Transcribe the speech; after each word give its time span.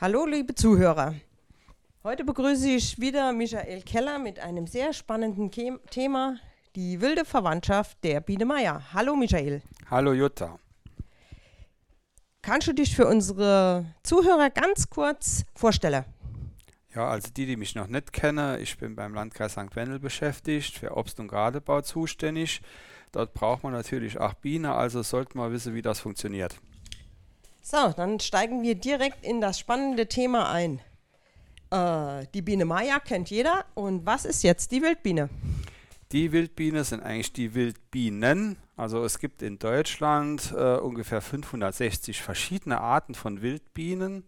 Hallo, 0.00 0.26
liebe 0.26 0.54
Zuhörer. 0.54 1.16
Heute 2.04 2.22
begrüße 2.22 2.68
ich 2.68 3.00
wieder 3.00 3.32
Michael 3.32 3.82
Keller 3.82 4.20
mit 4.20 4.38
einem 4.38 4.68
sehr 4.68 4.92
spannenden 4.92 5.50
Ke 5.50 5.80
Thema, 5.90 6.36
die 6.76 7.00
wilde 7.00 7.24
Verwandtschaft 7.24 7.98
der 8.04 8.20
Biene 8.20 8.44
Meier. 8.44 8.80
Hallo, 8.92 9.16
Michael. 9.16 9.60
Hallo, 9.90 10.12
Jutta. 10.12 10.60
Kannst 12.42 12.68
du 12.68 12.74
dich 12.74 12.94
für 12.94 13.08
unsere 13.08 13.86
Zuhörer 14.04 14.50
ganz 14.50 14.88
kurz 14.88 15.44
vorstellen? 15.56 16.04
Ja, 16.94 17.08
also 17.08 17.30
die, 17.36 17.46
die 17.46 17.56
mich 17.56 17.74
noch 17.74 17.88
nicht 17.88 18.12
kennen, 18.12 18.60
ich 18.60 18.78
bin 18.78 18.94
beim 18.94 19.14
Landkreis 19.14 19.54
St. 19.54 19.74
Wendel 19.74 19.98
beschäftigt, 19.98 20.78
für 20.78 20.96
Obst- 20.96 21.18
und 21.18 21.26
Gradebau 21.26 21.80
zuständig. 21.80 22.62
Dort 23.10 23.34
braucht 23.34 23.64
man 23.64 23.72
natürlich 23.72 24.20
auch 24.20 24.34
Bienen, 24.34 24.66
also 24.66 25.02
sollte 25.02 25.36
man 25.36 25.50
wissen, 25.50 25.74
wie 25.74 25.82
das 25.82 25.98
funktioniert. 25.98 26.54
So, 27.70 27.92
dann 27.94 28.18
steigen 28.18 28.62
wir 28.62 28.76
direkt 28.76 29.22
in 29.22 29.42
das 29.42 29.58
spannende 29.58 30.06
Thema 30.06 30.50
ein. 30.50 30.80
Äh, 31.70 32.26
die 32.32 32.40
Biene 32.40 32.64
Maya 32.64 32.98
kennt 32.98 33.28
jeder. 33.28 33.66
Und 33.74 34.06
was 34.06 34.24
ist 34.24 34.42
jetzt 34.42 34.72
die 34.72 34.80
Wildbiene? 34.80 35.28
Die 36.10 36.32
Wildbiene 36.32 36.82
sind 36.82 37.02
eigentlich 37.02 37.34
die 37.34 37.52
Wildbienen. 37.52 38.56
Also 38.78 39.04
es 39.04 39.18
gibt 39.18 39.42
in 39.42 39.58
Deutschland 39.58 40.54
äh, 40.56 40.78
ungefähr 40.78 41.20
560 41.20 42.22
verschiedene 42.22 42.80
Arten 42.80 43.14
von 43.14 43.42
Wildbienen. 43.42 44.24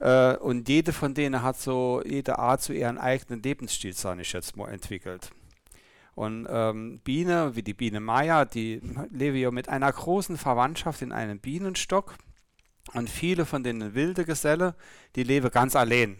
Äh, 0.00 0.34
und 0.34 0.68
jede 0.68 0.92
von 0.92 1.14
denen 1.14 1.44
hat 1.44 1.60
so, 1.60 2.02
jede 2.04 2.40
Art 2.40 2.60
so 2.60 2.72
ihren 2.72 2.98
eigenen 2.98 3.40
Lebensstil, 3.40 3.92
sage 3.92 4.22
ich 4.22 4.32
jetzt 4.32 4.56
mal, 4.56 4.68
entwickelt. 4.72 5.30
Und 6.16 6.48
ähm, 6.50 6.98
Biene, 7.04 7.54
wie 7.54 7.62
die 7.62 7.72
Biene 7.72 8.00
Maya, 8.00 8.44
die 8.46 8.80
leben 9.12 9.36
ja 9.36 9.52
mit 9.52 9.68
einer 9.68 9.92
großen 9.92 10.36
Verwandtschaft 10.36 11.02
in 11.02 11.12
einem 11.12 11.38
Bienenstock. 11.38 12.16
Und 12.94 13.08
viele 13.08 13.46
von 13.46 13.62
den 13.62 13.94
wilden 13.94 14.24
Gesellen, 14.24 14.74
die 15.16 15.22
leben 15.22 15.50
ganz 15.50 15.76
allein. 15.76 16.18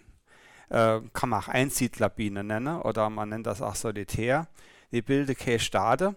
Äh, 0.70 1.00
kann 1.12 1.28
man 1.28 1.42
auch 1.42 1.48
Einsiedlerbiene 1.48 2.42
nennen 2.42 2.80
oder 2.80 3.10
man 3.10 3.28
nennt 3.28 3.46
das 3.46 3.60
auch 3.60 3.74
Solitär. 3.74 4.48
Die 4.90 5.02
bilden 5.02 5.36
keine 5.36 5.58
Stade. 5.58 6.14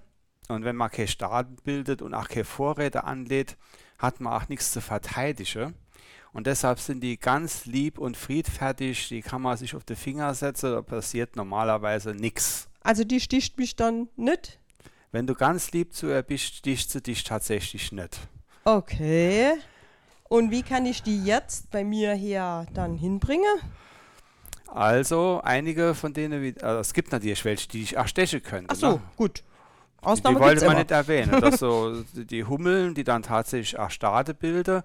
Und 0.48 0.64
wenn 0.64 0.76
man 0.76 0.92
keine 0.92 1.08
Stade 1.08 1.50
bildet 1.64 2.02
und 2.02 2.14
auch 2.14 2.28
keine 2.28 2.46
Vorräte 2.46 3.04
anlädt, 3.04 3.58
hat 3.98 4.22
man 4.22 4.34
auch 4.34 4.48
nichts 4.48 4.72
zu 4.72 4.82
verteidigen. 4.82 5.74
Und 6.34 6.48
deshalb 6.48 6.80
sind 6.80 7.02
die 7.02 7.18
ganz 7.18 7.66
lieb 7.66 7.98
und 7.98 8.18
friedfertig. 8.18 9.08
Die 9.08 9.22
kann 9.22 9.42
man 9.42 9.58
sich 9.58 9.76
auf 9.76 9.84
die 9.84 9.96
Finger 9.96 10.34
setzen, 10.34 10.72
da 10.72 10.82
passiert 10.82 11.36
normalerweise 11.36 12.12
nichts. 12.12 12.68
Also 12.82 13.04
die 13.04 13.22
sticht 13.22 13.58
mich 13.58 13.76
dann 13.76 14.10
nicht? 14.16 14.60
Wenn 15.12 15.28
du 15.28 15.34
ganz 15.34 15.72
lieb 15.72 15.94
zu 15.94 16.08
ihr 16.08 16.22
bist, 16.22 16.56
sticht 16.56 16.92
sie 16.92 17.02
dich 17.02 17.24
tatsächlich 17.24 17.92
nicht. 17.92 18.20
Okay. 18.66 19.54
Und 20.28 20.52
wie 20.52 20.64
kann 20.64 20.86
ich 20.86 21.04
die 21.04 21.24
jetzt 21.24 21.70
bei 21.72 21.84
mir 21.84 22.14
hier 22.14 22.66
dann 22.74 22.96
hinbringen? 22.96 23.60
Also, 24.68 25.42
einige 25.44 25.94
von 25.94 26.14
denen, 26.14 26.42
wie, 26.42 26.56
also 26.62 26.80
es 26.80 26.94
gibt 26.94 27.12
natürlich 27.12 27.46
welche, 27.46 27.70
die 27.70 27.84
ich 27.84 27.98
auch 27.98 28.08
stechen 28.08 28.42
könnte. 28.42 28.72
Ach 28.72 28.76
so, 28.76 28.92
ne? 28.92 29.02
gut. 29.16 29.44
Ausnahme 30.02 30.38
die 30.38 30.42
wollte 30.42 30.66
man 30.66 30.78
nicht 30.78 30.92
erwähnen. 30.92 31.40
dass 31.42 31.60
so 31.60 32.04
die 32.14 32.44
Hummeln, 32.44 32.94
die 32.94 33.04
dann 33.04 33.24
tatsächlich 33.24 33.80
auch 33.80 33.90
Stade 33.90 34.34
bilden, 34.34 34.84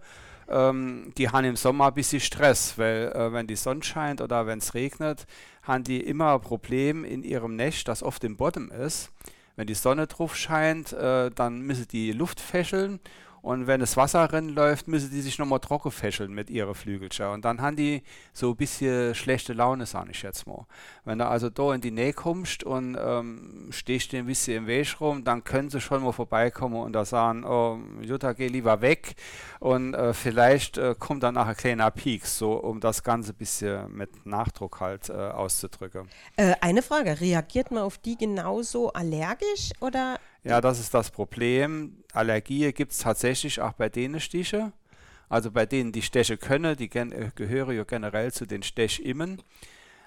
ähm, 0.49 1.13
die 1.17 1.29
haben 1.29 1.45
im 1.45 1.57
Sommer 1.57 1.89
ein 1.89 1.95
bisschen 1.95 2.21
Stress, 2.21 2.75
weil 2.77 3.13
äh, 3.15 3.33
wenn 3.33 3.47
die 3.47 3.57
Sonne 3.57 3.83
scheint 3.83 4.21
oder 4.21 4.47
wenn 4.47 4.59
es 4.59 4.75
regnet, 4.75 5.27
haben 5.63 5.85
die 5.85 6.01
immer 6.01 6.35
ein 6.35 6.41
Problem 6.41 7.05
in 7.05 7.23
ihrem 7.23 7.57
Nest, 7.57 7.89
das 7.89 8.03
oft 8.03 8.25
im 8.25 8.37
Bottom 8.37 8.71
ist. 8.71 9.11
Wenn 9.57 9.67
die 9.67 9.75
Sonne 9.75 10.07
drauf 10.07 10.37
scheint, 10.37 10.93
äh, 10.93 11.31
dann 11.31 11.61
müssen 11.61 11.87
die 11.89 12.13
Luft 12.13 12.41
fächeln 12.41 13.01
und 13.43 13.67
wenn 13.67 13.81
das 13.81 13.97
Wasser 13.97 14.29
drin 14.29 14.51
läuft, 14.51 14.89
müssen 14.89 15.11
die 15.11 15.21
sich 15.21 15.39
nochmal 15.39 15.61
trocken 15.61 15.91
fächeln 15.91 16.33
mit 16.33 16.51
ihren 16.51 16.75
Flügelchen. 16.75 17.29
Und 17.29 17.45
dann 17.45 17.61
haben 17.63 17.77
die 17.77 18.03
so 18.33 18.51
ein 18.51 18.57
bisschen 18.57 19.15
schlechte 19.15 19.53
Laune, 19.53 19.87
sage 19.87 20.11
ich 20.11 20.23
jetzt 20.23 20.47
mal. 20.47 20.67
Wenn 21.05 21.19
du 21.19 21.27
also 21.27 21.49
da 21.49 21.75
in 21.75 21.81
die 21.81 21.91
Nähe 21.91 22.13
kommst 22.13 22.65
und 22.65 22.97
ähm, 23.01 23.69
stehst 23.71 24.15
ein 24.15 24.27
bisschen 24.27 24.59
im 24.59 24.67
Weg 24.67 25.01
rum, 25.01 25.25
dann 25.25 25.45
können 25.45 25.71
sie 25.71 25.81
schon 25.81 26.03
mal 26.03 26.13
vorbeikommen 26.13 26.77
und 26.83 26.93
da 26.93 27.05
sagen, 27.05 27.45
oh, 27.45 27.79
Jutta, 28.03 28.33
geh 28.33 28.49
lieber 28.49 28.81
weg. 28.81 29.15
Und 29.59 29.95
äh, 29.95 30.13
vielleicht 30.13 30.79
äh, 30.79 30.95
kommt 30.99 31.23
dann 31.23 31.35
nachher 31.35 31.51
ein 31.51 31.57
kleiner 31.57 31.91
Peak, 31.91 32.27
so 32.27 32.53
um 32.53 32.81
das 32.81 33.03
Ganze 33.03 33.33
ein 33.33 33.37
bisschen 33.37 33.93
mit 33.95 34.27
Nachdruck 34.27 34.81
halt 34.81 35.09
äh, 35.09 35.13
auszudrücken. 35.13 36.09
Äh, 36.37 36.55
eine 36.61 36.83
Frage, 36.83 37.21
reagiert 37.21 37.71
man 37.71 37.83
auf 37.83 37.99
die 37.99 38.17
genauso 38.17 38.93
allergisch 38.93 39.71
oder 39.81 40.19
ja, 40.43 40.61
das 40.61 40.81
ist 40.81 40.95
das 40.95 41.11
Problem. 41.11 42.03
Allergie 42.13 42.73
gibt 42.73 42.93
es 42.93 42.99
tatsächlich 42.99 43.61
auch 43.61 43.73
bei 43.73 43.89
denen 43.89 44.21
Stiche. 44.21 44.73
Also 45.29 45.53
bei 45.53 45.65
denen, 45.65 45.93
die 45.93 46.03
Steche 46.03 46.37
können, 46.37 46.77
die 46.77 46.91
äh, 46.91 47.31
gehören 47.35 47.77
ja 47.77 47.85
generell 47.85 48.33
zu 48.33 48.47
den 48.47 48.63
Stechimmen. 48.63 49.41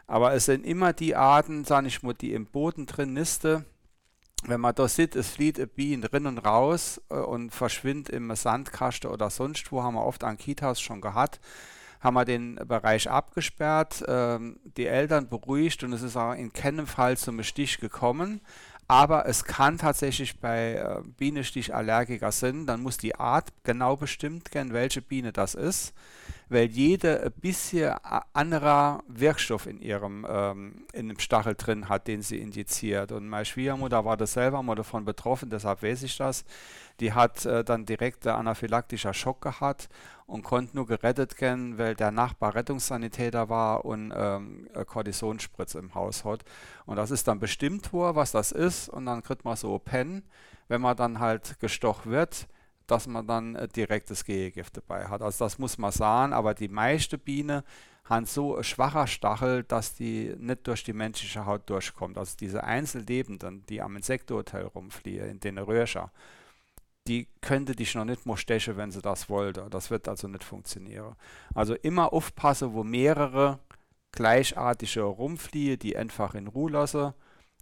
Aber 0.06 0.34
es 0.34 0.46
sind 0.46 0.66
immer 0.66 0.92
die 0.92 1.16
Arten, 1.16 1.64
sage 1.64 1.88
ich 1.88 2.04
mal, 2.04 2.14
die 2.14 2.34
im 2.34 2.46
Boden 2.46 2.86
drin 2.86 3.14
nisten. 3.14 3.66
Wenn 4.46 4.60
man 4.60 4.76
da 4.76 4.90
sieht, 4.90 5.16
es 5.16 5.30
flieht 5.30 5.58
ein 5.60 5.70
Bienen 5.70 6.02
drin 6.02 6.26
und 6.26 6.40
raus 6.40 7.02
äh, 7.10 7.16
und 7.16 7.52
verschwindet 7.52 8.10
im 8.10 8.36
Sandkasten 8.36 9.10
oder 9.10 9.30
sonst 9.30 9.72
wo, 9.72 9.82
haben 9.82 9.94
wir 9.94 10.06
oft 10.06 10.26
an 10.26 10.38
Kitas 10.38 10.82
schon 10.82 11.00
gehabt, 11.00 11.40
haben 12.02 12.16
wir 12.16 12.26
den 12.26 12.56
Bereich 12.56 13.10
abgesperrt, 13.10 14.04
ähm, 14.06 14.60
die 14.76 14.88
Eltern 14.88 15.30
beruhigt 15.30 15.84
und 15.86 15.94
es 15.94 16.02
ist 16.02 16.18
auch 16.18 16.34
in 16.34 16.52
keinem 16.52 16.88
Fall 16.88 17.16
zum 17.16 17.42
Stich 17.44 17.80
gekommen. 17.80 18.42
Aber 18.88 19.28
es 19.28 19.46
kann 19.46 19.78
tatsächlich 19.78 20.40
bei 20.40 20.74
äh, 20.74 21.02
Bienenstichallergiker 21.18 22.32
sein, 22.32 22.66
dann 22.66 22.82
muss 22.82 22.98
die 22.98 23.16
Art 23.16 23.50
genau 23.64 23.96
bestimmt 23.96 24.54
werden, 24.54 24.74
welche 24.74 25.02
Biene 25.02 25.32
das 25.32 25.56
ist, 25.56 25.94
weil 26.54 26.68
jede 26.68 27.24
ein 27.24 27.32
bisschen 27.34 27.94
anderer 28.34 29.04
Wirkstoff 29.08 29.66
in 29.66 29.82
ihrem 29.82 30.26
ähm, 30.30 30.86
in 30.94 31.10
dem 31.10 31.20
Stachel 31.20 31.56
drin 31.56 31.90
hat, 31.90 32.08
den 32.08 32.22
sie 32.22 32.38
injiziert. 32.38 33.12
Und 33.12 33.28
meine 33.28 33.46
Schwiegermutter 33.46 34.06
war 34.06 34.16
das 34.16 34.34
selber 34.34 34.62
mal 34.64 34.76
davon 34.76 35.04
betroffen, 35.04 35.50
deshalb 35.50 35.84
weiß 35.84 36.04
ich 36.04 36.16
das. 36.18 36.46
Die 37.00 37.14
hat 37.14 37.46
äh, 37.46 37.64
dann 37.64 37.86
direkt 37.86 38.28
anaphylaktischer 38.28 39.14
Schock 39.14 39.42
gehabt 39.42 39.90
und 40.26 40.44
konnte 40.44 40.76
nur 40.76 40.86
gerettet 40.86 41.40
werden, 41.42 41.78
weil 41.78 41.96
der 41.96 42.12
Nachbar 42.12 42.56
Rettungssanitäter 42.56 43.50
war 43.50 43.84
und 43.84 44.14
ähm, 44.16 44.70
Kortisonspritze 44.86 45.80
im 45.80 45.96
Haus 45.96 46.24
hat. 46.24 46.46
Und 46.86 46.96
das 46.96 47.12
ist 47.12 47.28
dann 47.28 47.40
bestimmt 47.40 47.92
worden, 47.92 48.16
was 48.16 48.32
das 48.32 48.52
ist. 48.52 48.90
Und 48.90 49.06
dann 49.06 49.24
kriegt 49.24 49.44
man 49.44 49.56
so 49.56 49.78
Pen, 49.80 50.24
wenn 50.68 50.82
man 50.82 50.96
dann 50.96 51.20
halt 51.20 51.60
gestochen 51.60 52.12
wird, 52.12 52.48
dass 52.88 53.08
man 53.08 53.28
dann 53.28 53.56
äh, 53.56 53.68
direkt 53.68 54.10
das 54.10 54.26
Gehegift 54.26 54.78
dabei 54.78 55.08
hat. 55.08 55.22
Also 55.22 55.46
das 55.46 55.60
muss 55.60 55.78
man 55.78 55.92
sagen, 55.92 56.34
aber 56.34 56.54
die 56.54 56.68
meisten 56.68 57.20
Bienen 57.20 57.64
haben 58.06 58.26
so 58.26 58.58
ein 58.58 58.64
schwacher 58.64 59.08
Stachel, 59.08 59.64
dass 59.64 59.96
die 59.96 60.36
nicht 60.38 60.68
durch 60.68 60.84
die 60.84 60.94
menschliche 60.94 61.46
Haut 61.46 61.70
durchkommt. 61.70 62.18
Also 62.18 62.36
diese 62.38 62.64
Einzellebenden, 62.64 63.66
die 63.68 63.82
am 63.82 63.96
Insektenhotel 63.96 64.66
rumfliehen, 64.66 65.30
in 65.30 65.40
den 65.40 65.58
Röhrchen, 65.58 66.10
die 67.08 67.28
könnte 67.42 67.76
dich 67.76 67.96
noch 67.96 68.06
nicht 68.06 68.26
mal 68.26 68.38
stechen, 68.38 68.78
wenn 68.78 68.92
sie 68.92 69.02
das 69.02 69.30
wollte. 69.30 69.68
Das 69.70 69.90
wird 69.90 70.08
also 70.08 70.28
nicht 70.28 70.44
funktionieren. 70.44 71.16
Also 71.54 71.76
immer 71.76 72.14
aufpassen, 72.14 72.74
wo 72.74 72.84
mehrere 72.84 73.60
gleichartige 74.12 75.02
rumfliehen, 75.02 75.80
die 75.80 75.98
einfach 75.98 76.36
in 76.36 76.48
Ruhe 76.48 76.72
lassen. 76.72 77.14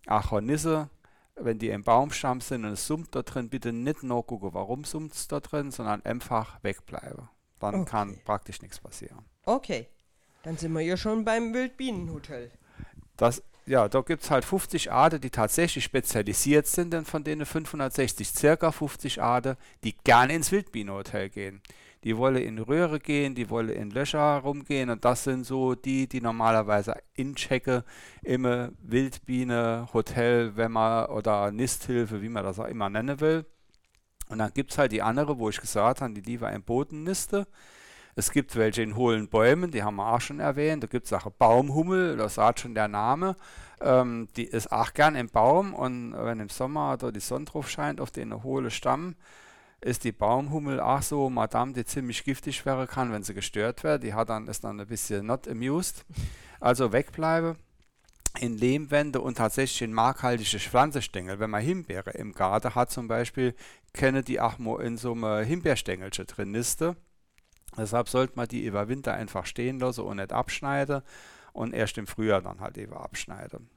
Achornisse, 0.07 0.89
wenn 1.35 1.59
die 1.59 1.69
im 1.69 1.83
Baumstamm 1.83 2.41
sind 2.41 2.65
und 2.65 2.73
es 2.73 2.87
summt 2.87 3.15
da 3.15 3.21
drin, 3.21 3.49
bitte 3.49 3.73
nicht 3.73 4.03
nur 4.03 4.25
gucken, 4.25 4.53
warum 4.53 4.83
summt 4.83 5.13
es 5.13 5.27
da 5.27 5.39
drin, 5.39 5.71
sondern 5.71 6.03
einfach 6.05 6.63
wegbleiben. 6.63 7.29
Dann 7.59 7.75
okay. 7.75 7.89
kann 7.89 8.19
praktisch 8.23 8.61
nichts 8.61 8.79
passieren. 8.79 9.25
Okay, 9.45 9.87
dann 10.43 10.57
sind 10.57 10.73
wir 10.73 10.81
ja 10.81 10.97
schon 10.97 11.23
beim 11.23 11.53
Wildbienenhotel. 11.53 12.51
Das 13.17 13.43
ja, 13.67 13.87
da 13.87 14.01
gibt 14.01 14.23
es 14.23 14.31
halt 14.31 14.43
50 14.43 14.91
Arten, 14.91 15.21
die 15.21 15.29
tatsächlich 15.29 15.83
spezialisiert 15.83 16.65
sind, 16.67 16.91
denn 16.91 17.05
von 17.05 17.23
denen 17.23 17.45
560 17.45 18.27
circa 18.29 18.71
50 18.71 19.21
Arten, 19.21 19.55
die 19.83 19.95
gerne 20.03 20.33
ins 20.33 20.51
Wildbienenhotel 20.51 21.29
gehen. 21.29 21.61
Die 22.03 22.17
wollen 22.17 22.37
in 22.37 22.57
Röhre 22.57 22.99
gehen, 22.99 23.35
die 23.35 23.49
wollen 23.49 23.69
in 23.69 23.91
Löcher 23.91 24.39
rumgehen 24.39 24.89
und 24.89 25.05
das 25.05 25.23
sind 25.23 25.45
so 25.45 25.75
die, 25.75 26.07
die 26.07 26.21
normalerweise 26.21 26.95
inchecken 27.13 27.83
im 28.23 28.43
Wildbienenhotel, 28.81 30.55
wenn 30.55 30.71
man 30.71 31.05
oder 31.07 31.51
Nisthilfe, 31.51 32.21
wie 32.21 32.29
man 32.29 32.43
das 32.43 32.59
auch 32.59 32.65
immer 32.65 32.89
nennen 32.89 33.19
will. 33.19 33.45
Und 34.29 34.39
dann 34.39 34.51
gibt 34.53 34.71
es 34.71 34.77
halt 34.77 34.93
die 34.93 35.01
andere, 35.01 35.37
wo 35.37 35.49
ich 35.49 35.59
gesagt 35.59 36.01
habe, 36.01 36.13
die 36.13 36.21
lieber 36.21 36.51
im 36.51 36.63
Boden 36.63 37.03
niste. 37.03 37.45
Es 38.15 38.31
gibt 38.31 38.55
welche 38.55 38.81
in 38.81 38.95
hohlen 38.95 39.29
Bäumen, 39.29 39.71
die 39.71 39.83
haben 39.83 39.95
wir 39.97 40.13
auch 40.13 40.21
schon 40.21 40.39
erwähnt. 40.39 40.83
Da 40.83 40.87
gibt 40.87 41.05
es 41.05 41.13
auch 41.13 41.29
Baumhummel, 41.31 42.17
das 42.17 42.35
sagt 42.35 42.61
schon 42.61 42.73
der 42.73 42.87
Name. 42.87 43.35
Ähm, 43.79 44.27
die 44.35 44.45
ist 44.45 44.71
auch 44.71 44.93
gern 44.93 45.15
im 45.15 45.29
Baum 45.29 45.73
und 45.73 46.13
wenn 46.17 46.39
im 46.39 46.49
Sommer 46.49 46.97
da 46.97 47.11
die 47.11 47.19
Sonne 47.19 47.45
drauf 47.45 47.69
scheint 47.69 48.01
auf 48.01 48.11
den 48.11 48.43
hohlen 48.43 48.71
Stamm, 48.71 49.15
ist 49.81 50.03
die 50.03 50.11
Baumhummel 50.11 50.79
auch 50.79 51.01
so 51.01 51.29
Madame, 51.29 51.73
die 51.73 51.85
ziemlich 51.85 52.23
giftig 52.23 52.65
wäre 52.65 52.87
kann, 52.87 53.11
wenn 53.11 53.23
sie 53.23 53.33
gestört 53.33 53.83
wird. 53.83 54.03
Die 54.03 54.13
hat 54.13 54.29
dann, 54.29 54.47
ist 54.47 54.63
dann 54.63 54.79
ein 54.79 54.87
bisschen 54.87 55.25
not 55.25 55.47
amused. 55.47 56.05
Also 56.59 56.93
wegbleiben 56.93 57.55
in 58.39 58.57
Lehmwände 58.57 59.19
und 59.19 59.37
tatsächlich 59.37 59.81
in 59.81 59.93
markhaltige 59.93 60.59
Pflanzenstängel. 60.59 61.39
Wenn 61.39 61.49
man 61.49 61.61
Himbeere 61.61 62.11
im 62.11 62.33
Garten 62.33 62.75
hat 62.75 62.91
zum 62.91 63.07
Beispiel, 63.07 63.55
kenne 63.93 64.23
die 64.23 64.39
auch 64.39 64.57
mal 64.57 64.81
in 64.81 64.97
so 64.97 65.11
einem 65.11 65.45
Himbeerstängelchen 65.45 66.27
drin 66.27 66.51
niste 66.51 66.95
Deshalb 67.77 68.09
sollte 68.09 68.33
man 68.35 68.47
die 68.47 68.65
über 68.65 68.87
Winter 68.89 69.13
einfach 69.13 69.45
stehen 69.45 69.79
lassen 69.79 70.01
und 70.01 70.17
nicht 70.17 70.33
abschneiden 70.33 71.01
und 71.53 71.73
erst 71.73 71.97
im 71.97 72.07
Frühjahr 72.07 72.41
dann 72.41 72.59
halt 72.59 72.77
eben 72.77 72.93
abschneiden. 72.93 73.69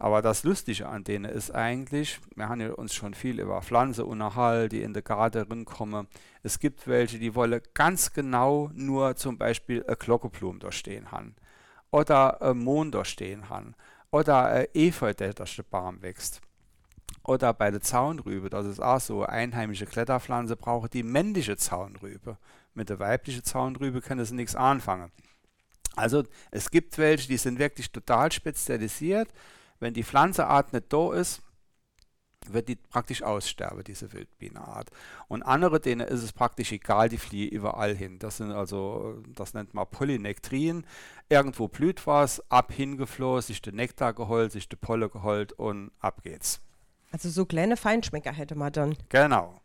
Aber 0.00 0.22
das 0.22 0.44
Lustige 0.44 0.88
an 0.88 1.04
denen 1.04 1.30
ist 1.30 1.54
eigentlich, 1.54 2.20
wir 2.34 2.48
haben 2.48 2.62
ja 2.62 2.72
uns 2.72 2.94
schon 2.94 3.12
viel 3.12 3.38
über 3.38 3.60
Pflanzen 3.60 4.06
unterhalten, 4.06 4.70
die 4.70 4.82
in 4.82 4.94
der 4.94 5.02
Garten 5.02 5.66
kommen. 5.66 6.08
Es 6.42 6.58
gibt 6.58 6.88
welche, 6.88 7.18
die 7.18 7.34
wollen 7.34 7.60
ganz 7.74 8.14
genau 8.14 8.70
nur 8.72 9.14
zum 9.16 9.36
Beispiel 9.36 9.84
eine 9.84 9.96
Glockenblume 9.96 10.58
da 10.58 10.72
stehen 10.72 11.12
haben. 11.12 11.36
Oder 11.90 12.40
ein 12.40 12.56
Mond 12.56 12.94
da 12.94 13.04
stehen 13.04 13.50
haben. 13.50 13.74
Oder 14.10 14.46
ein 14.46 14.66
Efeu, 14.72 15.12
der 15.12 15.34
durch 15.34 15.56
den 15.56 15.66
Baum 15.68 16.00
wächst. 16.00 16.40
Oder 17.22 17.52
bei 17.52 17.70
der 17.70 17.82
Zaunrübe, 17.82 18.48
das 18.48 18.64
ist 18.64 18.80
auch 18.80 19.00
so, 19.00 19.26
einheimische 19.26 19.84
Kletterpflanze 19.84 20.56
brauchen 20.56 20.88
die 20.90 21.02
männliche 21.02 21.58
Zaunrübe. 21.58 22.38
Mit 22.72 22.88
der 22.88 23.00
weiblichen 23.00 23.44
Zaunrübe 23.44 24.00
können 24.00 24.24
sie 24.24 24.34
nichts 24.34 24.56
anfangen. 24.56 25.12
Also 25.94 26.24
es 26.50 26.70
gibt 26.70 26.96
welche, 26.96 27.28
die 27.28 27.36
sind 27.36 27.58
wirklich 27.58 27.92
total 27.92 28.32
spezialisiert 28.32 29.28
wenn 29.80 29.94
die 29.94 30.04
Pflanzenart 30.04 30.72
nicht 30.72 30.92
da 30.92 31.12
ist, 31.12 31.42
wird 32.48 32.68
die 32.68 32.76
praktisch 32.76 33.22
aussterben, 33.22 33.84
diese 33.84 34.12
Wildbienenart. 34.12 34.90
Und 35.28 35.42
andere, 35.42 35.80
denen 35.80 36.06
ist 36.06 36.22
es 36.22 36.32
praktisch 36.32 36.72
egal, 36.72 37.08
die 37.08 37.18
fliehen 37.18 37.50
überall 37.50 37.94
hin. 37.94 38.18
Das 38.18 38.38
sind 38.38 38.50
also, 38.50 39.22
das 39.34 39.54
nennt 39.54 39.74
man 39.74 39.86
Polynektrien. 39.86 40.86
Irgendwo 41.28 41.68
blüht 41.68 42.06
was, 42.06 42.42
ab 42.50 42.72
hingeflohen, 42.72 43.42
sich 43.42 43.60
der 43.62 43.74
Nektar 43.74 44.14
geholt, 44.14 44.52
sich 44.52 44.68
der 44.68 44.78
Polle 44.78 45.10
geholt 45.10 45.52
und 45.52 45.90
ab 46.00 46.22
geht's. 46.22 46.60
Also 47.12 47.28
so 47.28 47.44
kleine 47.44 47.76
Feinschmecker 47.76 48.32
hätte 48.32 48.54
man 48.54 48.72
dann. 48.72 48.96
Genau. 49.08 49.60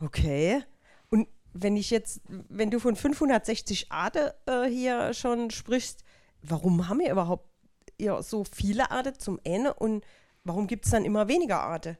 Okay. 0.00 0.62
Und 1.08 1.28
wenn 1.52 1.76
ich 1.76 1.90
jetzt, 1.90 2.20
wenn 2.28 2.70
du 2.70 2.78
von 2.78 2.94
560 2.94 3.90
Arten 3.90 4.30
äh, 4.46 4.68
hier 4.68 5.14
schon 5.14 5.50
sprichst, 5.50 6.04
warum 6.42 6.88
haben 6.88 7.00
wir 7.00 7.10
überhaupt 7.10 7.49
ihr 8.00 8.22
so 8.22 8.44
viele 8.44 8.90
Arten 8.90 9.18
zum 9.18 9.38
Ende 9.44 9.74
und 9.74 10.04
warum 10.44 10.66
gibt 10.66 10.86
es 10.86 10.90
dann 10.90 11.04
immer 11.04 11.28
weniger 11.28 11.60
Arten? 11.60 11.96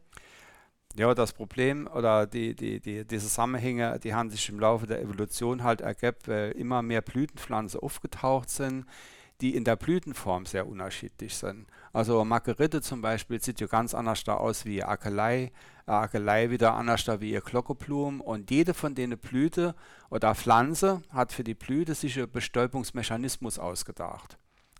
Ja, 0.96 1.14
das 1.14 1.32
Problem 1.32 1.88
oder 1.94 2.26
die, 2.26 2.56
die, 2.56 2.80
die, 2.80 3.04
die 3.06 3.18
Zusammenhänge, 3.18 4.00
die 4.00 4.12
haben 4.12 4.28
sich 4.28 4.48
im 4.48 4.58
Laufe 4.58 4.88
der 4.88 5.00
Evolution 5.00 5.62
halt 5.62 5.80
ergeben, 5.80 6.18
weil 6.26 6.50
immer 6.52 6.82
mehr 6.82 7.00
Blütenpflanzen 7.00 7.80
aufgetaucht 7.80 8.50
sind, 8.50 8.86
die 9.40 9.54
in 9.54 9.64
der 9.64 9.76
Blütenform 9.76 10.46
sehr 10.46 10.66
unterschiedlich 10.66 11.36
sind. 11.36 11.66
Also 11.92 12.24
Margerite 12.24 12.82
zum 12.82 13.00
Beispiel 13.02 13.40
sieht 13.40 13.60
ja 13.60 13.68
ganz 13.68 13.94
anders 13.94 14.24
da 14.24 14.34
aus 14.34 14.64
wie 14.64 14.82
Akelei, 14.82 15.52
Akelei 15.86 16.50
wieder 16.50 16.74
anders 16.74 17.04
da 17.04 17.20
wie 17.20 17.30
ihr 17.30 17.40
Glockenblumen 17.40 18.20
und 18.20 18.50
jede 18.50 18.74
von 18.74 18.94
denen 18.94 19.18
Blüte 19.18 19.74
oder 20.10 20.34
Pflanze 20.34 21.02
hat 21.10 21.32
für 21.32 21.44
die 21.44 21.54
Blüte 21.54 21.94
sich 21.94 22.18
einen 22.18 22.30
Bestäubungsmechanismus 22.30 23.58
ausgedacht. 23.58 24.38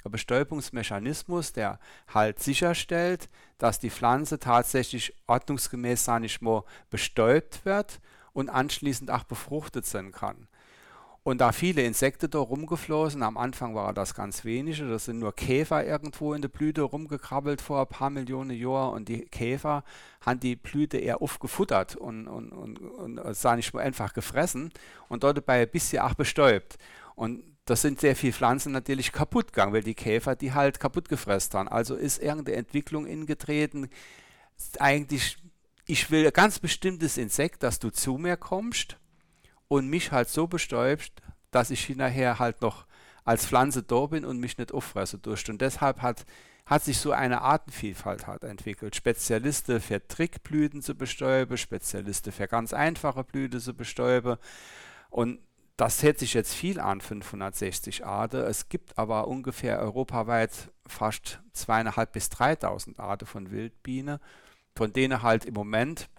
Bestäubungsmechanismus, 0.08 1.52
der 1.52 1.79
halt 2.08 2.38
sicherstellt, 2.41 3.29
dass 3.58 3.79
die 3.79 3.91
Pflanze 3.91 4.38
tatsächlich 4.38 5.14
ordnungsgemäß, 5.26 6.05
sage 6.05 6.26
ich 6.26 6.41
mal, 6.41 6.64
bestäubt 6.88 7.64
wird 7.64 8.00
und 8.32 8.49
anschließend 8.49 9.11
auch 9.11 9.25
befruchtet 9.25 9.85
sein 9.85 10.12
kann. 10.12 10.49
Und 11.23 11.43
da 11.43 11.52
viele 11.52 11.82
Insekten 11.82 12.31
da 12.31 12.38
rumgeflossen, 12.38 13.23
am 13.23 13.37
Anfang 13.37 13.75
war 13.75 13.93
das 13.93 14.14
ganz 14.14 14.47
wenige, 14.47 14.88
das 14.88 15.05
sind 15.05 15.19
nur 15.19 15.35
Käfer 15.35 15.85
irgendwo 15.85 16.32
in 16.32 16.41
der 16.41 16.49
Blüte 16.49 16.81
rumgekrabbelt 16.81 17.61
vor 17.61 17.81
ein 17.81 17.87
paar 17.88 18.08
Millionen 18.08 18.56
Jahren 18.56 18.94
und 18.94 19.08
die 19.11 19.26
Käfer 19.26 19.85
haben 20.23 20.41
die 20.41 20.56
Blüte 20.56 20.96
eher 20.96 21.20
aufgefuttert 21.20 21.94
und, 21.96 22.26
und, 22.26 22.53
und, 22.53 22.79
und 22.79 23.37
sah 23.37 23.55
nicht 23.55 23.75
mal 23.75 23.82
einfach 23.82 24.14
gefressen 24.14 24.73
und 25.08 25.23
dort 25.23 25.37
dabei 25.37 25.61
ein 25.61 25.70
bisschen 25.70 26.03
auch 26.03 26.14
bestäubt. 26.14 26.79
Und 27.17 27.43
das 27.64 27.82
sind 27.82 28.00
sehr 28.00 28.16
viele 28.16 28.32
Pflanzen 28.32 28.72
natürlich 28.72 29.12
kaputt 29.12 29.52
gegangen, 29.52 29.72
weil 29.72 29.82
die 29.82 29.94
Käfer 29.94 30.34
die 30.34 30.52
halt 30.52 30.80
kaputt 30.80 31.08
gefressen 31.08 31.58
haben. 31.58 31.68
Also 31.68 31.94
ist 31.94 32.22
irgendeine 32.22 32.56
Entwicklung 32.56 33.06
ingetreten. 33.06 33.88
Eigentlich, 34.78 35.38
ich 35.86 36.10
will 36.10 36.26
ein 36.26 36.32
ganz 36.32 36.58
bestimmtes 36.58 37.16
Insekt, 37.16 37.62
dass 37.62 37.78
du 37.78 37.90
zu 37.90 38.18
mir 38.18 38.36
kommst 38.36 38.98
und 39.68 39.88
mich 39.88 40.10
halt 40.10 40.28
so 40.28 40.46
bestäubst, 40.46 41.12
dass 41.50 41.70
ich 41.70 41.84
hinterher 41.84 42.38
halt 42.38 42.60
noch 42.60 42.86
als 43.24 43.46
Pflanze 43.46 43.82
da 43.82 44.06
bin 44.06 44.24
und 44.24 44.40
mich 44.40 44.58
nicht 44.58 44.72
auffresse 44.72 45.18
durch. 45.18 45.48
Und 45.48 45.60
deshalb 45.60 46.02
hat, 46.02 46.24
hat 46.66 46.82
sich 46.82 46.98
so 46.98 47.12
eine 47.12 47.42
Artenvielfalt 47.42 48.26
halt 48.26 48.42
entwickelt. 48.42 48.96
Spezialisten 48.96 49.80
für 49.80 50.06
Trickblüten 50.06 50.82
zu 50.82 50.94
bestäuben, 50.94 51.56
Spezialisten 51.56 52.32
für 52.32 52.48
ganz 52.48 52.72
einfache 52.72 53.22
Blüten 53.22 53.60
zu 53.60 53.74
bestäuben. 53.74 54.36
Und 55.10 55.38
das 55.81 56.03
hört 56.03 56.19
sich 56.19 56.35
jetzt 56.35 56.53
viel 56.53 56.79
an, 56.79 57.00
560 57.00 58.05
Arten. 58.05 58.43
Es 58.43 58.69
gibt 58.69 58.99
aber 58.99 59.29
ungefähr 59.29 59.81
europaweit 59.81 60.50
fast 60.87 61.41
zweieinhalb 61.55 62.12
bis 62.12 62.29
3000 62.29 63.00
Arten 63.00 63.25
von 63.25 63.50
Wildbienen, 63.50 64.19
von 64.77 64.93
denen 64.93 65.23
halt 65.23 65.47
im 65.47 65.55
Moment 65.55 66.11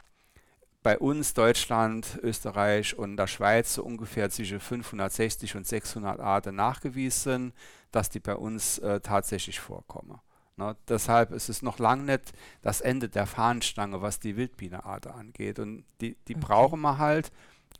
bei 0.82 0.98
uns, 0.98 1.36
Deutschland, 1.36 2.20
Österreich 2.24 2.98
und 2.98 3.18
der 3.18 3.28
Schweiz 3.28 3.76
so 3.76 3.84
ungefähr 3.84 4.32
zwischen 4.32 4.60
560 4.60 5.56
und 5.56 5.68
600 5.68 6.20
Arten 6.20 6.56
nachgewiesen 6.56 7.22
sind, 7.22 7.54
dass 7.92 8.10
die 8.10 8.20
bei 8.20 8.36
uns 8.36 8.80
äh, 8.80 9.00
tatsächlich 9.00 9.60
vorkommen. 9.60 10.20
Ne? 10.58 10.76
Deshalb 10.88 11.32
ist 11.32 11.50
es 11.50 11.62
noch 11.62 11.78
lange 11.78 12.04
nicht 12.06 12.34
das 12.64 12.82
Ende 12.82 13.10
der 13.10 13.28
Fahnenstange, 13.28 14.02
was 14.02 14.20
die 14.20 14.38
Wildbienenarten 14.38 15.12
angeht. 15.12 15.60
Und 15.60 15.86
die, 16.02 16.16
die 16.28 16.36
okay. 16.36 16.46
brauchen 16.48 16.82
wir 16.82 16.98
halt, 16.98 17.32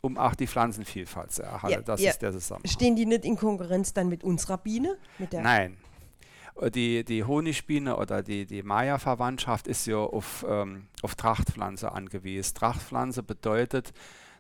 um 0.02 0.18
auch 0.18 0.36
die 0.36 0.48
Pflanzenvielfalt 0.48 1.32
zu 1.32 1.44
erhalten. 1.44 1.80
Ja, 1.80 1.82
das 1.82 2.02
ja. 2.02 2.12
ist 2.12 2.22
der 2.22 2.32
Zusammenhang. 2.32 2.72
Stehen 2.72 2.96
die 2.96 3.06
nicht 3.06 3.24
in 3.24 3.38
Konkurrenz 3.38 3.94
dann 3.94 4.10
mit 4.10 4.24
unserer 4.24 4.58
Biene? 4.58 4.98
Mit 5.20 5.34
Nein. 5.34 5.78
Die, 6.76 7.06
die 7.06 7.24
Honigbiene 7.24 7.96
oder 7.96 8.22
die, 8.22 8.46
die 8.46 8.62
Maya-Verwandtschaft 8.62 9.68
ist 9.68 9.86
ja 9.88 9.98
auf, 9.98 10.46
ähm, 10.48 10.88
auf 11.02 11.16
Trachtpflanze 11.16 11.92
angewiesen. 11.92 12.56
Trachtpflanze 12.56 13.24
bedeutet, 13.24 13.94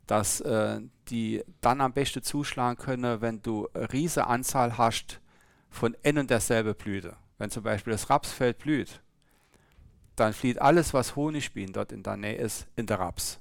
dass 0.08 0.42
äh, 0.42 0.82
die 1.08 1.44
dann 1.62 1.80
am 1.80 1.94
besten 1.94 2.22
zuschlagen 2.22 2.78
können, 2.78 3.22
wenn 3.22 3.42
du 3.42 3.70
eine 3.74 3.92
riesige 3.94 4.28
Anzahl 4.28 4.78
hast 4.78 5.22
von 5.70 5.96
ein 6.04 6.18
und 6.18 6.30
derselbe 6.30 6.74
Blüte. 6.74 7.16
Wenn 7.38 7.50
zum 7.50 7.64
Beispiel 7.64 7.92
das 7.92 8.10
Rapsfeld 8.10 8.58
blüht, 8.58 9.02
dann 10.16 10.34
flieht 10.34 10.62
alles, 10.62 10.94
was 10.94 11.16
Honigbienen 11.16 11.74
dort 11.74 11.92
in 11.92 12.04
der 12.04 12.18
Nähe 12.18 12.36
ist, 12.36 12.68
in 12.76 12.88
der 12.88 13.00
Raps 13.00 13.41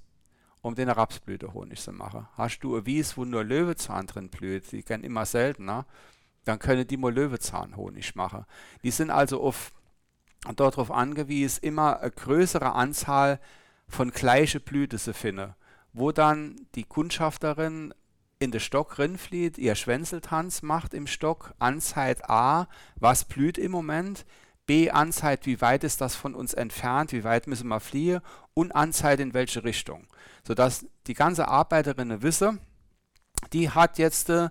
um 0.62 0.74
den 0.74 0.88
Rapsblütehonig 0.88 1.80
zu 1.80 1.92
machen. 1.92 2.28
Hast 2.36 2.60
du 2.60 2.76
ein 2.76 2.86
Wies, 2.86 3.16
wo 3.16 3.24
nur 3.24 3.44
Löwezahn 3.44 4.06
drin 4.06 4.28
blüht, 4.28 4.70
die 4.72 4.82
gehen 4.82 5.04
immer 5.04 5.26
seltener, 5.26 5.86
dann 6.44 6.58
können 6.58 6.86
die 6.86 6.96
mal 6.96 7.12
Löwezahnhonig 7.12 8.14
machen. 8.14 8.44
Die 8.82 8.90
sind 8.90 9.10
also 9.10 9.42
auf, 9.42 9.72
darauf 10.56 10.90
angewiesen, 10.90 11.60
immer 11.62 12.00
eine 12.00 12.10
größere 12.10 12.72
Anzahl 12.72 13.40
von 13.88 14.10
gleichen 14.10 14.60
Blüten 14.60 14.98
zu 14.98 15.14
finden, 15.14 15.54
wo 15.92 16.12
dann 16.12 16.66
die 16.74 16.84
Kundschafterin 16.84 17.94
in 18.38 18.50
den 18.50 18.60
Stock 18.60 18.98
rinflieht, 18.98 19.58
ihr 19.58 19.74
Schwänzeltanz 19.74 20.62
macht 20.62 20.94
im 20.94 21.06
Stock, 21.06 21.54
anzeigt 21.58 22.30
A, 22.30 22.68
was 22.96 23.26
blüht 23.26 23.58
im 23.58 23.70
Moment, 23.70 24.24
B, 24.70 24.90
anzeigt, 24.90 25.46
wie 25.46 25.60
weit 25.60 25.82
ist 25.82 26.00
das 26.00 26.14
von 26.14 26.34
uns 26.34 26.54
entfernt, 26.54 27.12
wie 27.12 27.24
weit 27.24 27.46
müssen 27.46 27.68
wir 27.68 27.80
fliehen 27.80 28.20
und 28.54 28.72
anzeigt, 28.72 29.20
in 29.20 29.34
welche 29.34 29.64
Richtung 29.64 30.06
sodass 30.44 30.86
die 31.06 31.14
ganze 31.14 31.48
Arbeiterin 31.48 32.22
wisse, 32.22 32.58
die 33.52 33.70
hat 33.70 33.98
jetzt 33.98 34.30
äh, 34.30 34.50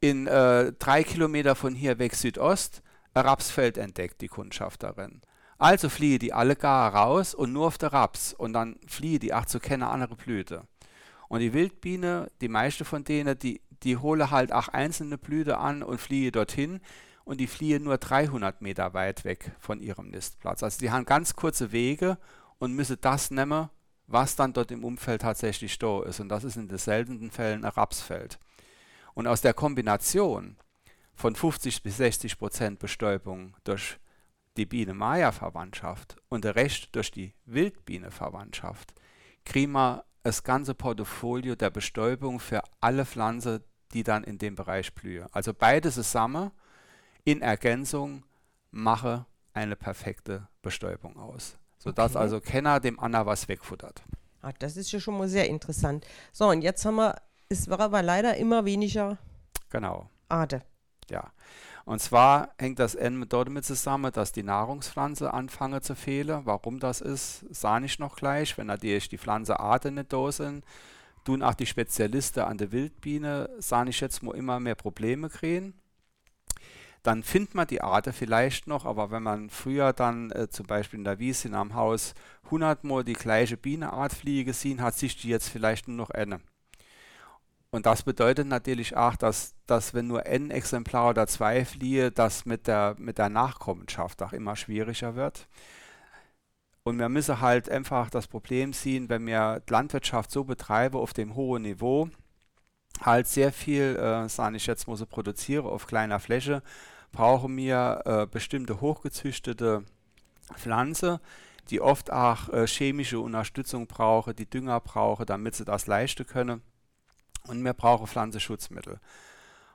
in 0.00 0.26
äh, 0.26 0.72
drei 0.78 1.04
Kilometer 1.04 1.54
von 1.54 1.74
hier 1.74 1.98
weg 1.98 2.14
Südost 2.14 2.82
ein 3.14 3.24
Rapsfeld 3.24 3.78
entdeckt, 3.78 4.20
die 4.20 4.28
Kundschafterin. 4.28 5.22
Also 5.56 5.88
fliehe 5.88 6.18
die 6.18 6.32
alle 6.32 6.56
gar 6.56 6.94
raus 6.94 7.32
und 7.32 7.52
nur 7.52 7.68
auf 7.68 7.78
der 7.78 7.92
Raps 7.92 8.32
und 8.32 8.52
dann 8.52 8.76
fliehe 8.86 9.18
die 9.18 9.32
auch 9.32 9.46
zu 9.46 9.60
keiner 9.60 9.90
andere 9.90 10.16
Blüte. 10.16 10.62
Und 11.28 11.40
die 11.40 11.52
Wildbiene, 11.52 12.28
die 12.40 12.48
meiste 12.48 12.84
von 12.84 13.04
denen, 13.04 13.38
die, 13.38 13.62
die 13.82 13.96
hole 13.96 14.30
halt 14.30 14.52
auch 14.52 14.68
einzelne 14.68 15.16
Blüte 15.16 15.58
an 15.58 15.82
und 15.82 16.00
fliehe 16.00 16.32
dorthin 16.32 16.80
und 17.24 17.40
die 17.40 17.46
fliehe 17.46 17.80
nur 17.80 17.98
300 17.98 18.60
Meter 18.60 18.94
weit 18.94 19.24
weg 19.24 19.52
von 19.58 19.80
ihrem 19.80 20.08
Nistplatz. 20.08 20.62
Also 20.62 20.78
die 20.78 20.90
haben 20.90 21.06
ganz 21.06 21.34
kurze 21.34 21.72
Wege 21.72 22.18
und 22.58 22.74
müssen 22.74 22.98
das 23.00 23.30
nehmen, 23.30 23.70
was 24.06 24.36
dann 24.36 24.52
dort 24.52 24.70
im 24.70 24.84
Umfeld 24.84 25.22
tatsächlich 25.22 25.78
da 25.78 26.02
ist. 26.02 26.20
Und 26.20 26.28
das 26.28 26.44
ist 26.44 26.56
in 26.56 26.68
den 26.68 26.78
seltenen 26.78 27.30
Fällen 27.30 27.64
ein 27.64 27.70
Rapsfeld. 27.70 28.38
Und 29.14 29.26
aus 29.26 29.40
der 29.40 29.54
Kombination 29.54 30.56
von 31.14 31.34
50 31.34 31.82
bis 31.82 31.96
60 31.96 32.38
Prozent 32.38 32.78
Bestäubung 32.78 33.56
durch 33.64 33.98
die 34.56 34.66
Biene-Maja-Verwandtschaft 34.66 36.16
und 36.28 36.44
der 36.44 36.56
Rest 36.56 36.88
durch 36.92 37.10
die 37.10 37.34
Wildbiene-Verwandtschaft 37.46 38.94
kriegen 39.44 39.72
wir 39.72 40.04
das 40.22 40.42
ganze 40.42 40.74
Portfolio 40.74 41.54
der 41.54 41.70
Bestäubung 41.70 42.40
für 42.40 42.62
alle 42.80 43.04
Pflanzen, 43.04 43.60
die 43.92 44.02
dann 44.02 44.24
in 44.24 44.38
dem 44.38 44.54
Bereich 44.54 44.94
blühen. 44.94 45.26
Also 45.32 45.52
beide 45.52 45.90
zusammen 45.90 46.50
in 47.24 47.42
Ergänzung 47.42 48.24
mache 48.70 49.26
eine 49.52 49.76
perfekte 49.76 50.48
Bestäubung 50.62 51.16
aus 51.18 51.56
sodass 51.84 52.12
okay. 52.12 52.22
also 52.22 52.40
keiner 52.40 52.80
dem 52.80 52.98
Anna 52.98 53.26
was 53.26 53.46
wegfuttert. 53.46 54.02
Ah, 54.40 54.52
das 54.58 54.76
ist 54.76 54.90
ja 54.90 55.00
schon 55.00 55.18
mal 55.18 55.28
sehr 55.28 55.48
interessant. 55.48 56.06
So, 56.32 56.48
und 56.48 56.62
jetzt 56.62 56.84
haben 56.84 56.96
wir 56.96 57.16
Es 57.48 57.68
war 57.68 57.80
aber 57.80 58.02
leider 58.02 58.36
immer 58.36 58.64
weniger 58.64 59.18
Genau, 59.70 60.08
Ade. 60.28 60.62
ja. 61.10 61.30
Und 61.84 62.00
zwar 62.00 62.54
hängt 62.58 62.78
das 62.78 62.94
N 62.94 63.26
damit 63.28 63.66
zusammen, 63.66 64.10
dass 64.10 64.32
die 64.32 64.42
Nahrungspflanze 64.42 65.34
anfangen 65.34 65.82
zu 65.82 65.94
fehlen. 65.94 66.46
Warum 66.46 66.80
das 66.80 67.02
ist, 67.02 67.44
sah 67.50 67.78
ich 67.80 67.98
noch 67.98 68.16
gleich. 68.16 68.56
Wenn 68.56 68.68
natürlich 68.68 69.10
die 69.10 69.18
Pflanzenarten 69.18 69.96
nicht 69.96 70.10
da 70.10 70.32
sind, 70.32 70.64
tun 71.24 71.42
auch 71.42 71.52
die 71.52 71.66
Spezialisten 71.66 72.40
an 72.40 72.56
der 72.56 72.72
Wildbiene, 72.72 73.50
sah 73.58 73.84
ich 73.84 74.00
jetzt 74.00 74.22
mal 74.22 74.34
immer 74.34 74.60
mehr 74.60 74.76
Probleme 74.76 75.28
kriegen. 75.28 75.74
Dann 77.04 77.22
findet 77.22 77.54
man 77.54 77.66
die 77.66 77.82
Arten 77.82 78.14
vielleicht 78.14 78.66
noch, 78.66 78.86
aber 78.86 79.10
wenn 79.10 79.22
man 79.22 79.50
früher 79.50 79.92
dann 79.92 80.30
äh, 80.30 80.48
zum 80.48 80.66
Beispiel 80.66 80.98
in 80.98 81.04
der 81.04 81.18
Wiese 81.18 81.48
in 81.48 81.54
einem 81.54 81.74
Haus 81.74 82.14
100 82.46 82.82
Mal 82.82 83.04
die 83.04 83.12
gleiche 83.12 83.58
Bienenart 83.58 84.14
fliegen 84.14 84.46
gesehen 84.46 84.80
hat, 84.80 84.94
sich 84.94 85.16
die 85.20 85.28
jetzt 85.28 85.50
vielleicht 85.50 85.86
nur 85.86 85.98
noch 85.98 86.10
eine. 86.10 86.40
Und 87.70 87.84
das 87.84 88.04
bedeutet 88.04 88.46
natürlich 88.46 88.96
auch, 88.96 89.16
dass, 89.16 89.54
dass 89.66 89.92
wenn 89.92 90.06
nur 90.06 90.24
ein 90.24 90.50
Exemplar 90.50 91.10
oder 91.10 91.26
zwei 91.26 91.66
fliehe, 91.66 92.10
das 92.10 92.46
mit 92.46 92.66
der, 92.66 92.96
mit 92.98 93.18
der 93.18 93.28
Nachkommenschaft 93.28 94.22
auch 94.22 94.32
immer 94.32 94.56
schwieriger 94.56 95.14
wird. 95.14 95.46
Und 96.84 96.98
wir 96.98 97.10
müssen 97.10 97.40
halt 97.40 97.68
einfach 97.68 98.08
das 98.08 98.28
Problem 98.28 98.72
sehen, 98.72 99.10
wenn 99.10 99.26
wir 99.26 99.62
Landwirtschaft 99.68 100.30
so 100.30 100.44
betreiben 100.44 100.96
auf 100.96 101.12
dem 101.12 101.34
hohen 101.34 101.62
Niveau, 101.62 102.08
halt 103.02 103.26
sehr 103.26 103.52
viel, 103.52 103.96
äh, 103.96 104.28
sage 104.28 104.56
ich 104.56 104.66
jetzt 104.66 104.86
mal 104.88 104.96
so, 104.96 105.04
produziere 105.04 105.68
auf 105.68 105.86
kleiner 105.86 106.20
Fläche, 106.20 106.62
brauchen 107.14 107.56
wir 107.56 108.02
äh, 108.04 108.26
bestimmte 108.26 108.80
hochgezüchtete 108.80 109.84
Pflanzen, 110.54 111.18
die 111.70 111.80
oft 111.80 112.12
auch 112.12 112.50
äh, 112.50 112.66
chemische 112.66 113.20
Unterstützung 113.20 113.86
brauchen, 113.86 114.36
die 114.36 114.50
Dünger 114.50 114.80
brauchen, 114.80 115.24
damit 115.24 115.54
sie 115.54 115.64
das 115.64 115.86
leisten 115.86 116.26
können. 116.26 116.60
Und 117.46 117.64
wir 117.64 117.72
brauchen 117.72 118.06
Pflanzenschutzmittel. 118.06 119.00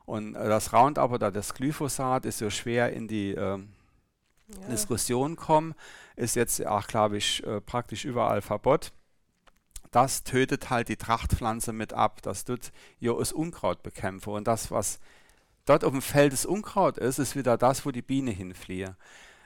Und 0.06 0.36
äh, 0.36 0.48
das 0.50 0.74
Roundup 0.74 1.12
oder 1.12 1.32
das 1.32 1.54
Glyphosat 1.54 2.26
ist 2.26 2.40
so 2.40 2.50
schwer 2.50 2.94
in 2.94 3.08
die 3.08 3.32
äh, 3.32 3.60
Ja. 4.48 4.68
Diskussion 4.68 5.36
kommen, 5.36 5.76
ist 6.16 6.36
jetzt 6.36 6.66
auch, 6.66 6.88
glaube 6.88 7.18
ich, 7.18 7.44
äh, 7.46 7.62
praktisch 7.62 8.06
überall 8.06 8.42
verbot. 8.42 8.92
Das 9.92 10.24
tötet 10.24 10.70
halt 10.70 10.90
die 10.90 10.98
Trachtpflanze 10.98 11.72
mit 11.74 11.94
ab. 11.94 12.22
Das 12.24 12.46
tut 12.46 12.72
ja 13.00 13.14
das 13.14 13.32
Unkraut 13.32 13.84
bekämpfen. 13.84 14.34
Und 14.34 14.48
das, 14.48 14.72
was 14.72 15.00
dort 15.70 15.84
auf 15.84 15.92
dem 15.92 16.02
Feld 16.02 16.34
das 16.34 16.46
Unkraut 16.46 16.98
ist, 16.98 17.20
ist 17.20 17.36
wieder 17.36 17.58
das, 17.58 17.86
wo 17.86 17.92
die 17.92 18.02
Biene 18.02 18.32
hinfliehe. 18.32 18.96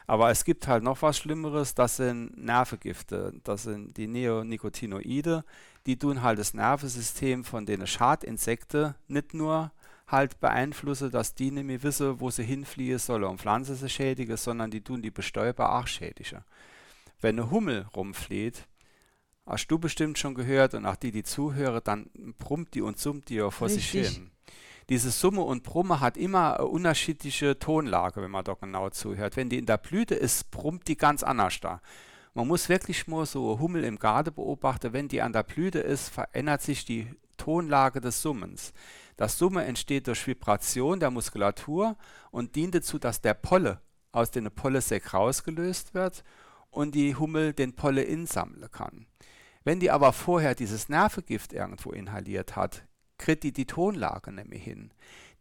Aber 0.07 0.29
es 0.31 0.43
gibt 0.43 0.67
halt 0.67 0.83
noch 0.83 1.01
was 1.01 1.17
Schlimmeres, 1.17 1.75
das 1.75 1.97
sind 1.97 2.37
Nervengifte. 2.37 3.33
Das 3.43 3.63
sind 3.63 3.95
die 3.97 4.07
Neonicotinoide. 4.07 5.43
Die 5.85 5.97
tun 5.97 6.21
halt 6.21 6.39
das 6.39 6.53
Nervensystem 6.53 7.43
von 7.43 7.65
den 7.65 7.87
Schadinsekten 7.87 8.95
nicht 9.07 9.33
nur 9.33 9.71
halt 10.07 10.39
beeinflussen, 10.39 11.11
dass 11.11 11.35
die 11.35 11.51
nicht 11.51 11.65
mehr 11.65 11.83
wissen, 11.83 12.19
wo 12.19 12.29
sie 12.29 12.43
hinfliehen 12.43 12.99
sollen, 12.99 13.23
um 13.23 13.39
Pflanzen 13.39 13.77
zu 13.77 13.89
schädigen, 13.89 14.37
sondern 14.37 14.71
die 14.71 14.81
tun 14.81 15.01
die 15.01 15.11
Bestäuber 15.11 15.77
auch 15.77 15.87
schädigen. 15.87 16.43
Wenn 17.21 17.39
eine 17.39 17.49
Hummel 17.49 17.87
rumfliegt, 17.95 18.67
hast 19.45 19.67
du 19.67 19.79
bestimmt 19.79 20.17
schon 20.17 20.35
gehört 20.35 20.73
und 20.73 20.85
auch 20.85 20.97
die, 20.97 21.11
die 21.11 21.23
zuhören, 21.23 21.81
dann 21.83 22.09
brummt 22.37 22.73
die 22.73 22.81
und 22.81 22.99
summt 22.99 23.29
die 23.29 23.35
ja 23.35 23.49
vor 23.49 23.69
sich 23.69 23.93
Richtig. 23.93 24.17
hin. 24.17 24.32
Diese 24.89 25.11
Summe 25.11 25.41
und 25.41 25.63
Brumme 25.63 25.99
hat 25.99 26.17
immer 26.17 26.59
eine 26.59 26.67
unterschiedliche 26.67 27.57
Tonlage, 27.57 28.21
wenn 28.21 28.31
man 28.31 28.43
da 28.43 28.53
genau 28.53 28.89
zuhört. 28.89 29.37
Wenn 29.37 29.49
die 29.49 29.57
in 29.57 29.65
der 29.65 29.77
Blüte 29.77 30.15
ist, 30.15 30.51
brummt 30.51 30.87
die 30.87 30.97
ganz 30.97 31.23
anders 31.23 31.59
da. 31.61 31.81
Man 32.33 32.47
muss 32.47 32.67
wirklich 32.67 33.07
mal 33.07 33.25
so 33.25 33.59
Hummel 33.59 33.83
im 33.83 33.99
Garten 33.99 34.33
beobachten. 34.33 34.91
Wenn 34.91 35.07
die 35.07 35.21
an 35.21 35.33
der 35.33 35.43
Blüte 35.43 35.79
ist, 35.79 36.09
verändert 36.09 36.61
sich 36.61 36.83
die 36.83 37.07
Tonlage 37.37 38.01
des 38.01 38.21
Summens. 38.21 38.73
Das 39.15 39.37
Summen 39.37 39.63
entsteht 39.63 40.07
durch 40.07 40.25
Vibration 40.25 40.99
der 40.99 41.11
Muskulatur 41.11 41.95
und 42.31 42.55
dient 42.55 42.75
dazu, 42.75 42.97
dass 42.97 43.21
der 43.21 43.35
Polle 43.35 43.79
aus 44.11 44.31
dem 44.31 44.49
Pollensäck 44.51 45.13
rausgelöst 45.13 45.93
wird 45.93 46.23
und 46.71 46.95
die 46.95 47.15
Hummel 47.15 47.53
den 47.53 47.75
Pollen 47.75 48.05
insammeln 48.05 48.69
kann. 48.71 49.05
Wenn 49.63 49.79
die 49.79 49.91
aber 49.91 50.11
vorher 50.11 50.55
dieses 50.55 50.89
Nervengift 50.89 51.53
irgendwo 51.53 51.91
inhaliert 51.91 52.55
hat, 52.55 52.83
kriegt 53.23 53.43
die 53.43 53.53
die 53.53 53.65
Tonlage 53.65 54.31
nämlich 54.31 54.63
hin. 54.63 54.91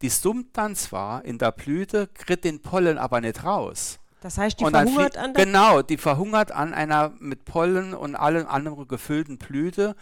Die 0.01 0.09
summt 0.09 0.57
dann 0.57 0.75
zwar 0.75 1.23
in 1.25 1.37
der 1.37 1.51
Blüte, 1.51 2.07
kriegt 2.13 2.45
den 2.45 2.61
Pollen 2.61 2.97
aber 2.97 3.21
nicht 3.21 3.43
raus. 3.43 3.99
Das 4.21 4.37
heißt, 4.37 4.59
die 4.59 4.63
Und 4.63 4.71
verhungert 4.71 5.17
an 5.17 5.33
der 5.33 5.45
Genau, 5.45 5.81
die 5.81 5.97
verhungert 5.97 6.51
an 6.53 6.73
einer 6.73 7.13
mit 7.19 7.43
Pollen 7.43 7.93
und 7.93 8.15
allen 8.15 8.47
anderen 8.47 8.87
gefüllten 8.87 9.37
Blüte, 9.37 9.95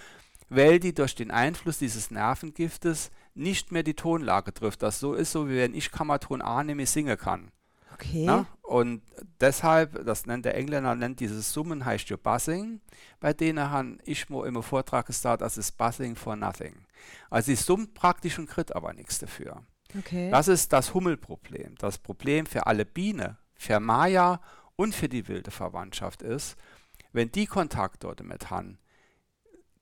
weil 0.50 0.80
die 0.80 0.94
durch 0.94 1.16
den 1.16 1.32
Einfluss 1.32 1.80
dieses 1.80 2.12
Nervengiftes 2.12 3.10
nicht 3.34 3.72
mehr 3.72 3.84
die 3.84 3.96
Tonlage 3.96 4.54
trifft. 4.54 4.84
Das 4.84 5.00
so 5.00 5.16
ist 5.16 5.32
so, 5.32 5.50
wie 5.50 5.58
wenn 5.58 5.74
ich 5.74 5.92
Kammerton 5.92 6.44
A 6.44 6.64
nämlich 6.64 6.92
singen 6.92 7.18
kann. 7.18 7.52
Okay. 7.94 8.26
Ne? 8.26 8.46
Und 8.62 9.02
deshalb, 9.40 10.06
das 10.06 10.26
nennt 10.28 10.46
der 10.46 10.56
Engländer, 10.56 10.96
nennt 10.96 11.20
dieses 11.20 11.52
Summen 11.52 11.84
heißt 11.86 12.10
ja 12.10 12.18
Buzzing. 12.18 12.80
Bei 13.20 13.34
denen 13.34 13.70
habe 13.70 13.98
ich 14.04 14.30
mal 14.30 14.48
im 14.48 14.62
Vortrag 14.62 15.08
gesagt, 15.08 15.42
das 15.42 15.58
ist 15.58 15.78
Buzzing 15.78 16.16
for 16.16 16.36
nothing. 16.36 16.76
Also 17.30 17.48
sie 17.48 17.56
summt 17.56 17.94
praktisch 17.94 18.40
und 18.40 18.48
kriegt 18.48 18.76
aber 18.76 18.94
nichts 18.94 19.20
dafür. 19.20 19.64
okay. 19.98 20.30
Das 20.30 20.48
ist 20.48 20.74
das 20.74 20.94
Hummelproblem. 20.94 21.76
Das 21.76 21.98
Problem 21.98 22.46
für 22.46 22.68
alle 22.68 22.86
Biene, 22.86 23.38
für 23.54 23.80
Maya 23.80 24.42
und 24.76 24.96
für 24.96 25.10
die 25.10 25.28
wilde 25.28 25.52
Verwandtschaft 25.52 26.22
ist, 26.22 26.56
wenn 27.14 27.32
die 27.32 27.46
Kontakt 27.46 28.04
dort 28.04 28.24
mit 28.24 28.50
haben, 28.50 28.80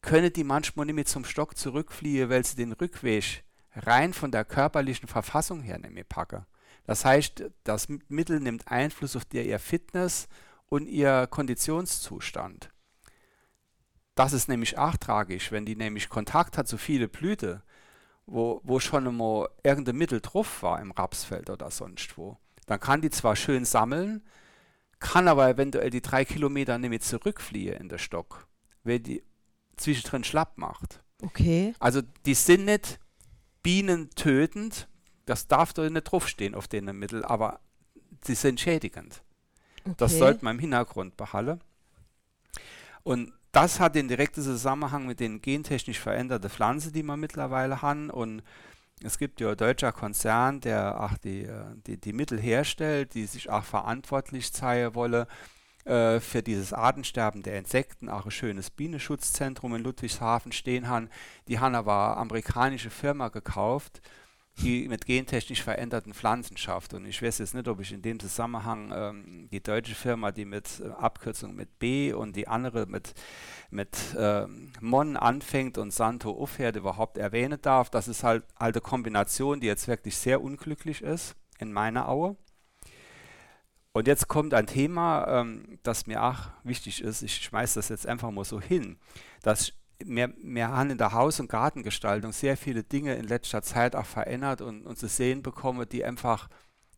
können 0.01 0.31
die 0.31 0.43
manchmal 0.43 0.85
nicht 0.85 0.95
mehr 0.95 1.05
zum 1.05 1.25
Stock 1.25 1.57
zurückfliehen, 1.57 2.29
weil 2.29 2.45
sie 2.45 2.55
den 2.55 2.71
Rückweg 2.71 3.43
rein 3.75 4.13
von 4.13 4.31
der 4.31 4.45
körperlichen 4.45 5.07
Verfassung 5.07 5.61
her 5.61 5.77
nicht 5.77 5.93
mehr 5.93 6.03
packen. 6.03 6.45
Das 6.85 7.05
heißt, 7.05 7.43
das 7.63 7.87
Mittel 8.07 8.39
nimmt 8.39 8.67
Einfluss 8.67 9.15
auf 9.15 9.25
die, 9.25 9.41
ihr 9.41 9.59
Fitness 9.59 10.27
und 10.67 10.87
ihr 10.87 11.27
Konditionszustand. 11.27 12.71
Das 14.19 14.33
ist 14.33 14.49
nämlich 14.49 14.77
auch 14.77 14.97
tragisch, 14.97 15.53
wenn 15.53 15.65
die 15.65 15.77
nämlich 15.77 16.09
Kontakt 16.09 16.57
hat 16.57 16.67
zu 16.67 16.77
viele 16.77 17.07
Blüte, 17.07 17.63
wo, 18.25 18.59
wo 18.65 18.81
schon 18.81 19.07
einmal 19.07 19.47
irgendein 19.63 19.95
Mittel 19.95 20.19
drauf 20.19 20.61
war 20.61 20.81
im 20.81 20.91
Rapsfeld 20.91 21.49
oder 21.49 21.71
sonst 21.71 22.17
wo. 22.17 22.37
Dann 22.65 22.81
kann 22.81 22.99
die 22.99 23.11
zwar 23.11 23.37
schön 23.37 23.63
sammeln, 23.63 24.21
kann 24.99 25.29
aber 25.29 25.47
eventuell 25.47 25.89
die 25.89 26.01
drei 26.01 26.25
Kilometer 26.25 26.77
nicht 26.77 26.89
mehr 26.89 26.99
zurückfliehen 26.99 27.77
in 27.77 27.87
der 27.87 27.97
Stock, 27.97 28.45
weil 28.83 28.99
die 28.99 29.23
zwischendrin 29.77 30.25
schlapp 30.25 30.57
macht. 30.57 31.01
okay. 31.21 31.73
Also 31.79 32.01
die 32.25 32.33
sind 32.33 32.65
nicht 32.65 32.99
bienentötend, 33.63 34.89
das 35.27 35.47
darf 35.47 35.71
da 35.71 35.89
nicht 35.89 36.03
draufstehen 36.03 36.55
auf 36.55 36.67
denen 36.67 36.99
Mittel, 36.99 37.23
aber 37.23 37.61
sie 38.25 38.35
sind 38.35 38.59
schädigend. 38.59 39.23
Das 39.95 40.11
okay. 40.11 40.19
sollte 40.19 40.43
man 40.43 40.57
im 40.57 40.59
Hintergrund 40.59 41.15
behalten. 41.15 41.61
Und 43.03 43.31
das 43.51 43.79
hat 43.79 43.95
den 43.95 44.07
direkten 44.07 44.41
Zusammenhang 44.41 45.07
mit 45.07 45.19
den 45.19 45.41
gentechnisch 45.41 45.99
veränderten 45.99 46.49
Pflanzen, 46.49 46.93
die 46.93 47.03
wir 47.03 47.17
mittlerweile 47.17 47.81
haben. 47.81 48.09
Und 48.09 48.43
es 49.03 49.17
gibt 49.17 49.41
ja 49.41 49.51
ein 49.51 49.57
deutscher 49.57 49.91
Konzern, 49.91 50.59
der 50.61 51.01
auch 51.01 51.17
die, 51.17 51.43
äh, 51.43 51.63
die, 51.87 51.97
die 51.97 52.13
Mittel 52.13 52.39
herstellt, 52.39 53.13
die 53.13 53.25
sich 53.25 53.49
auch 53.49 53.63
verantwortlich 53.63 54.53
zeigen 54.53 54.93
wolle 54.95 55.27
äh, 55.85 56.19
für 56.19 56.43
dieses 56.43 56.73
Artensterben 56.73 57.41
der 57.41 57.57
Insekten, 57.57 58.09
auch 58.09 58.25
ein 58.25 58.31
schönes 58.31 58.69
Bienenschutzzentrum 58.69 59.75
in 59.75 59.83
Ludwigshafen 59.83 60.51
stehen 60.51 60.87
haben. 60.87 61.09
Die 61.47 61.59
haben 61.59 61.75
aber 61.75 62.11
eine 62.11 62.17
amerikanische 62.17 62.89
Firma 62.89 63.29
gekauft, 63.29 64.01
die 64.61 64.87
mit 64.87 65.05
gentechnisch 65.05 65.63
veränderten 65.63 66.13
Pflanzen 66.13 66.57
schafft. 66.57 66.93
Und 66.93 67.05
ich 67.05 67.21
weiß 67.21 67.39
jetzt 67.39 67.53
nicht, 67.53 67.67
ob 67.67 67.79
ich 67.79 67.91
in 67.91 68.01
dem 68.01 68.19
Zusammenhang 68.19 68.91
ähm, 68.93 69.47
die 69.51 69.61
deutsche 69.61 69.95
Firma, 69.95 70.31
die 70.31 70.45
mit 70.45 70.81
äh, 70.81 70.89
Abkürzung 70.89 71.55
mit 71.55 71.79
B 71.79 72.13
und 72.13 72.35
die 72.35 72.47
andere 72.47 72.85
mit, 72.85 73.13
mit 73.69 73.97
ähm, 74.17 74.71
Mon 74.81 75.17
anfängt 75.17 75.77
und 75.77 75.91
Santo 75.91 76.31
aufhört, 76.31 76.75
überhaupt 76.75 77.17
erwähnen 77.17 77.59
darf. 77.61 77.89
Das 77.89 78.07
ist 78.07 78.23
halt 78.23 78.43
eine 78.55 78.81
Kombination, 78.81 79.59
die 79.59 79.67
jetzt 79.67 79.87
wirklich 79.87 80.17
sehr 80.17 80.41
unglücklich 80.41 81.01
ist 81.01 81.35
in 81.59 81.71
meiner 81.71 82.09
Aue. 82.09 82.35
Und 83.91 84.07
jetzt 84.07 84.27
kommt 84.27 84.53
ein 84.53 84.67
Thema, 84.67 85.41
ähm, 85.41 85.79
das 85.83 86.05
mir 86.05 86.23
auch 86.23 86.51
wichtig 86.63 87.01
ist. 87.01 87.21
Ich 87.21 87.35
schmeiße 87.35 87.79
das 87.79 87.89
jetzt 87.89 88.07
einfach 88.07 88.31
mal 88.31 88.45
so 88.45 88.61
hin. 88.61 88.97
Dass 89.41 89.73
wir, 90.03 90.33
wir 90.41 90.69
haben 90.69 90.91
in 90.91 90.97
der 90.97 91.13
Haus- 91.13 91.39
und 91.39 91.49
Gartengestaltung 91.49 92.31
sehr 92.31 92.57
viele 92.57 92.83
Dinge 92.83 93.15
in 93.15 93.25
letzter 93.25 93.61
Zeit 93.61 93.95
auch 93.95 94.05
verändert 94.05 94.61
und, 94.61 94.85
und 94.85 94.97
zu 94.97 95.07
sehen 95.07 95.43
bekommen, 95.43 95.87
die 95.89 96.03
einfach 96.03 96.49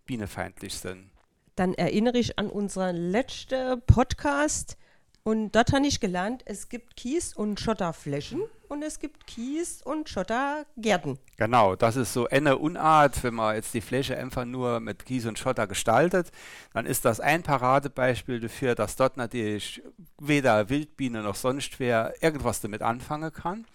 bienenfeindlich 0.05 0.75
sind. 0.75 1.09
Dann 1.55 1.73
erinnere 1.73 2.17
ich 2.17 2.39
an 2.39 2.49
unseren 2.49 2.95
letzten 2.95 3.81
Podcast 3.85 4.77
und 5.23 5.51
dort 5.51 5.71
habe 5.71 5.85
ich 5.85 5.99
gelernt, 5.99 6.41
es 6.45 6.67
gibt 6.67 6.95
Kies- 6.95 7.35
und 7.35 7.59
Schotterflächen 7.59 8.41
und 8.69 8.81
es 8.81 8.97
gibt 8.99 9.27
Kies- 9.27 9.83
und 9.83 10.09
Schottergärten. 10.09 11.19
Genau, 11.37 11.75
das 11.75 11.95
ist 11.95 12.13
so 12.13 12.27
eine 12.27 12.57
Unart, 12.57 13.23
wenn 13.23 13.35
man 13.35 13.55
jetzt 13.55 13.73
die 13.75 13.81
Fläche 13.81 14.17
einfach 14.17 14.45
nur 14.45 14.79
mit 14.79 15.05
Kies 15.05 15.27
und 15.27 15.37
Schotter 15.37 15.67
gestaltet, 15.67 16.31
dann 16.73 16.87
ist 16.87 17.05
das 17.05 17.19
ein 17.19 17.43
Paradebeispiel 17.43 18.39
dafür, 18.39 18.73
dass 18.73 18.95
dort 18.95 19.17
natürlich 19.17 19.83
weder 20.19 20.69
Wildbiene 20.69 21.21
noch 21.21 21.35
sonst 21.35 21.79
wer 21.79 22.15
irgendwas 22.23 22.61
damit 22.61 22.81
anfangen 22.81 23.31
kann. 23.31 23.65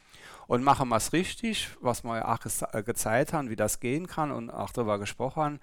Und 0.49 0.63
machen 0.63 0.89
wir 0.89 0.97
es 0.97 1.13
richtig, 1.13 1.71
was 1.81 2.05
wir 2.05 2.29
auch 2.29 2.39
ge 2.41 2.83
gezeigt 2.83 3.33
haben, 3.33 3.51
wie 3.51 3.57
das 3.57 3.81
gehen 3.81 4.07
kann 4.07 4.31
und 4.31 4.49
auch 4.49 4.71
darüber 4.71 4.99
gesprochen 4.99 5.43
haben, 5.43 5.61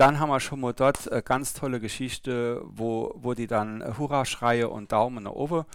dann 0.00 0.18
haben 0.18 0.30
wir 0.30 0.40
schon 0.40 0.60
mal 0.60 0.72
dort 0.72 1.12
eine 1.12 1.22
ganz 1.22 1.52
tolle 1.52 1.78
Geschichte, 1.78 2.62
wo, 2.64 3.12
wo 3.16 3.34
die 3.34 3.46
dann 3.46 3.98
Hurra-Schreie 3.98 4.66
und 4.70 4.92
Daumen 4.92 5.24
nach 5.24 5.32
oben, 5.32 5.66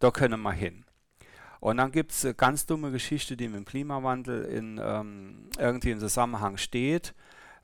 da 0.00 0.10
können 0.10 0.42
wir 0.42 0.52
hin. 0.52 0.84
Und 1.60 1.78
dann 1.78 1.90
gibt 1.90 2.12
es 2.12 2.22
eine 2.26 2.34
ganz 2.34 2.66
dumme 2.66 2.90
Geschichte, 2.90 3.38
die 3.38 3.48
mit 3.48 3.56
dem 3.56 3.64
Klimawandel 3.64 4.44
in, 4.44 4.78
ähm, 4.82 5.48
irgendwie 5.58 5.92
im 5.92 5.98
Zusammenhang 5.98 6.58
steht. 6.58 7.14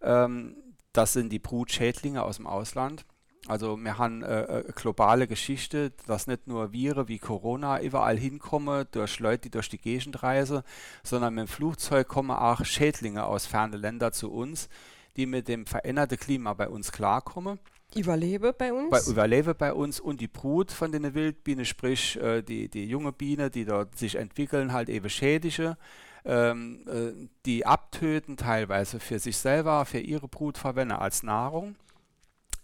Ähm, 0.00 0.56
das 0.94 1.12
sind 1.12 1.30
die 1.30 1.38
Brutschädlinge 1.38 2.22
aus 2.22 2.36
dem 2.36 2.46
Ausland. 2.46 3.04
Also 3.46 3.76
wir 3.76 3.98
haben 3.98 4.22
äh, 4.22 4.46
eine 4.48 4.62
globale 4.74 5.26
Geschichte, 5.26 5.92
dass 6.06 6.26
nicht 6.26 6.46
nur 6.46 6.72
Viren 6.72 7.08
wie 7.08 7.18
Corona 7.18 7.82
überall 7.82 8.16
hinkommen, 8.16 8.86
durch 8.90 9.20
Leute, 9.20 9.42
die 9.42 9.50
durch 9.50 9.68
die 9.68 9.78
Gegend 9.78 10.22
reisen, 10.22 10.62
sondern 11.02 11.34
mit 11.34 11.46
dem 11.46 11.48
Flugzeug 11.48 12.08
kommen 12.08 12.30
auch 12.30 12.64
Schädlinge 12.64 13.24
aus 13.24 13.44
fernen 13.44 13.78
Ländern 13.78 14.14
zu 14.14 14.32
uns, 14.32 14.70
die 15.16 15.26
mit 15.26 15.48
dem 15.48 15.66
veränderten 15.66 16.18
Klima 16.18 16.54
bei 16.54 16.68
uns 16.68 16.92
klarkommen. 16.92 17.58
Überlebe 17.94 18.52
bei 18.52 18.72
uns? 18.72 18.90
Bei, 18.90 19.10
überlebe 19.10 19.54
bei 19.54 19.72
uns 19.72 20.00
und 20.00 20.20
die 20.20 20.28
Brut 20.28 20.72
von 20.72 20.92
den 20.92 21.14
Wildbienen, 21.14 21.64
sprich 21.64 22.16
äh, 22.20 22.42
die, 22.42 22.68
die 22.68 22.86
junge 22.86 23.12
Biene, 23.12 23.50
die 23.50 23.64
dort 23.64 23.96
sich 23.96 24.16
entwickeln, 24.16 24.72
halt 24.72 24.88
eben 24.88 25.08
schädliche, 25.08 25.78
ähm, 26.24 26.84
äh, 26.86 27.28
die 27.46 27.64
abtöten, 27.64 28.36
teilweise 28.36 29.00
für 29.00 29.18
sich 29.18 29.36
selber, 29.36 29.84
für 29.86 30.00
ihre 30.00 30.28
Brut 30.28 30.58
verwenden 30.58 30.96
als 30.96 31.22
Nahrung. 31.22 31.76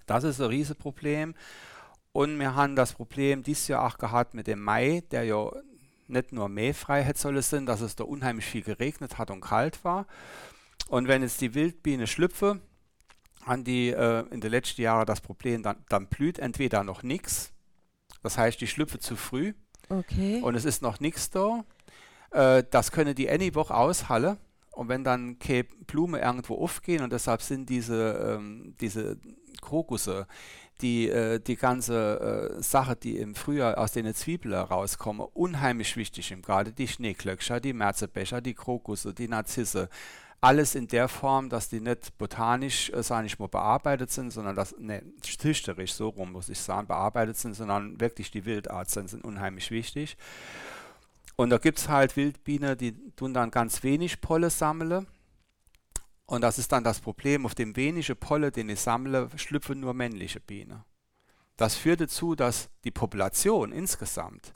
Das 0.06 0.24
ist 0.24 0.40
ein 0.40 0.48
Riesenproblem. 0.48 1.34
Und 2.12 2.38
wir 2.38 2.54
haben 2.54 2.76
das 2.76 2.92
Problem 2.92 3.42
dieses 3.42 3.68
Jahr 3.68 3.86
auch 3.86 3.96
gehabt 3.96 4.34
mit 4.34 4.46
dem 4.46 4.60
Mai, 4.60 5.02
der 5.12 5.24
ja 5.24 5.50
nicht 6.08 6.32
nur 6.32 6.48
mähfrei 6.48 7.02
hätte 7.02 7.18
sollen 7.18 7.40
sein, 7.40 7.64
dass 7.64 7.80
es 7.80 7.96
da 7.96 8.04
unheimlich 8.04 8.44
viel 8.44 8.62
geregnet 8.62 9.16
hat 9.16 9.30
und 9.30 9.40
kalt 9.40 9.82
war. 9.84 10.06
Und 10.92 11.08
wenn 11.08 11.22
jetzt 11.22 11.40
die 11.40 11.54
Wildbiene 11.54 12.06
schlüpfe, 12.06 12.60
an 13.46 13.64
die 13.64 13.88
äh, 13.88 14.26
in 14.30 14.42
den 14.42 14.50
letzten 14.50 14.82
Jahren 14.82 15.06
das 15.06 15.22
Problem, 15.22 15.62
dann, 15.62 15.82
dann 15.88 16.06
blüht 16.06 16.38
entweder 16.38 16.84
noch 16.84 17.02
nichts, 17.02 17.54
das 18.22 18.36
heißt, 18.36 18.60
die 18.60 18.66
schlüpfe 18.66 18.98
zu 18.98 19.16
früh 19.16 19.54
okay. 19.88 20.42
und 20.42 20.54
es 20.54 20.66
ist 20.66 20.82
noch 20.82 21.00
nichts 21.00 21.30
da. 21.30 21.64
Äh, 22.30 22.64
das 22.70 22.92
können 22.92 23.14
die 23.14 23.30
eine 23.30 23.54
Woche 23.54 23.74
aushalten. 23.74 24.36
Und 24.70 24.90
wenn 24.90 25.02
dann 25.02 25.38
keine 25.38 25.64
Blume 25.64 26.20
irgendwo 26.20 26.62
aufgehen 26.62 27.02
und 27.02 27.10
deshalb 27.10 27.40
sind 27.40 27.70
diese, 27.70 28.36
ähm, 28.36 28.74
diese 28.78 29.18
Krokusse, 29.62 30.26
die, 30.82 31.08
äh, 31.08 31.40
die 31.40 31.56
ganze 31.56 32.58
äh, 32.58 32.62
Sache, 32.62 32.96
die 32.96 33.16
im 33.16 33.34
Frühjahr 33.34 33.78
aus 33.78 33.92
den 33.92 34.12
Zwiebeln 34.14 34.54
rauskommen, 34.54 35.26
unheimlich 35.32 35.96
wichtig 35.96 36.32
im 36.32 36.42
Gerade 36.42 36.72
die 36.72 36.88
Schneeklöckscher, 36.88 37.60
die 37.60 37.72
Märzebecher, 37.72 38.42
die 38.42 38.54
Krokusse, 38.54 39.14
die 39.14 39.28
Narzisse, 39.28 39.88
alles 40.42 40.74
in 40.74 40.88
der 40.88 41.08
Form, 41.08 41.48
dass 41.48 41.68
die 41.68 41.80
nicht 41.80 42.18
botanisch, 42.18 42.90
äh, 42.90 43.02
sage 43.02 43.26
ich 43.26 43.38
mal, 43.38 43.46
bearbeitet 43.46 44.10
sind, 44.10 44.32
sondern 44.32 44.56
dass, 44.56 44.74
ne, 44.76 45.02
züchterisch, 45.22 45.94
so 45.94 46.08
rum 46.08 46.32
muss 46.32 46.48
ich 46.48 46.58
sagen, 46.58 46.88
bearbeitet 46.88 47.38
sind, 47.38 47.54
sondern 47.54 48.00
wirklich 48.00 48.32
die 48.32 48.44
Wildart 48.44 48.90
sind, 48.90 49.08
sind 49.08 49.24
unheimlich 49.24 49.70
wichtig. 49.70 50.16
Und 51.36 51.50
da 51.50 51.58
gibt 51.58 51.78
es 51.78 51.88
halt 51.88 52.16
Wildbienen, 52.16 52.76
die 52.76 52.92
tun 53.12 53.32
dann 53.32 53.52
ganz 53.52 53.84
wenig 53.84 54.20
Polle 54.20 54.50
sammeln. 54.50 55.06
Und 56.26 56.40
das 56.40 56.58
ist 56.58 56.72
dann 56.72 56.82
das 56.82 57.00
Problem, 57.00 57.46
auf 57.46 57.54
dem 57.54 57.76
wenigen 57.76 58.16
Polle, 58.16 58.50
den 58.50 58.68
ich 58.68 58.80
sammle, 58.80 59.30
schlüpfen 59.36 59.78
nur 59.78 59.94
männliche 59.94 60.40
Bienen. 60.40 60.82
Das 61.56 61.76
führt 61.76 62.00
dazu, 62.00 62.34
dass 62.34 62.68
die 62.82 62.90
Population 62.90 63.70
insgesamt 63.70 64.52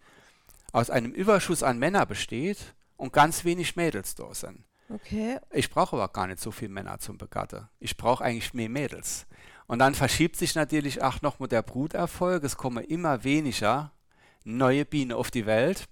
aus 0.72 0.90
einem 0.90 1.12
Überschuss 1.12 1.62
an 1.62 1.78
Männern 1.78 2.08
besteht 2.08 2.74
und 2.96 3.12
ganz 3.12 3.44
wenig 3.44 3.76
Mädels 3.76 4.16
da 4.16 4.34
sind. 4.34 4.64
Okay. 4.88 5.38
Ich 5.50 5.70
brauche 5.70 5.96
aber 5.96 6.08
gar 6.12 6.26
nicht 6.26 6.40
so 6.40 6.50
viele 6.50 6.70
Männer 6.70 6.98
zum 6.98 7.18
Begatten. 7.18 7.68
Ich 7.80 7.96
brauche 7.96 8.24
eigentlich 8.24 8.54
mehr 8.54 8.68
Mädels. 8.68 9.26
Und 9.66 9.80
dann 9.80 9.94
verschiebt 9.94 10.36
sich 10.36 10.54
natürlich 10.54 11.02
auch 11.02 11.22
noch 11.22 11.40
mit 11.40 11.52
der 11.52 11.62
Bruterfolg. 11.62 12.44
Es 12.44 12.56
kommen 12.56 12.84
immer 12.84 13.24
weniger 13.24 13.92
neue 14.44 14.84
Bienen 14.84 15.12
auf 15.12 15.30
die 15.30 15.46
Welt, 15.46 15.86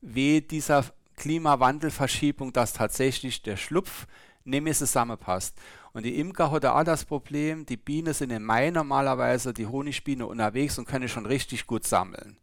wie 0.00 0.40
dieser 0.40 0.84
Klimawandelverschiebung, 1.16 2.52
dass 2.52 2.72
tatsächlich 2.72 3.42
der 3.42 3.56
Schlupf 3.56 4.06
nicht 4.44 4.62
mehr 4.62 4.74
zusammenpasst. 4.74 5.56
Und 5.92 6.04
die 6.04 6.18
Imker 6.18 6.50
hat 6.50 6.64
auch 6.64 6.84
das 6.84 7.04
Problem, 7.04 7.64
die 7.64 7.76
Bienen 7.76 8.12
sind 8.12 8.30
im 8.30 8.44
Mai 8.44 8.70
normalerweise, 8.70 9.54
die 9.54 9.66
Honigbiene 9.66 10.26
unterwegs 10.26 10.78
und 10.78 10.86
können 10.86 11.08
schon 11.08 11.26
richtig 11.26 11.66
gut 11.66 11.84
sammeln. 11.84 12.36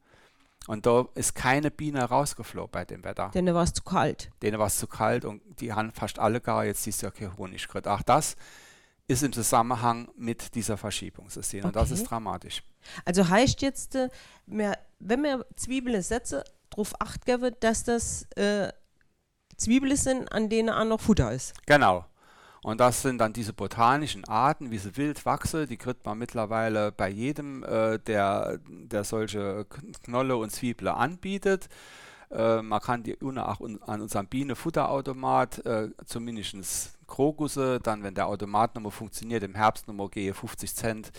Und 0.67 0.85
da 0.85 1.05
ist 1.15 1.35
keine 1.35 1.71
Biene 1.71 2.03
rausgeflogen 2.03 2.71
bei 2.71 2.85
dem 2.85 3.03
Wetter. 3.03 3.29
Denen 3.33 3.53
war 3.53 3.63
es 3.63 3.73
zu 3.73 3.83
kalt. 3.83 4.31
Denen 4.41 4.59
war 4.59 4.67
es 4.67 4.77
zu 4.77 4.87
kalt 4.87 5.25
und 5.25 5.41
die 5.59 5.73
haben 5.73 5.91
fast 5.91 6.19
alle 6.19 6.39
gar 6.39 6.63
jetzt 6.65 6.85
dieses 6.85 7.01
Jahr 7.01 7.11
kein 7.11 7.35
Honig 7.37 7.67
gekriegt. 7.67 7.87
Auch 7.87 8.01
das 8.01 8.35
ist 9.07 9.23
im 9.23 9.33
Zusammenhang 9.33 10.07
mit 10.15 10.55
dieser 10.55 10.77
Verschiebung 10.77 11.29
zu 11.29 11.41
sehen. 11.41 11.65
Und 11.65 11.75
das 11.75 11.91
Okay. 11.91 12.01
ist 12.01 12.09
dramatisch. 12.09 12.63
Also 13.03 13.27
heißt 13.27 13.61
jetzt, 13.61 13.95
äh, 13.95 14.09
mehr, 14.45 14.77
wenn 14.99 15.23
wir 15.23 15.45
Zwiebeln 15.57 16.01
setzen, 16.01 16.41
darauf 16.69 16.93
acht 17.01 17.25
geben, 17.25 17.53
dass 17.59 17.83
das 17.83 18.23
äh, 18.37 18.71
Zwiebeln 19.57 19.95
sind, 19.97 20.31
an 20.31 20.49
denen 20.49 20.69
auch 20.69 20.85
noch 20.85 21.01
Futter 21.01 21.31
ist. 21.33 21.53
Genau. 21.65 22.05
Und 22.63 22.79
das 22.79 23.01
sind 23.01 23.17
dann 23.17 23.33
diese 23.33 23.51
botanischen 23.53 24.23
Arten, 24.25 24.71
wie 24.71 24.77
sie 24.77 24.95
wild 24.95 25.25
wachsen. 25.25 25.67
Die 25.67 25.77
kriegt 25.77 26.05
man 26.05 26.17
mittlerweile 26.17 26.91
bei 26.93 27.09
jedem, 27.09 27.63
äh, 27.63 27.99
der, 27.99 28.59
der 28.67 29.03
solche 29.03 29.65
Knolle 30.05 30.37
und 30.37 30.49
Zwiebeln 30.51 30.93
anbietet. 30.93 31.67
Äh, 32.31 32.61
man 32.61 32.79
kann 32.79 33.03
die 33.03 33.17
ohne 33.19 33.47
auch 33.49 33.59
un- 33.59 33.81
an 33.83 33.99
unserem 34.01 34.27
Bienenfutterautomat 34.27 35.65
äh, 35.65 35.89
zumindest 36.05 36.97
Krokusse, 37.07 37.79
dann 37.83 38.01
wenn 38.03 38.15
der 38.15 38.27
Automat 38.27 38.75
nochmal 38.75 38.91
funktioniert, 38.91 39.43
im 39.43 39.55
Herbst 39.55 39.87
nochmal 39.87 40.07
gehe 40.09 40.33
50 40.33 40.73
Cent 40.73 41.11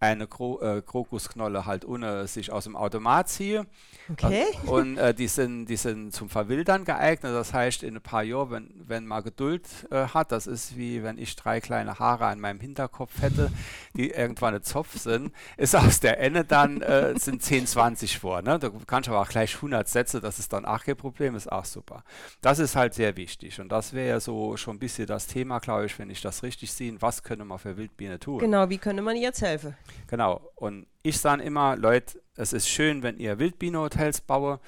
eine 0.00 0.26
Kro 0.26 0.60
äh, 0.60 0.80
Krokusknolle 0.82 1.66
halt 1.66 1.84
ohne 1.84 2.26
sich 2.28 2.52
aus 2.52 2.64
dem 2.64 2.76
Automat 2.76 3.28
ziehe. 3.28 3.66
Okay. 4.10 4.46
Und 4.66 4.96
äh, 4.96 5.12
die, 5.12 5.28
sind, 5.28 5.66
die 5.66 5.76
sind 5.76 6.12
zum 6.14 6.28
Verwildern 6.28 6.84
geeignet. 6.84 7.34
Das 7.34 7.52
heißt, 7.52 7.82
in 7.82 7.96
ein 7.96 8.00
paar 8.00 8.22
Jahren, 8.22 8.50
wenn, 8.50 8.70
wenn 8.86 9.06
man 9.06 9.22
Geduld 9.22 9.66
äh, 9.90 10.06
hat, 10.06 10.32
das 10.32 10.46
ist 10.46 10.76
wie 10.76 11.02
wenn 11.02 11.18
ich 11.18 11.36
drei 11.36 11.60
kleine 11.60 11.98
Haare 11.98 12.26
an 12.26 12.40
meinem 12.40 12.60
Hinterkopf 12.60 13.20
hätte, 13.20 13.50
die 13.94 14.10
irgendwann 14.10 14.54
ein 14.54 14.62
Zopf 14.62 14.96
sind, 14.98 15.32
ist 15.56 15.74
aus 15.74 16.00
der 16.00 16.20
Ende 16.20 16.44
dann 16.44 16.80
äh, 16.80 17.18
sind 17.18 17.42
10, 17.42 17.66
20 17.66 18.18
vor. 18.18 18.40
Ne? 18.42 18.58
Da 18.58 18.70
kannst 18.86 19.08
du 19.08 19.12
aber 19.12 19.22
auch 19.22 19.28
gleich 19.28 19.56
100 19.56 19.88
Sätze, 19.88 20.20
das 20.20 20.38
ist 20.38 20.52
dann 20.52 20.64
auch 20.64 20.84
kein 20.84 20.96
Problem, 20.96 21.34
ist 21.34 21.50
auch 21.50 21.64
super. 21.64 22.04
Das 22.40 22.60
ist 22.60 22.76
halt 22.76 22.94
sehr 22.94 23.16
wichtig. 23.16 23.60
Und 23.60 23.70
das 23.70 23.92
wäre 23.92 24.08
ja 24.08 24.20
so 24.20 24.56
schon 24.56 24.76
ein 24.76 24.78
bisschen 24.78 25.06
das 25.06 25.26
Thema, 25.26 25.58
glaube 25.58 25.86
ich, 25.86 25.98
wenn 25.98 26.08
ich 26.08 26.22
das 26.22 26.42
richtig 26.42 26.72
sehe. 26.72 26.88
Was 27.00 27.22
können 27.22 27.46
wir 27.48 27.58
für 27.58 27.76
Wildbiene 27.76 28.18
tun? 28.18 28.38
Genau, 28.38 28.68
wie 28.70 28.78
könnte 28.78 29.02
man 29.02 29.16
jetzt 29.16 29.42
helfen? 29.42 29.76
Genau. 30.06 30.50
Und 30.54 30.86
ich 31.02 31.18
sage 31.18 31.42
immer, 31.42 31.76
Leute, 31.76 32.20
es 32.36 32.52
ist 32.52 32.68
schön, 32.68 33.02
wenn 33.02 33.18
ihr 33.18 33.38
Wildbienenhotels 33.38 34.20
baue. 34.22 34.60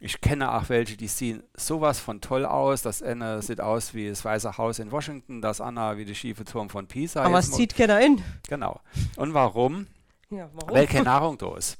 Ich 0.00 0.20
kenne 0.20 0.52
auch 0.52 0.68
welche, 0.68 0.96
die 0.96 1.08
sehen 1.08 1.42
sowas 1.56 1.98
von 1.98 2.20
toll 2.20 2.44
aus. 2.44 2.82
Das 2.82 3.02
eine 3.02 3.40
sieht 3.42 3.60
aus 3.60 3.94
wie 3.94 4.08
das 4.08 4.24
Weiße 4.24 4.58
Haus 4.58 4.78
in 4.78 4.90
Washington, 4.92 5.40
das 5.40 5.60
andere 5.60 5.96
wie 5.96 6.04
der 6.04 6.14
schiefe 6.14 6.44
Turm 6.44 6.68
von 6.68 6.86
Pisa. 6.86 7.22
Aber 7.22 7.38
es 7.38 7.50
zieht 7.50 7.74
keiner 7.74 8.00
in. 8.00 8.22
Genau. 8.48 8.80
Und 9.16 9.32
warum? 9.32 9.86
Ja, 10.30 10.50
warum? 10.52 10.74
Weil 10.74 10.86
keine 10.86 11.04
Nahrung 11.04 11.38
da 11.38 11.56
ist. 11.56 11.78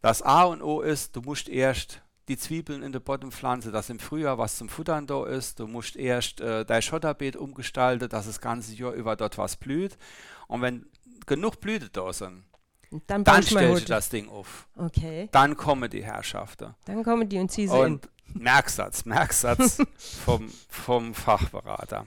Das 0.00 0.22
A 0.22 0.44
und 0.44 0.62
O 0.62 0.80
ist, 0.80 1.16
du 1.16 1.20
musst 1.20 1.48
erst 1.48 2.00
die 2.28 2.36
Zwiebeln 2.36 2.82
in 2.82 2.92
der 2.92 3.00
Boden 3.00 3.30
pflanzen, 3.30 3.72
dass 3.72 3.90
im 3.90 3.98
Frühjahr 3.98 4.38
was 4.38 4.56
zum 4.56 4.68
Futtern 4.68 5.06
da 5.06 5.24
ist. 5.26 5.60
Du 5.60 5.66
musst 5.66 5.96
erst 5.96 6.40
äh, 6.40 6.64
dein 6.64 6.82
Schotterbeet 6.82 7.36
umgestalten, 7.36 8.08
dass 8.08 8.26
das 8.26 8.40
ganze 8.40 8.74
Jahr 8.74 8.92
über 8.92 9.16
dort 9.16 9.38
was 9.38 9.56
blüht. 9.56 9.96
Und 10.48 10.62
wenn 10.62 10.86
genug 11.26 11.60
Blüte 11.60 11.90
da 11.90 12.12
sind, 12.12 12.44
Und 12.90 13.02
dann 13.10 13.24
dann 13.24 13.42
stellst 13.42 13.82
du 13.82 13.88
das 13.88 14.08
Ding 14.08 14.28
auf. 14.28 14.68
Okay. 14.76 15.28
Dann 15.32 15.56
kommen 15.56 15.90
die 15.90 16.04
Herrschaften. 16.04 16.74
Dann 16.84 17.02
kommen 17.02 17.28
die 17.28 17.38
und 17.38 17.50
ziehen 17.50 17.68
sie 17.68 17.76
Und 17.76 18.08
Merksatz, 18.34 19.04
Merksatz 19.04 19.78
vom, 20.24 20.50
vom 20.68 21.14
Fachberater. 21.14 22.06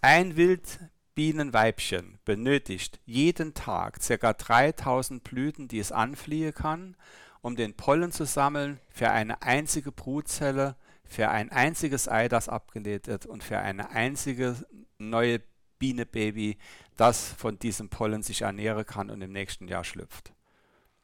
Ein 0.00 0.36
Wildbienenweibchen 0.36 2.18
benötigt 2.24 3.00
jeden 3.04 3.54
Tag 3.54 4.00
ca. 4.00 4.32
3000 4.32 5.24
Blüten, 5.24 5.68
die 5.68 5.78
es 5.78 5.92
anfliehen 5.92 6.54
kann, 6.54 6.96
um 7.40 7.56
den 7.56 7.74
Pollen 7.74 8.12
zu 8.12 8.24
sammeln 8.24 8.80
für 8.90 9.10
eine 9.10 9.42
einzige 9.42 9.92
Brutzelle, 9.92 10.76
für 11.04 11.30
ein 11.30 11.50
einziges 11.50 12.08
Ei, 12.08 12.28
das 12.28 12.48
abgelegt 12.48 13.06
wird 13.06 13.26
und 13.26 13.42
für 13.42 13.58
eine 13.58 13.90
einzige 13.90 14.56
neue 14.98 15.40
Bienenbaby, 15.78 16.58
das 16.98 17.32
von 17.32 17.58
diesem 17.58 17.88
Pollen 17.88 18.22
sich 18.22 18.42
ernähren 18.42 18.84
kann 18.84 19.08
und 19.08 19.22
im 19.22 19.32
nächsten 19.32 19.68
Jahr 19.68 19.84
schlüpft. 19.84 20.34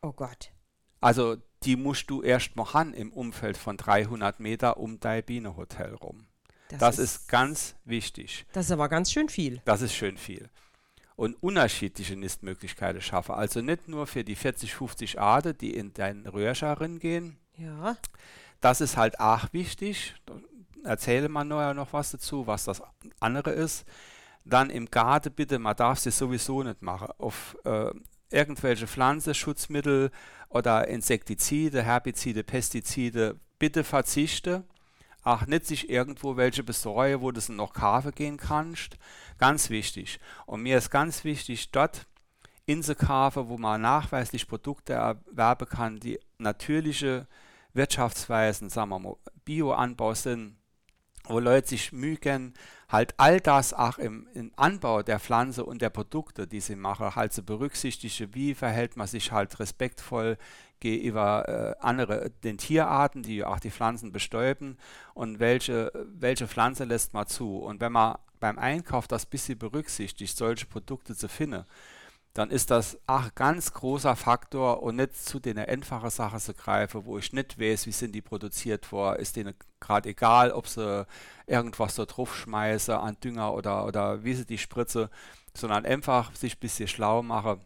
Oh 0.03 0.13
Gott. 0.13 0.53
Also 1.01 1.37
die 1.63 1.77
musst 1.77 2.11
du 2.11 2.23
erst 2.23 2.57
mal 2.57 2.73
haben 2.75 2.93
im 2.93 3.13
Umfeld 3.13 3.57
von 3.57 3.77
300 3.77 4.41
Meter 4.41 4.77
um 4.77 5.01
dein 5.01 5.25
Bienenhotel 5.25 5.95
rum. 5.95 6.27
Das, 6.79 6.99
ist, 6.99 7.29
ganz 7.29 7.77
wichtig. 7.85 8.47
Das 8.53 8.67
ist 8.67 8.73
aber 8.73 8.89
ganz 8.89 9.13
schön 9.13 9.29
viel. 9.29 9.63
Das 9.65 9.81
ist 9.81 9.95
schön 9.95 10.17
viel. 10.17 10.51
Und 11.15 11.41
unterschiedliche 11.41 12.17
Nistmöglichkeiten 12.17 13.01
schaffen. 13.01 13.35
Also 13.37 13.61
nicht 13.61 13.87
nur 13.87 14.07
für 14.09 14.25
die 14.25 14.35
40, 14.35 14.75
50 14.75 15.21
Arten, 15.21 15.57
die 15.57 15.75
in 15.75 15.95
deinen 15.95 16.27
Röhrchen 16.27 16.99
gehen. 16.99 17.39
Ja. 17.57 17.97
Das 18.61 18.81
ist 18.81 18.97
halt 18.97 19.21
auch 19.21 19.53
wichtig. 19.53 20.15
erzähle 20.83 21.29
mal 21.29 21.45
noch 21.45 21.93
was 21.93 22.11
dazu, 22.11 22.49
was 22.49 22.65
das 22.65 22.83
andere 23.21 23.53
ist. 23.53 23.85
Dann 24.45 24.71
im 24.71 24.91
Garten 24.91 25.33
bitte, 25.33 25.59
man 25.59 25.77
darf 25.77 26.05
es 26.05 26.19
sowieso 26.19 26.63
nicht 26.63 26.83
machen. 26.83 27.09
Auf 27.19 27.57
äh, 27.65 27.91
irgendwelche 28.31 28.87
Pflanzenschutzmittel 28.87 30.11
oder 30.49 30.89
Insektizide, 30.89 31.83
Herbizide, 31.83 32.45
Pestizide, 32.45 33.39
bitte 33.59 33.85
verzichte. 33.85 34.65
Ach, 35.23 35.47
nicht 35.47 35.67
sich 35.67 35.89
irgendwo 35.89 36.37
welche 36.37 36.63
besorgen, 36.63 37.23
wo 37.23 37.31
du 37.33 37.39
es 37.39 37.49
noch 37.49 37.73
kaufen 37.73 38.13
gehen 38.13 38.37
kannst. 38.37 38.99
Ganz 39.39 39.71
wichtig. 39.71 40.21
Und 40.45 40.63
mir 40.63 40.77
ist 40.77 40.91
ganz 40.91 41.25
wichtig, 41.25 41.71
dort 41.71 42.07
in 42.67 42.83
der 42.83 42.95
Kafe, 42.95 43.49
wo 43.49 43.57
man 43.57 43.81
nachweislich 43.81 44.47
Produkte 44.47 44.95
erwerben 44.95 45.69
kann, 45.69 46.01
die 46.01 46.19
natürliche 46.39 47.27
Wirtschaftsweisen, 47.73 48.71
sagen 48.71 48.91
wir 48.91 48.99
mal, 48.99 49.17
Bioanbau 49.45 50.15
sind, 50.15 50.57
wo 51.25 51.39
Leute 51.39 51.69
sich 51.69 51.93
mühen, 51.93 52.55
halt 52.89 53.15
all 53.17 53.41
das 53.41 53.73
auch 53.73 53.99
im, 53.99 54.29
im, 54.35 54.53
Anbau 54.57 55.03
der 55.03 55.21
Pflanze 55.21 55.65
und 55.65 55.83
der 55.83 55.91
Produkte, 55.91 56.47
die 56.47 56.61
sie 56.61 56.77
machen, 56.77 57.15
halt 57.15 57.33
zu 57.33 57.43
berücksichtigen, 57.43 58.35
wie 58.35 58.55
verhält 58.55 58.97
man 58.97 59.07
sich 59.07 59.33
halt 59.33 59.59
respektvoll 59.59 60.37
gegenüber 60.81 61.49
äh, 61.81 61.85
andere, 61.85 62.31
den 62.43 62.59
Tierarten, 62.59 63.23
die 63.23 63.45
auch 63.45 63.59
die 63.59 63.71
Pflanzen 63.71 64.13
bestäuben 64.13 64.77
und 65.15 65.39
welche, 65.39 65.91
welche 66.07 66.47
Pflanze 66.47 66.85
lässt 66.85 67.15
man 67.15 67.27
zu. 67.27 67.59
Und 67.59 67.81
wenn 67.81 67.93
man 67.93 68.19
beim 68.39 68.59
Einkauf 68.59 69.09
das 69.09 69.25
bisschen 69.25 69.59
berücksichtigt, 69.59 70.37
solche 70.37 70.67
Produkte 70.67 71.17
zu 71.17 71.29
finden, 71.29 71.65
dann 72.35 72.51
ist 72.51 72.73
das 72.73 72.99
auch 73.07 73.33
ganz 73.37 73.73
großer 73.73 74.17
Faktor 74.17 74.83
und 74.83 74.97
nicht 74.97 75.17
zu 75.17 75.39
den 75.39 75.57
einfachen 75.57 76.11
Sachen 76.11 76.41
zu 76.41 76.53
greifen, 76.53 77.07
wo 77.07 77.17
ich 77.17 77.33
nicht 77.33 77.61
weiß, 77.61 77.87
wie 77.87 77.93
sind 77.93 78.13
die 78.13 78.23
produziert 78.23 78.91
worden, 78.91 79.21
ist 79.21 79.37
denen 79.37 79.55
gerade 79.79 80.09
egal, 80.09 80.51
ob 80.51 80.67
sie 80.67 81.07
irgendwas 81.47 81.95
da 81.95 82.05
drauf 82.05 82.37
schmeißen 82.37 82.95
an 82.95 83.17
Dünger 83.23 83.55
oder, 83.55 83.87
oder 83.87 84.25
wie 84.25 84.35
sie 84.35 84.45
die 84.45 84.59
spritze, 84.59 85.11
sondern 85.57 85.87
einfach 85.87 86.35
sich 86.35 86.57
ein 86.57 86.61
bisschen 86.61 86.89
schlau 86.89 87.23
machen, 87.23 87.61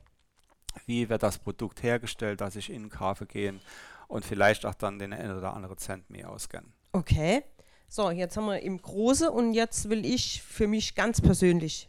wie 0.85 1.09
wird 1.09 1.23
das 1.23 1.39
Produkt 1.39 1.83
hergestellt, 1.83 2.43
dass 2.43 2.55
ich 2.55 2.69
in 2.69 2.83
den 2.83 2.91
Kaffee 2.91 3.27
gehen 3.27 3.61
und 4.07 4.27
vielleicht 4.27 4.67
auch 4.67 4.75
dann 4.75 4.99
den 4.99 5.15
einen 5.15 5.37
oder 5.37 5.55
anderen 5.55 5.79
Cent 5.79 6.11
mehr 6.11 6.31
auskennen. 6.31 6.75
Okay. 6.93 7.43
So, 7.89 8.11
jetzt 8.11 8.37
haben 8.37 8.45
wir 8.45 8.61
im 8.61 8.83
Große 8.83 9.31
und 9.31 9.55
jetzt 9.55 9.89
will 9.89 10.05
ich 10.05 10.43
für 10.43 10.69
mich 10.69 10.95
ganz 10.95 11.23
persönlich 11.23 11.89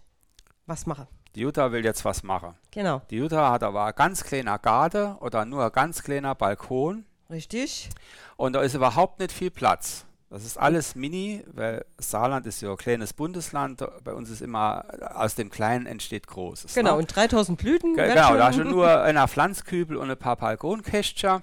was 0.65 0.85
machen. 0.85 1.07
Die 1.35 1.41
Jutta 1.41 1.71
will 1.71 1.83
jetzt 1.83 2.05
was 2.05 2.23
machen. 2.23 2.55
Genau. 2.71 3.01
Die 3.09 3.17
Jutta 3.17 3.51
hat 3.51 3.63
aber 3.63 3.85
ein 3.85 3.93
ganz 3.95 4.23
kleiner 4.23 4.57
Garten 4.57 5.15
oder 5.17 5.45
nur 5.45 5.65
ein 5.65 5.71
ganz 5.71 6.03
kleiner 6.03 6.35
Balkon. 6.35 7.05
Richtig. 7.29 7.89
Und 8.37 8.53
da 8.53 8.61
ist 8.61 8.73
überhaupt 8.73 9.19
nicht 9.19 9.31
viel 9.31 9.51
Platz. 9.51 10.05
Das 10.31 10.45
ist 10.45 10.57
alles 10.57 10.93
mini, 10.93 11.43
weil 11.53 11.83
Saarland 11.97 12.45
ist 12.45 12.61
ja 12.61 12.69
ein 12.69 12.77
kleines 12.77 13.13
Bundesland. 13.13 13.83
Bei 14.03 14.13
uns 14.13 14.29
ist 14.29 14.41
immer, 14.41 14.85
aus 15.15 15.33
dem 15.33 15.49
Kleinen 15.49 15.87
entsteht 15.87 16.27
Großes. 16.27 16.75
Genau, 16.75 16.91
ne? 16.91 16.97
und 16.97 17.15
3000 17.15 17.57
Blüten. 17.57 17.95
Ge 17.95 18.09
genau, 18.09 18.35
da 18.35 18.53
schon 18.53 18.69
nur 18.69 19.01
ein 19.01 19.27
Pflanzkübel 19.27 19.97
und 19.97 20.11
ein 20.11 20.17
paar 20.17 20.35
Balkonkästchen. 20.35 21.41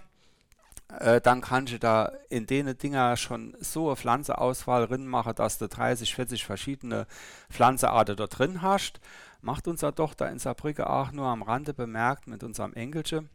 Äh, 1.01 1.21
dann 1.21 1.41
kannst 1.41 1.73
du 1.73 1.79
da 1.81 2.13
in 2.29 2.47
denen 2.47 2.79
Dinger 2.79 3.17
schon 3.17 3.57
so 3.61 3.89
eine 3.89 3.97
Pflanzeauswahl 3.97 4.87
drin 4.87 5.09
machen, 5.09 5.35
dass 5.35 5.59
du 5.59 5.67
30, 5.67 6.15
40 6.15 6.45
verschiedene 6.45 7.07
Pflanzenarten 7.51 8.17
da 8.17 8.29
drin 8.29 8.63
hast 8.63 9.01
macht 9.47 9.69
unsere 9.69 9.95
Tochter 9.95 10.29
in 10.29 10.39
Saarbrücken 10.41 10.85
auch 10.85 11.13
nur 11.13 11.29
am 11.29 11.43
Rande 11.43 11.73
bemerkt 11.73 12.27
mit 12.27 12.43
unserem 12.43 12.75
Engelchen. 12.75 13.31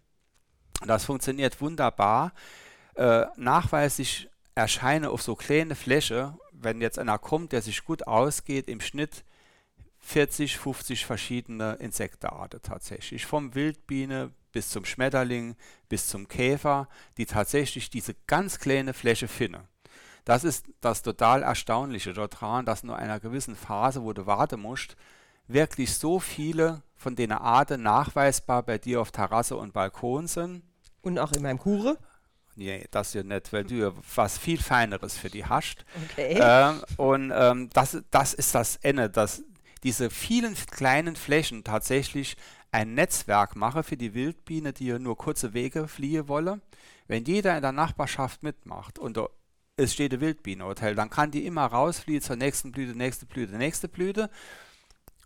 Das 0.86 1.06
funktioniert 1.06 1.62
wunderbar. 1.62 2.34
Äh, 2.95 3.26
nachweislich 3.38 4.30
erscheinen 4.54 5.06
auf 5.06 5.21
so 5.21 5.36
kleine 5.36 5.74
Fläche, 5.74 6.38
wenn 6.52 6.82
jetzt 6.82 7.00
einer 7.00 7.17
kommt, 7.17 7.54
der 7.54 7.62
sich 7.62 7.86
gut 7.86 8.08
ausgeht, 8.08 8.67
im 8.67 8.82
Schnitt 8.82 9.24
40, 10.00 10.58
50 10.58 11.06
verschiedene 11.06 11.74
Insektenarten 11.76 12.62
tatsächlich. 12.62 13.26
Vom 13.26 13.56
Wildbiene 13.56 14.32
bis 14.52 14.69
zum 14.69 14.84
Schmetterling, 14.84 15.56
bis 15.88 16.08
zum 16.08 16.28
Käfer, 16.28 16.89
die 17.17 17.26
tatsächlich 17.26 17.89
diese 17.89 18.15
ganz 18.28 18.60
kleine 18.60 18.93
Fläche 18.93 19.30
finden. 19.30 19.65
Das 20.26 20.43
ist 20.43 20.65
das 20.82 21.04
total 21.04 21.41
Erstaunliche 21.41 22.12
daran, 22.12 22.65
dass 22.65 22.84
nur 22.84 22.97
einer 22.97 23.21
gewissen 23.21 23.56
Phase, 23.56 24.04
wo 24.04 24.12
du 24.12 24.26
warten 24.26 24.60
musst, 24.60 24.97
wirklich 25.54 25.94
so 25.94 26.20
viele 26.20 26.82
von 26.96 27.16
den 27.16 27.32
Arten 27.32 27.82
nachweisbar 27.84 28.64
bei 28.64 28.78
dir 28.78 29.02
auf 29.02 29.12
Terrasse 29.12 29.58
und 29.58 29.74
Balkon 29.74 30.28
sind. 30.28 30.64
Und 31.02 31.18
auch 31.18 31.32
in 31.32 31.42
meinem 31.42 31.58
Kure? 31.58 31.98
Nee, 32.56 32.86
das 32.92 33.14
ja 33.14 33.24
nicht, 33.24 33.52
weil 33.54 33.64
du 33.64 33.76
ja 33.76 33.92
was 34.16 34.38
viel 34.38 34.62
Feineres 34.62 35.18
für 35.18 35.30
die 35.30 35.46
hast. 35.46 35.86
Okay. 36.12 36.38
Ähm, 36.40 36.82
und 36.98 37.32
ähm, 37.34 37.70
das, 37.74 37.98
das 38.12 38.34
ist 38.34 38.54
das 38.54 38.76
Ende, 38.78 39.10
dass 39.10 39.44
diese 39.84 40.10
vielen 40.10 40.56
kleinen 40.56 41.16
Flächen 41.16 41.64
tatsächlich 41.64 42.36
ein 42.72 42.94
Netzwerk 42.94 43.56
machen 43.56 43.84
für 43.84 43.98
die 43.98 44.14
Wildbiene, 44.14 44.74
die 44.74 44.88
ja 44.88 45.00
nur 45.00 45.18
kurze 45.18 45.54
Wege 45.54 45.88
fliehen 45.88 46.28
wollen. 46.28 46.62
Wenn 47.08 47.26
jeder 47.26 47.56
in 47.56 47.62
der 47.62 47.72
Nachbarschaft 47.72 48.44
mitmacht 48.44 49.00
und 49.00 49.20
es 49.76 49.94
steht 49.94 50.14
ein 50.14 50.22
Wildbienenhotel, 50.22 50.96
dann 50.96 51.10
kann 51.10 51.32
die 51.32 51.46
immer 51.46 51.66
rausfliehen 51.66 52.22
zur 52.22 52.36
nächsten 52.36 52.72
Blüte, 52.72 52.96
nächste 52.98 53.26
Blüte, 53.26 53.58
nächste 53.58 53.88
Blüte. 53.88 54.30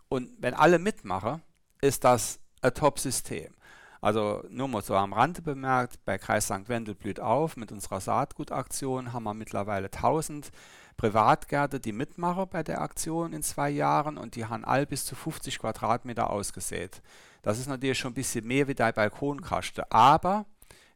Und 0.08 0.30
wenn 0.38 0.54
alle 0.54 0.78
mitmachen, 0.78 1.42
ist 1.80 2.04
das 2.04 2.38
ein 2.62 2.74
Top-System. 2.74 3.54
Also 4.00 4.44
nur 4.50 4.68
mal 4.68 4.82
so 4.82 4.94
am 4.94 5.12
Rande 5.12 5.42
bemerkt, 5.42 6.04
bei 6.04 6.18
Kreis 6.18 6.44
St. 6.44 6.68
Wendel 6.68 6.94
blüht 6.94 7.18
auf. 7.18 7.56
Mit 7.56 7.72
unserer 7.72 8.00
Saatgutaktion 8.00 9.12
haben 9.12 9.24
wir 9.24 9.34
mittlerweile 9.34 9.86
1000 9.86 10.50
Privatgärte, 10.96 11.80
die 11.80 11.92
mitmachen 11.92 12.46
bei 12.48 12.62
der 12.62 12.80
Aktion 12.80 13.32
in 13.32 13.42
zwei 13.42 13.68
Jahren 13.68 14.16
und 14.16 14.34
die 14.36 14.46
haben 14.46 14.64
all 14.64 14.86
bis 14.86 15.04
zu 15.04 15.14
50 15.14 15.58
Quadratmeter 15.58 16.30
ausgesät. 16.30 17.02
Das 17.42 17.58
ist 17.58 17.68
natürlich 17.68 17.98
schon 17.98 18.12
ein 18.12 18.14
bisschen 18.14 18.46
mehr 18.46 18.66
wie 18.68 18.74
dein 18.74 18.94
Balkonkaste. 18.94 19.90
Aber 19.90 20.46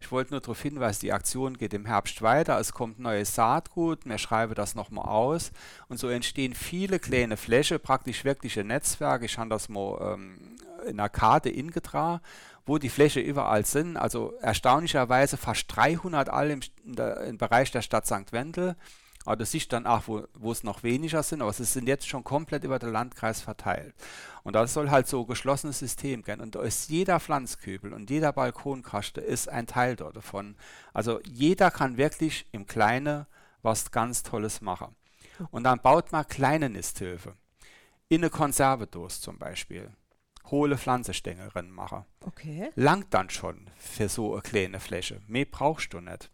ich 0.01 0.11
wollte 0.11 0.33
nur 0.33 0.41
darauf 0.41 0.61
hinweisen, 0.61 1.01
die 1.03 1.13
Aktion 1.13 1.59
geht 1.59 1.75
im 1.75 1.85
Herbst 1.85 2.23
weiter. 2.23 2.59
Es 2.59 2.73
kommt 2.73 2.99
neues 2.99 3.35
Saatgut. 3.35 4.07
Wir 4.07 4.19
schreiben 4.19 4.55
das 4.55 4.75
nochmal 4.75 5.05
aus. 5.05 5.53
Und 5.89 5.99
so 5.99 6.09
entstehen 6.09 6.55
viele 6.55 6.99
kleine 6.99 7.37
Fläche, 7.37 7.79
praktisch 7.79 8.25
wirkliche 8.25 8.65
Netzwerke. 8.65 9.27
Ich 9.27 9.37
habe 9.39 9.51
das 9.51 9.69
mal 9.69 10.15
ähm, 10.15 10.57
in 10.85 10.99
einer 10.99 11.11
Karte 11.11 11.51
ingetragen, 11.51 12.21
wo 12.65 12.79
die 12.79 12.89
Fläche 12.89 13.21
überall 13.21 13.67
sind. 13.67 13.99
Also 13.99 14.33
erstaunlicherweise 14.41 15.37
fast 15.37 15.67
300 15.69 16.31
alle 16.31 16.55
im, 16.55 16.61
im 17.27 17.39
Bereich 17.39 17.71
der 17.71 17.83
Stadt 17.83 18.07
St. 18.07 18.33
Wendel. 18.33 18.77
Aber 19.27 19.37
das 19.37 19.55
ist 19.55 19.73
dann 19.73 19.87
auch, 19.87 20.05
wo, 20.07 20.25
wo 20.35 20.51
es 20.51 20.65
noch 20.65 20.83
weniger 20.83 21.23
sind, 21.23 21.43
aber 21.43 21.51
es 21.51 21.59
sind 21.59 21.87
jetzt 21.87 22.09
schon 22.09 22.25
komplett 22.25 22.65
über 22.65 22.79
den 22.79 22.91
Landkreis 22.91 23.43
verteilt. 23.43 23.95
Und 24.45 24.55
das 24.55 24.73
soll 24.73 24.91
halt 24.91 25.07
so 25.09 25.21
ein 25.23 25.27
geschlossenes 25.27 25.79
System 25.79 26.23
gehen. 26.23 26.41
Und 26.41 26.55
da 26.55 26.63
ist 26.63 26.89
jeder 26.89 27.21
Pflanzkübel 27.21 27.93
und 27.93 28.09
jeder 28.09 28.33
Balkonkaste 28.33 29.21
ist 29.21 29.49
ein 29.49 29.67
Teil 29.67 29.97
dort 29.97 30.17
davon. 30.17 30.57
Also 30.95 31.21
jeder 31.25 31.71
kann 31.71 31.99
wirklich 31.99 32.47
im 32.53 32.67
Kleinen 32.67 33.27
was 33.63 33.91
ganz 33.91 34.23
Tolles 34.23 34.63
machen. 34.63 34.97
Und 35.51 35.65
dann 35.65 35.81
baut 35.81 36.13
man 36.13 36.27
kleine 36.27 36.71
Nisthöfe. 36.71 37.35
In 38.09 38.23
eine 38.23 38.31
Konservedose 38.31 39.21
zum 39.21 39.39
Beispiel. 39.39 39.91
Hohle 40.47 40.79
Pflanzenstängel 40.79 41.51
machen. 41.65 42.05
Okay. 42.25 42.71
Langt 42.75 43.13
dann 43.13 43.29
schon 43.29 43.69
für 43.77 44.09
so 44.09 44.33
eine 44.33 44.43
kleine 44.43 44.81
Fläche. 44.81 45.21
Mehr 45.27 45.45
brauchst 45.45 45.93
du 45.93 46.01
nicht 46.01 46.31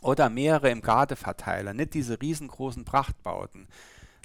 oder 0.00 0.30
mehrere 0.30 0.70
im 0.70 0.80
Garten 0.80 1.16
verteilen, 1.16 1.76
nicht 1.76 1.94
diese 1.94 2.20
riesengroßen 2.20 2.84
Prachtbauten. 2.84 3.68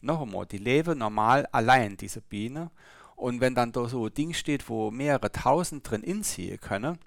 Noch 0.02 0.22
einmal, 0.22 0.46
die 0.46 0.58
leben 0.58 1.00
normal 1.00 1.48
allein, 1.52 1.98
diese 1.98 2.22
Biene. 2.22 2.72
Und 3.16 3.42
wenn 3.42 3.56
dann 3.56 3.72
da 3.72 3.88
so 3.88 4.06
ein 4.06 4.14
Ding 4.14 4.34
steht, 4.34 4.70
wo 4.70 4.92
mehrere 4.92 5.32
tausend 5.32 5.90
drin 5.90 6.04
inziehen 6.04 6.60
können, 6.60 7.00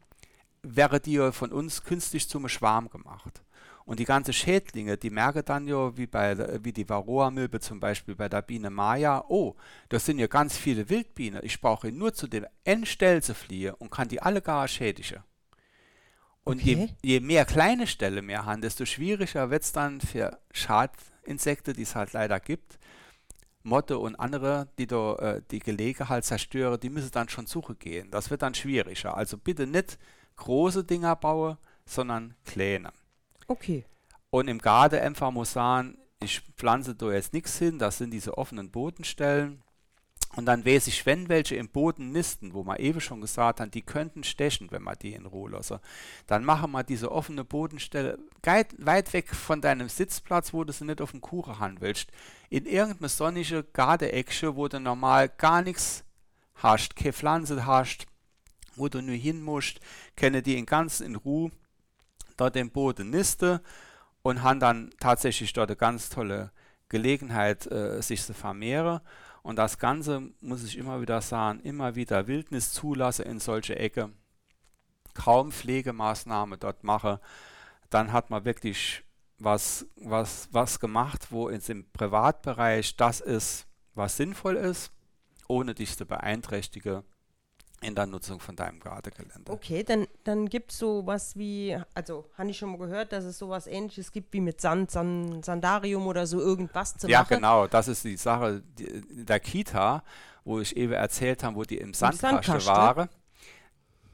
wäre 0.63 1.01
die 1.01 1.13
ja 1.13 1.33
von 1.33 1.53
uns 1.53 1.85
künstlich 1.85 2.29
zum 2.29 2.49
Schwarm 2.49 2.89
gemacht. 2.89 3.43
Und 3.85 4.01
die 4.01 4.05
ganzen 4.05 4.35
Schädlinge, 4.35 4.99
die 4.99 5.09
merken 5.09 5.43
dann 5.47 5.67
ja, 5.67 5.97
wie, 5.97 6.07
bei, 6.07 6.37
wie 6.63 6.73
die 6.73 6.87
Varroa-Milbe 6.87 7.59
zum 7.61 7.81
Beispiel 7.81 8.15
bei 8.15 8.29
der 8.29 8.43
Biene 8.43 8.69
Maya, 8.69 9.25
oh, 9.29 9.55
das 9.89 10.05
sind 10.05 10.19
ja 10.19 10.27
ganz 10.27 10.59
viele 10.59 10.91
Wildbienen, 10.91 11.41
ich 11.43 11.59
brauche 11.59 11.91
nur 11.91 12.13
zu 12.13 12.27
dem 12.27 12.45
Endstell 12.65 13.23
zu 13.23 13.35
fliehen 13.35 13.75
und 13.79 13.91
kann 13.91 14.09
die 14.09 14.21
alle 14.21 14.43
gar 14.43 14.69
schädigen. 14.69 15.23
Und 16.49 16.63
okay. 16.63 16.89
je, 17.03 17.15
je, 17.17 17.21
mehr 17.21 17.45
kleine 17.45 17.87
Stelle 17.87 18.23
mehr 18.23 18.47
haben, 18.47 18.63
desto 18.63 18.87
schwieriger 18.87 19.51
wird 19.51 19.65
es 19.65 19.73
dann 19.73 20.01
für 20.01 20.39
Schadinsekten, 20.51 21.75
die 21.75 21.83
es 21.83 21.95
halt 21.95 22.15
leider 22.15 22.41
gibt. 22.41 22.79
Motte 23.63 23.99
und 23.99 24.17
andere, 24.17 24.67
die 24.79 24.87
da 24.87 25.17
äh, 25.17 25.43
die 25.51 25.59
Gelege 25.59 26.09
halt 26.09 26.25
zerstören, 26.25 26.81
die 26.81 26.89
müssen 26.89 27.11
dann 27.11 27.29
schon 27.29 27.47
suchen 27.47 27.79
gehen. 27.79 28.11
Das 28.11 28.31
wird 28.31 28.41
dann 28.41 28.55
schwieriger. 28.55 29.15
Also 29.15 29.37
bitte 29.37 29.67
nicht 29.67 29.99
große 30.37 30.85
Dinger 30.85 31.17
bauen, 31.17 31.59
sondern 31.85 32.35
kleine. 32.47 32.93
Okay. 33.47 33.85
Und 34.31 34.49
im 34.49 34.59
Garten 34.59 35.01
einfach 35.01 35.31
muss 35.31 35.53
sagen, 35.53 35.99
ich 36.19 36.41
pflanze 36.57 36.95
da 36.95 37.13
jetzt 37.13 37.35
nichts 37.35 37.59
hin, 37.59 37.79
das 37.79 37.99
sind 37.99 38.11
diese 38.11 38.39
offenen 38.39 38.71
Bodenstellen. 38.71 39.63
Und 40.37 40.45
dann 40.45 40.65
weiß 40.65 40.87
ich, 40.89 41.07
wenn 41.07 41.29
welche 41.29 41.57
im 41.57 41.69
Boden 41.69 42.13
nisten, 42.13 42.53
wo 42.53 42.63
man 42.63 42.77
eben 42.77 43.01
schon 43.01 43.21
gesagt 43.21 43.61
hat, 43.61 43.75
die 43.75 43.83
könnten 43.83 44.25
stechen, 44.25 44.71
wenn 44.71 44.83
man 44.83 44.97
die 45.01 45.15
in 45.15 45.27
Ruhe 45.27 45.51
lasse, 45.51 45.81
dann 46.27 46.45
machen 46.45 46.71
wir 46.73 46.85
diese 46.85 47.11
offene 47.11 47.45
Bodenstelle 47.45 48.19
weit 48.43 49.13
weg 49.13 49.35
von 49.35 49.61
deinem 49.61 49.89
Sitzplatz, 49.89 50.53
wo 50.53 50.65
du 50.65 50.73
sie 50.73 50.85
nicht 50.85 51.01
auf 51.01 51.13
dem 51.13 51.23
Kuchen 51.23 51.59
haben 51.59 51.81
willst, 51.81 52.11
in 52.51 52.67
irgendeine 52.67 53.09
sonnige 53.09 53.65
Gardeeckche, 53.65 54.55
wo 54.55 54.69
du 54.69 54.79
normal 54.81 55.29
gar 55.29 55.63
nichts 55.63 56.05
hast, 56.55 56.95
keine 56.95 57.13
Pflanze 57.15 57.67
hast, 57.67 58.07
wo 58.77 58.89
du 58.89 59.01
nur 59.01 59.17
hin 59.17 59.43
musst, 59.43 59.81
kenne 60.15 60.43
die 60.43 60.59
in 60.59 60.67
ganz 60.67 61.01
in 61.01 61.17
Ruhe 61.17 61.51
dort 62.37 62.55
im 62.57 62.71
Boden 62.71 63.11
niste 63.11 63.63
und 64.23 64.43
haben 64.43 64.61
dann 64.61 64.91
tatsächlich 65.01 65.53
dort 65.53 65.71
eine 65.71 65.77
ganz 65.77 66.11
tolle 66.11 66.53
Gelegenheit, 66.89 67.67
äh, 67.71 68.01
sich 68.03 68.23
zu 68.23 68.35
vermehren. 68.35 69.01
Und 69.49 69.57
das 69.57 69.79
Ganze, 69.79 70.31
muss 70.43 70.63
ich 70.63 70.77
immer 70.77 71.01
wieder 71.01 71.23
sagen, 71.23 71.61
immer 71.61 71.95
wieder 71.95 72.27
Wildnis 72.27 72.71
zulasse 72.75 73.23
in 73.23 73.41
solche 73.41 73.77
Ecke, 73.77 74.11
kaum 75.15 75.53
Pflegemaßnahme 75.53 76.59
dort 76.59 76.85
mache, 76.85 77.19
dann 77.89 78.13
hat 78.13 78.29
man 78.29 78.45
wirklich 78.45 79.05
was, 79.39 79.87
was, 79.97 80.51
was 80.53 80.81
gemacht, 80.81 81.29
wo 81.31 81.49
es 81.49 81.71
im 81.71 81.91
Privatbereich 81.93 82.95
das 82.97 83.23
ist, 83.23 83.67
was 83.95 84.19
sinnvoll 84.19 84.57
ist, 84.57 84.93
ohne 85.47 85.75
dich 85.75 85.97
zu 85.97 86.05
beeinträchtigen 86.05 87.03
in 87.81 87.95
der 87.95 88.07
Nutzung 88.07 88.41
von 88.41 88.57
deinem 88.57 88.81
Gartengelände. 88.81 89.53
Okay, 89.53 89.85
dann, 89.85 90.07
dann 90.25 90.49
gibt 90.49 90.73
es 90.73 90.79
sowas 90.79 91.37
wie, 91.37 91.77
also 91.95 92.27
habe 92.37 92.51
ich 92.51 92.59
schon 92.59 92.71
mal 92.71 92.79
gehört, 92.79 93.13
dass 93.13 93.25
es 93.25 93.39
sowas 93.39 93.67
ähnliches 93.67 94.11
gibt 94.11 94.33
wie 94.33 94.41
mit 94.41 94.61
Sand, 94.61 94.91
Sand 94.91 95.45
Sandarium 95.45 96.07
oder 96.07 96.27
so 96.27 96.41
irgendwas 96.41 96.97
zu 96.97 97.09
ja, 97.09 97.21
machen. 97.21 97.35
Ja, 97.35 97.37
genau, 97.37 97.67
das 97.69 97.89
ist 97.89 98.05
die 98.05 98.17
Sache 98.17 98.63
die, 98.79 99.25
der 99.25 99.39
Kita, 99.39 100.03
wo 100.45 100.61
ich 100.61 100.77
eben 100.77 100.93
erzählt 100.93 101.45
habe, 101.45 101.57
wo 101.57 101.63
die 101.63 101.79
im 101.79 101.95
Sandkasten 101.95 102.67
waren. 102.67 103.09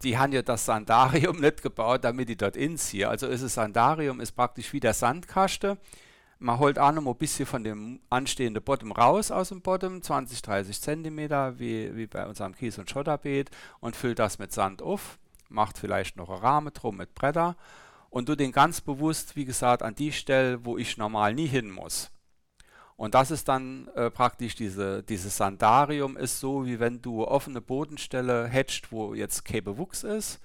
Die 0.02 0.18
haben 0.18 0.32
ja 0.32 0.42
das 0.42 0.66
Sandarium 0.66 1.36
nicht 1.40 1.62
gebaut, 1.62 2.04
damit 2.04 2.28
die 2.28 2.36
dort 2.36 2.56
inziehen. 2.56 3.08
Also 3.08 3.26
ist 3.28 3.42
das 3.42 3.54
Sandarium 3.54 4.20
ist 4.20 4.32
praktisch 4.32 4.72
wie 4.74 4.80
der 4.80 4.92
Sandkasten 4.92 5.78
man 6.38 6.58
holt 6.58 6.78
auch 6.78 6.92
noch 6.92 7.02
mal 7.02 7.12
ein 7.12 7.18
bisschen 7.18 7.46
von 7.46 7.64
dem 7.64 8.00
anstehenden 8.10 8.62
Bottom 8.62 8.92
raus 8.92 9.30
aus 9.30 9.48
dem 9.48 9.62
Bottom, 9.62 10.02
20, 10.02 10.42
30 10.42 10.80
Zentimeter, 10.80 11.58
wie, 11.58 11.94
wie 11.96 12.06
bei 12.06 12.26
unserem 12.26 12.54
Kies- 12.54 12.78
und 12.78 12.90
Schotterbeet 12.90 13.50
und 13.80 13.96
füllt 13.96 14.18
das 14.18 14.38
mit 14.38 14.52
Sand 14.52 14.82
auf, 14.82 15.18
macht 15.48 15.78
vielleicht 15.78 16.16
noch 16.16 16.30
einen 16.30 16.40
Rahmen 16.40 16.72
drum 16.72 16.96
mit 16.96 17.14
Bretter. 17.14 17.56
Und 18.10 18.28
du 18.28 18.36
den 18.36 18.52
ganz 18.52 18.80
bewusst, 18.80 19.34
wie 19.34 19.44
gesagt, 19.44 19.82
an 19.82 19.96
die 19.96 20.12
Stelle, 20.12 20.64
wo 20.64 20.78
ich 20.78 20.96
normal 20.96 21.34
nie 21.34 21.46
hin 21.46 21.70
muss. 21.70 22.10
Und 22.96 23.14
das 23.14 23.32
ist 23.32 23.48
dann 23.48 23.88
äh, 23.96 24.10
praktisch 24.10 24.54
diese, 24.54 25.02
dieses 25.02 25.36
Sandarium 25.36 26.16
ist 26.16 26.38
so, 26.38 26.64
wie 26.64 26.78
wenn 26.78 27.02
du 27.02 27.26
offene 27.26 27.60
Bodenstelle 27.60 28.46
hättest, 28.46 28.92
wo 28.92 29.14
jetzt 29.14 29.44
kein 29.44 29.64
Bewuchs 29.64 30.04
ist, 30.04 30.40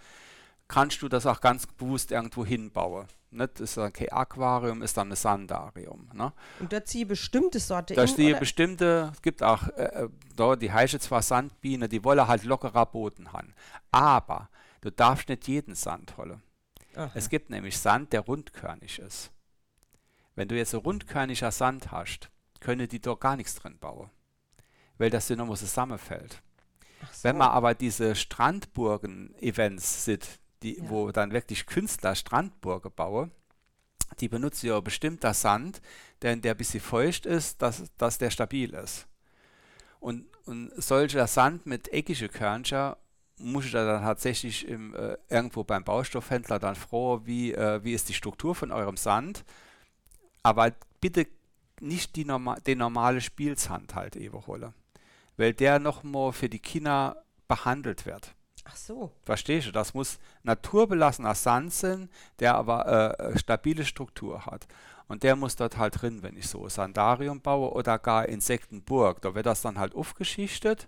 kannst 0.69 1.01
du 1.01 1.09
das 1.09 1.25
auch 1.25 1.41
ganz 1.41 1.67
bewusst 1.67 2.11
irgendwo 2.11 2.45
hinbauen. 2.45 3.07
Nicht? 3.31 3.59
Ist 3.59 3.75
dann 3.75 3.91
kein 3.91 4.09
Aquarium, 4.09 4.81
ist 4.81 4.95
dann 4.95 5.11
ein 5.11 5.15
Sandarium. 5.15 6.09
Ne? 6.13 6.31
Und 6.59 6.71
da 6.71 6.85
ziehe 6.85 7.05
bestimmte 7.05 7.59
Sorte 7.59 7.95
Da 7.95 8.05
ziehe 8.07 8.35
bestimmte, 8.35 9.11
es 9.13 9.21
gibt 9.21 9.43
auch, 9.43 9.67
äh, 9.69 10.05
äh, 10.05 10.09
da, 10.35 10.55
die 10.55 10.71
heiße 10.71 10.99
zwar 10.99 11.21
Sandbiene, 11.21 11.89
die 11.89 12.03
wollen 12.03 12.27
halt 12.27 12.43
lockerer 12.45 12.85
Boden 12.85 13.33
haben. 13.33 13.53
Aber 13.91 14.49
du 14.81 14.91
darfst 14.91 15.27
nicht 15.27 15.47
jeden 15.47 15.75
Sand 15.75 16.15
holen. 16.17 16.41
Es 17.13 17.29
gibt 17.29 17.49
nämlich 17.49 17.77
Sand, 17.77 18.13
der 18.13 18.21
rundkörnig 18.21 18.99
ist. 18.99 19.31
Wenn 20.35 20.47
du 20.47 20.57
jetzt 20.57 20.71
so 20.71 20.79
rundkörniger 20.79 21.51
Sand 21.51 21.91
hast, 21.91 22.29
können 22.59 22.87
die 22.87 22.99
doch 22.99 23.19
gar 23.19 23.35
nichts 23.35 23.55
drin 23.55 23.77
bauen. 23.77 24.09
Weil 24.97 25.09
das 25.09 25.29
nochmal 25.29 25.55
zusammenfällt. 25.55 26.41
So. 27.13 27.23
Wenn 27.23 27.37
man 27.37 27.49
aber 27.49 27.73
diese 27.73 28.15
Strandburgen-Events 28.15 30.05
sieht, 30.05 30.39
die, 30.63 30.77
ja. 30.77 30.89
wo 30.89 31.11
dann 31.11 31.31
wirklich 31.31 31.65
Künstler 31.65 32.15
Strandburgen 32.15 32.91
bauen, 32.95 33.31
die 34.19 34.27
benutzen 34.27 34.67
ja 34.67 34.79
bestimmter 34.79 35.33
Sand, 35.33 35.81
denn 36.21 36.41
der 36.41 36.53
ein 36.53 36.57
bisschen 36.57 36.81
feucht 36.81 37.25
ist, 37.25 37.61
dass, 37.61 37.83
dass 37.97 38.17
der 38.17 38.31
stabil 38.31 38.73
ist. 38.73 39.07
Und, 39.99 40.25
und 40.45 40.71
solcher 40.81 41.27
Sand 41.27 41.65
mit 41.65 41.91
eckige 41.93 42.29
Körnchen 42.29 42.95
muss 43.37 43.65
ich 43.65 43.71
da 43.71 43.85
dann 43.85 44.03
tatsächlich 44.03 44.67
im, 44.67 44.93
äh, 44.95 45.17
irgendwo 45.29 45.63
beim 45.63 45.83
Baustoffhändler 45.83 46.59
dann 46.59 46.75
froh, 46.75 47.21
wie, 47.23 47.53
äh, 47.53 47.83
wie 47.83 47.93
ist 47.93 48.09
die 48.09 48.13
Struktur 48.13 48.55
von 48.55 48.71
eurem 48.71 48.97
Sand. 48.97 49.45
Aber 50.43 50.73
bitte 50.99 51.27
nicht 51.79 52.15
die 52.15 52.25
norma 52.25 52.55
den 52.55 52.79
normale 52.79 53.21
Spielsand 53.21 53.95
halt 53.95 54.15
eben 54.15 54.45
holen. 54.45 54.73
Weil 55.37 55.53
der 55.53 55.79
nochmal 55.79 56.33
für 56.33 56.49
die 56.49 56.59
Kinder 56.59 57.23
behandelt 57.47 58.05
wird. 58.05 58.35
Ach 58.71 58.75
so. 58.75 59.11
Verstehst 59.23 59.67
du? 59.67 59.71
Das 59.71 59.93
muss 59.95 60.19
naturbelassener 60.43 61.33
Sand 61.33 61.73
sein, 61.73 62.09
der 62.39 62.55
aber 62.55 63.17
äh, 63.19 63.23
äh, 63.23 63.37
stabile 63.37 63.83
Struktur 63.83 64.45
hat. 64.45 64.67
Und 65.07 65.23
der 65.23 65.35
muss 65.35 65.55
dort 65.55 65.77
halt 65.77 66.01
drin, 66.01 66.21
wenn 66.21 66.37
ich 66.37 66.47
so 66.47 66.69
Sandarium 66.69 67.41
baue 67.41 67.71
oder 67.71 67.97
gar 67.97 68.29
Insektenburg. 68.29 69.21
Da 69.21 69.33
wird 69.33 69.47
das 69.47 69.61
dann 69.61 69.79
halt 69.79 69.95
aufgeschichtet, 69.95 70.87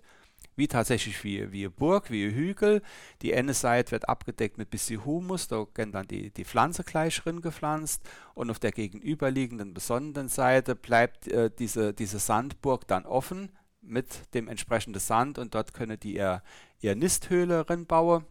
wie 0.54 0.68
tatsächlich 0.68 1.24
wie, 1.24 1.50
wie 1.50 1.62
eine 1.62 1.70
Burg, 1.70 2.08
wie 2.12 2.26
ein 2.26 2.34
Hügel. 2.34 2.82
Die 3.20 3.34
eine 3.34 3.52
Seite 3.52 3.90
wird 3.90 4.08
abgedeckt 4.08 4.58
mit 4.58 4.70
bisschen 4.70 5.04
Humus, 5.04 5.48
da 5.48 5.66
werden 5.74 5.90
dann 5.90 6.06
die, 6.06 6.30
die 6.30 6.44
Pflanze 6.44 6.84
gleich 6.84 7.20
drin 7.20 7.40
gepflanzt. 7.40 8.02
Und 8.34 8.48
auf 8.48 8.60
der 8.60 8.70
gegenüberliegenden 8.70 9.74
besonnenen 9.74 10.28
Seite 10.28 10.76
bleibt 10.76 11.26
äh, 11.26 11.50
diese, 11.58 11.92
diese 11.92 12.20
Sandburg 12.20 12.86
dann 12.86 13.06
offen 13.06 13.50
mit 13.82 14.32
dem 14.34 14.46
entsprechenden 14.46 15.00
Sand 15.00 15.38
und 15.38 15.54
dort 15.54 15.74
können 15.74 15.98
die 15.98 16.14
ihr, 16.14 16.42
ihr 16.82 16.94
Nisthöhle 16.94 17.64
bauen. 17.64 18.24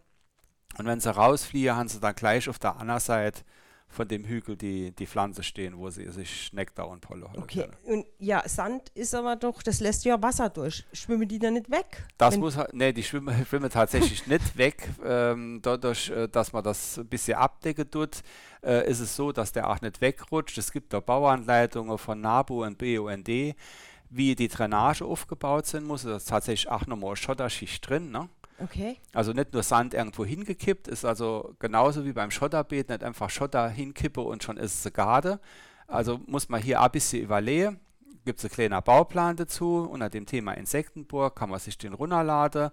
Und 0.77 0.85
wenn 0.85 0.99
sie 0.99 1.13
rausfliehen, 1.13 1.75
haben 1.75 1.89
sie 1.89 1.99
dann 1.99 2.15
gleich 2.15 2.47
auf 2.47 2.59
der 2.59 2.77
anderen 2.77 3.01
Seite 3.01 3.43
von 3.91 4.07
dem 4.07 4.25
Hügel 4.25 4.55
die, 4.55 4.91
die 4.95 5.05
Pflanze 5.05 5.43
stehen, 5.43 5.77
wo 5.77 5.89
sie 5.89 6.09
sich 6.11 6.51
Nektar 6.53 6.87
und 6.87 7.01
Pollen 7.01 7.25
holen. 7.25 7.43
Okay, 7.43 7.67
und 7.83 8.05
ja, 8.19 8.41
Sand 8.47 8.89
ist 8.93 9.13
aber 9.13 9.35
doch, 9.35 9.61
das 9.61 9.81
lässt 9.81 10.05
ja 10.05 10.21
Wasser 10.21 10.49
durch. 10.49 10.85
Schwimmen 10.93 11.27
die 11.27 11.39
dann 11.39 11.55
nicht 11.55 11.69
weg? 11.69 12.07
Das 12.17 12.37
muss, 12.37 12.57
nee, 12.71 12.93
die 12.93 13.03
schwimmen, 13.03 13.45
schwimmen 13.49 13.69
tatsächlich 13.69 14.25
nicht 14.27 14.57
weg. 14.57 14.89
Ähm, 15.03 15.59
dadurch, 15.61 16.09
äh, 16.09 16.27
dass 16.29 16.53
man 16.53 16.63
das 16.63 16.99
ein 16.99 17.07
bisschen 17.07 17.37
abdecken 17.37 17.91
tut, 17.91 18.21
äh, 18.63 18.89
ist 18.89 19.01
es 19.01 19.15
so, 19.15 19.33
dass 19.33 19.51
der 19.51 19.69
auch 19.69 19.81
nicht 19.81 19.99
wegrutscht. 19.99 20.57
Es 20.57 20.71
gibt 20.71 20.93
da 20.93 21.01
Bauanleitungen 21.01 21.97
von 21.97 22.21
NABU 22.21 22.63
und 22.63 22.77
BUND, 22.77 23.27
wie 23.27 24.35
die 24.35 24.47
Drainage 24.47 25.03
aufgebaut 25.03 25.65
sein 25.65 25.83
muss. 25.83 26.03
Da 26.03 26.15
ist 26.15 26.29
tatsächlich 26.29 26.71
auch 26.71 26.87
nochmal 26.87 27.17
Schotterschicht 27.17 27.87
drin. 27.89 28.09
Ne? 28.11 28.29
Okay. 28.63 28.97
Also 29.13 29.33
nicht 29.33 29.53
nur 29.53 29.63
Sand 29.63 29.93
irgendwo 29.93 30.25
hingekippt, 30.25 30.87
ist 30.87 31.05
also 31.05 31.55
genauso 31.59 32.05
wie 32.05 32.13
beim 32.13 32.31
Schotterbeet, 32.31 32.89
nicht 32.89 33.03
einfach 33.03 33.29
Schotter 33.29 33.69
hinkippe 33.69 34.21
und 34.21 34.43
schon 34.43 34.57
ist 34.57 34.85
es 34.85 34.93
Garde. 34.93 35.39
Also 35.87 36.19
muss 36.25 36.49
man 36.49 36.61
hier 36.61 36.81
ein 36.81 36.91
bisschen 36.91 37.23
überlegen. 37.23 37.79
Gibt 38.23 38.39
es 38.39 38.45
einen 38.45 38.53
kleinen 38.53 38.83
Bauplan 38.83 39.35
dazu 39.35 39.89
unter 39.89 40.09
dem 40.09 40.27
Thema 40.27 40.53
Insektenburg, 40.53 41.35
kann 41.35 41.49
man 41.49 41.59
sich 41.59 41.77
den 41.77 41.93
runterladen 41.93 42.69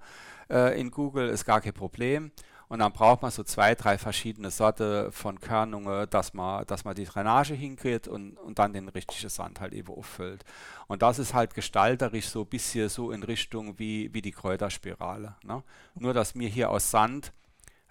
äh, 0.51 0.79
in 0.79 0.91
Google, 0.91 1.29
ist 1.31 1.47
gar 1.47 1.63
kein 1.63 1.73
Problem. 1.73 2.33
Und 2.69 2.81
dann 2.81 2.93
braucht 2.93 3.23
man 3.23 3.31
so 3.31 3.43
zwei, 3.45 3.75
drei 3.75 3.97
verschiedene 3.97 4.51
Sorte 4.51 5.11
von 5.11 5.41
Körnungen, 5.41 6.09
dass 6.11 6.35
man, 6.35 6.67
dass 6.67 6.85
man 6.85 6.95
die 6.95 7.05
Drainage 7.05 7.55
hinkriegt 7.55 8.09
und, 8.09 8.37
und 8.37 8.59
dann 8.59 8.75
den 8.75 8.89
richtigen 8.89 9.31
Sand 9.31 9.61
halt 9.61 9.73
eben 9.73 9.89
auffüllt. 9.89 10.45
Und 10.87 11.03
das 11.03 11.19
ist 11.19 11.33
halt 11.33 11.55
gestalterisch 11.55 12.29
so 12.29 12.43
ein 12.43 12.47
bisschen 12.47 12.89
so 12.91 13.11
in 13.11 13.23
Richtung 13.23 13.79
wie, 13.79 14.13
wie 14.13 14.21
die 14.21 14.33
Kräuterspirale. 14.33 15.37
Ne? 15.45 15.63
Nur, 15.95 16.13
dass 16.13 16.35
mir 16.35 16.49
hier 16.49 16.71
aus 16.71 16.91
Sand 16.91 17.33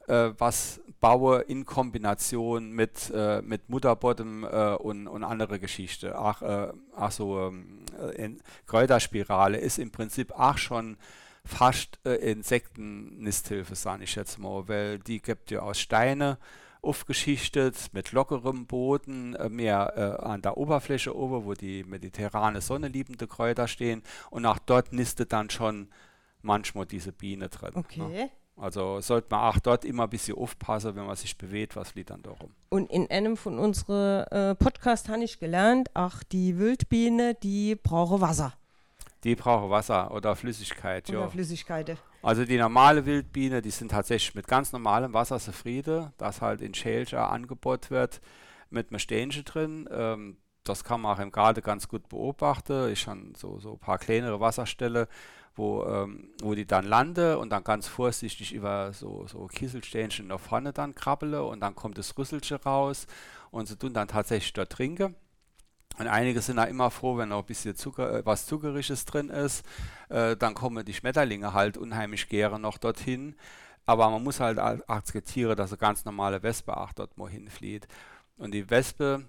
äh, 0.08 0.32
was 0.38 0.82
baue 1.00 1.42
in 1.42 1.66
Kombination 1.66 2.72
mit, 2.72 3.12
äh, 3.13 3.42
mit 3.42 3.70
Mutterbottom 3.70 4.44
äh, 4.44 4.74
und, 4.76 5.08
und 5.08 5.24
andere 5.24 5.60
Geschichte. 5.60 6.18
Ach, 6.18 6.42
äh, 6.42 6.72
ach 6.96 7.12
so, 7.12 7.48
ähm, 7.48 7.80
äh, 8.16 8.30
Kräuterspirale 8.66 9.58
ist 9.58 9.78
im 9.78 9.92
Prinzip 9.92 10.32
auch 10.32 10.58
schon 10.58 10.98
fast 11.48 12.00
äh, 12.06 12.16
Insektennisthilfe, 12.32 13.76
sage 13.76 14.04
ich 14.04 14.16
jetzt 14.16 14.38
mal, 14.38 14.68
weil 14.68 15.00
die 15.00 15.22
gibt 15.22 15.52
ja 15.52 15.62
aus 15.62 15.80
Steine 15.80 16.38
aufgeschichtet 16.82 17.90
mit 17.92 18.12
lockerem 18.12 18.66
Boden, 18.66 19.36
äh, 19.36 19.50
mehr 19.50 19.94
äh, 19.96 20.24
an 20.24 20.42
der 20.42 20.58
Oberfläche 20.58 21.16
oben, 21.16 21.46
wo 21.46 21.54
die 21.54 21.84
mediterrane 21.84 22.62
Sonne 22.62 22.88
liebende 22.88 23.28
Kräuter 23.28 23.68
stehen 23.68 24.04
und 24.30 24.46
auch 24.46 24.60
dort 24.60 24.94
nistet 24.94 25.34
dann 25.34 25.50
schon 25.50 25.90
manchmal 26.42 26.86
diese 26.86 27.12
Biene 27.12 27.50
drin. 27.50 27.72
Ne? 27.74 27.80
Okay. 27.80 28.00
Ne? 28.00 28.30
Also 28.60 29.02
sollte 29.02 29.28
man 29.30 29.42
auch 29.42 29.60
dort 29.60 29.86
immer 29.86 30.04
ein 30.04 30.10
bisschen 30.10 30.36
aufpassen, 30.36 30.96
wenn 30.96 31.06
man 31.06 31.16
sich 31.16 31.38
bewegt, 31.38 31.76
was 31.76 31.94
liegt 31.94 32.10
dann 32.10 32.24
da 32.24 32.32
rum. 32.32 32.52
Und 32.70 32.92
in 32.92 33.10
einem 33.12 33.38
von 33.38 33.60
unseren 33.60 34.24
äh, 34.32 34.56
Podcasts 34.56 35.10
habe 35.10 35.24
ich 35.24 35.40
gelernt, 35.40 35.90
ach, 35.94 36.24
die 36.24 36.58
Wildbiene, 36.58 37.36
die 37.36 37.76
brauche 37.76 38.20
Wasser. 38.20 38.54
Die 39.24 39.36
brauchen 39.36 39.70
Wasser 39.70 40.12
oder 40.12 40.36
Flüssigkeit, 40.36 41.10
oder 41.10 41.22
ja. 41.22 41.28
Flüssigkeit. 41.30 41.98
Also 42.22 42.46
die 42.46 42.58
normale 42.58 43.06
Wildbiene, 43.06 43.62
die 43.62 43.72
sind 43.72 43.92
tatsächlich 43.92 44.36
mit 44.36 44.48
ganz 44.48 44.72
normalem 44.72 45.14
Wasser 45.14 45.40
zufrieden, 45.40 46.12
das 46.18 46.42
halt 46.42 46.62
in 46.62 46.74
Schälcher 46.74 47.30
angeboten 47.30 47.90
wird 47.90 48.22
mit 48.70 48.90
einem 48.90 49.00
Stänchen 49.00 49.46
drin. 49.46 49.90
Ähm, 49.92 50.38
das 50.64 50.84
kann 50.84 51.02
man 51.02 51.16
auch 51.16 51.22
im 51.22 51.32
Garten 51.32 51.62
ganz 51.62 51.88
gut 51.88 52.10
beobachten. 52.10 52.92
Ich 52.92 53.08
habe 53.08 53.32
so, 53.36 53.60
so 53.60 53.74
ein 53.74 53.80
paar 53.80 53.98
kleinere 53.98 54.40
Wasserstellen, 54.40 55.08
wo, 55.56 55.86
ähm, 55.86 56.30
wo 56.42 56.54
die 56.54 56.66
dann 56.66 56.86
lande 56.86 57.40
und 57.40 57.50
dann 57.50 57.64
ganz 57.64 57.88
vorsichtig 57.88 58.54
über 58.54 58.94
so, 58.94 59.26
so 59.28 59.48
Kieselsteinchen 59.48 60.28
nach 60.28 60.40
vorne 60.40 60.74
dann 60.74 60.94
krabbele 60.94 61.44
und 61.44 61.62
dann 61.62 61.76
kommt 61.76 61.98
das 61.98 62.18
Rüsselchen 62.18 62.58
raus 62.58 63.08
und 63.50 63.68
sie 63.68 63.78
tun 63.78 63.94
dann 63.94 64.08
tatsächlich 64.08 64.54
dort 64.54 64.72
trinken. 64.72 65.16
Und 65.98 66.08
einige 66.08 66.42
sind 66.42 66.58
da 66.58 66.66
immer 66.66 66.92
froh, 66.92 67.18
wenn 67.18 67.30
noch 67.30 67.40
ein 67.40 67.46
bisschen 67.46 67.76
Zucker, 67.76 68.20
äh, 68.20 68.26
was 68.26 68.46
Zuckerisches 68.46 69.06
drin 69.06 69.30
ist. 69.30 69.66
Äh, 70.10 70.36
dann 70.38 70.54
kommen 70.54 70.86
die 70.86 70.94
Schmetterlinge 70.94 71.54
halt 71.54 71.78
unheimlich 71.78 72.30
gerne 72.30 72.60
noch 72.60 72.78
dorthin. 72.78 73.36
Aber 73.86 74.10
man 74.10 74.24
muss 74.24 74.40
halt 74.40 74.60
akzeptieren, 74.60 75.56
dass 75.56 75.72
eine 75.72 75.78
ganz 75.78 76.06
normale 76.06 76.44
Wespe 76.44 76.76
auch 76.76 76.92
dort 76.94 77.18
mal 77.18 77.30
hinflieht. 77.30 77.88
Und 78.38 78.52
die 78.52 78.70
Wespe, 78.70 79.26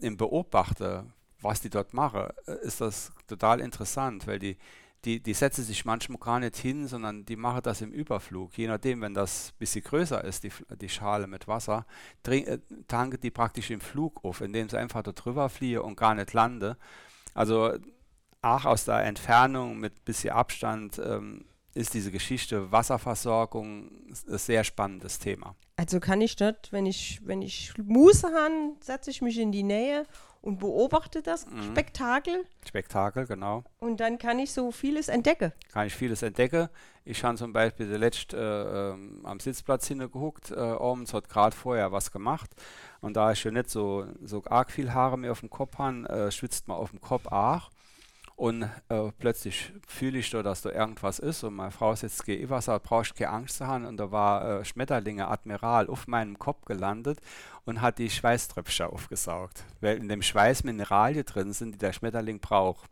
im 0.00 0.16
Beobachten, 0.16 1.12
was 1.40 1.60
die 1.60 1.70
dort 1.70 1.94
machen, 1.94 2.28
äh, 2.46 2.56
ist 2.62 2.80
das 2.80 3.12
total 3.26 3.60
interessant, 3.60 4.26
weil 4.26 4.38
die, 4.38 4.56
die, 5.04 5.22
die 5.22 5.34
setzen 5.34 5.64
sich 5.64 5.84
manchmal 5.84 6.18
gar 6.18 6.40
nicht 6.40 6.56
hin, 6.56 6.88
sondern 6.88 7.24
die 7.24 7.36
machen 7.36 7.62
das 7.62 7.80
im 7.80 7.92
Überflug. 7.92 8.56
Je 8.58 8.66
nachdem, 8.66 9.00
wenn 9.00 9.14
das 9.14 9.50
ein 9.50 9.58
bisschen 9.58 9.84
größer 9.84 10.24
ist, 10.24 10.44
die, 10.44 10.52
die 10.80 10.88
Schale 10.88 11.26
mit 11.26 11.46
Wasser, 11.46 11.86
äh, 12.26 12.58
tanken 12.88 13.20
die 13.20 13.30
praktisch 13.30 13.70
im 13.70 13.80
Flug 13.80 14.24
auf, 14.24 14.40
indem 14.40 14.68
sie 14.68 14.78
einfach 14.78 15.02
da 15.02 15.12
drüber 15.12 15.48
fliehen 15.48 15.82
und 15.82 15.96
gar 15.96 16.14
nicht 16.14 16.32
landen. 16.32 16.74
Also 17.34 17.74
auch 18.42 18.64
aus 18.64 18.84
der 18.84 19.04
Entfernung 19.04 19.78
mit 19.78 19.94
ein 19.94 20.04
bisschen 20.04 20.30
Abstand 20.30 21.00
ähm, 21.04 21.44
ist 21.74 21.94
diese 21.94 22.10
Geschichte 22.10 22.72
Wasserversorgung 22.72 23.90
ein 24.08 24.38
sehr 24.38 24.64
spannendes 24.64 25.18
Thema. 25.18 25.54
Also 25.76 26.00
kann 26.00 26.20
ich 26.20 26.34
dort, 26.34 26.72
wenn 26.72 26.86
ich, 26.86 27.20
wenn 27.24 27.40
ich 27.40 27.72
Muße 27.78 28.26
habe, 28.26 28.74
setze 28.80 29.10
ich 29.10 29.22
mich 29.22 29.38
in 29.38 29.52
die 29.52 29.62
Nähe 29.62 30.04
und 30.48 30.58
beobachte 30.60 31.20
das 31.20 31.46
mhm. 31.46 31.62
Spektakel. 31.62 32.46
Spektakel, 32.66 33.26
genau. 33.26 33.64
Und 33.80 34.00
dann 34.00 34.16
kann 34.16 34.38
ich 34.38 34.50
so 34.50 34.72
vieles 34.72 35.08
entdecken. 35.08 35.52
Kann 35.72 35.86
ich 35.86 35.94
vieles 35.94 36.22
entdecken. 36.22 36.70
Ich 37.04 37.22
habe 37.22 37.36
zum 37.36 37.52
Beispiel 37.52 37.86
letzt 37.86 38.32
äh, 38.32 38.90
äh, 38.90 38.94
am 39.24 39.40
Sitzplatz 39.40 39.86
hingeguckt, 39.88 40.50
äh, 40.50 40.54
abends 40.54 41.12
hat 41.12 41.28
gerade 41.28 41.54
vorher 41.54 41.92
was 41.92 42.12
gemacht. 42.12 42.50
Und 43.02 43.14
da 43.18 43.32
ich 43.32 43.44
ja 43.44 43.50
nicht 43.50 43.68
so, 43.68 44.06
so 44.22 44.42
arg 44.46 44.70
viel 44.70 44.94
Haare 44.94 45.18
mehr 45.18 45.32
auf 45.32 45.40
dem 45.40 45.50
Kopf 45.50 45.76
habe, 45.76 46.08
äh, 46.08 46.30
schwitzt 46.30 46.66
man 46.66 46.78
auf 46.78 46.90
dem 46.90 47.02
Kopf 47.02 47.26
auch. 47.26 47.68
Und 48.38 48.70
äh, 48.88 49.10
plötzlich 49.18 49.72
fühle 49.88 50.20
ich 50.20 50.30
da, 50.30 50.44
dass 50.44 50.62
da 50.62 50.70
irgendwas 50.70 51.18
ist. 51.18 51.42
Und 51.42 51.54
meine 51.54 51.72
Frau 51.72 51.92
sagt, 51.96 52.24
geh 52.24 52.48
Wasser, 52.48 52.78
brauchst 52.78 53.16
keine 53.16 53.32
Angst 53.32 53.56
zu 53.56 53.66
haben. 53.66 53.84
Und 53.84 53.96
da 53.96 54.12
war 54.12 54.60
äh, 54.60 54.64
Schmetterlinge 54.64 55.26
Admiral 55.26 55.88
auf 55.88 56.06
meinem 56.06 56.38
Kopf 56.38 56.64
gelandet 56.64 57.18
und 57.64 57.80
hat 57.80 57.98
die 57.98 58.08
Schweißtröpfchen 58.08 58.86
aufgesaugt. 58.86 59.64
Weil 59.80 59.96
in 59.96 60.08
dem 60.08 60.22
Schweiß 60.22 60.62
Mineralien 60.62 61.24
drin 61.24 61.52
sind, 61.52 61.72
die 61.72 61.78
der 61.78 61.92
Schmetterling 61.92 62.38
braucht. 62.38 62.88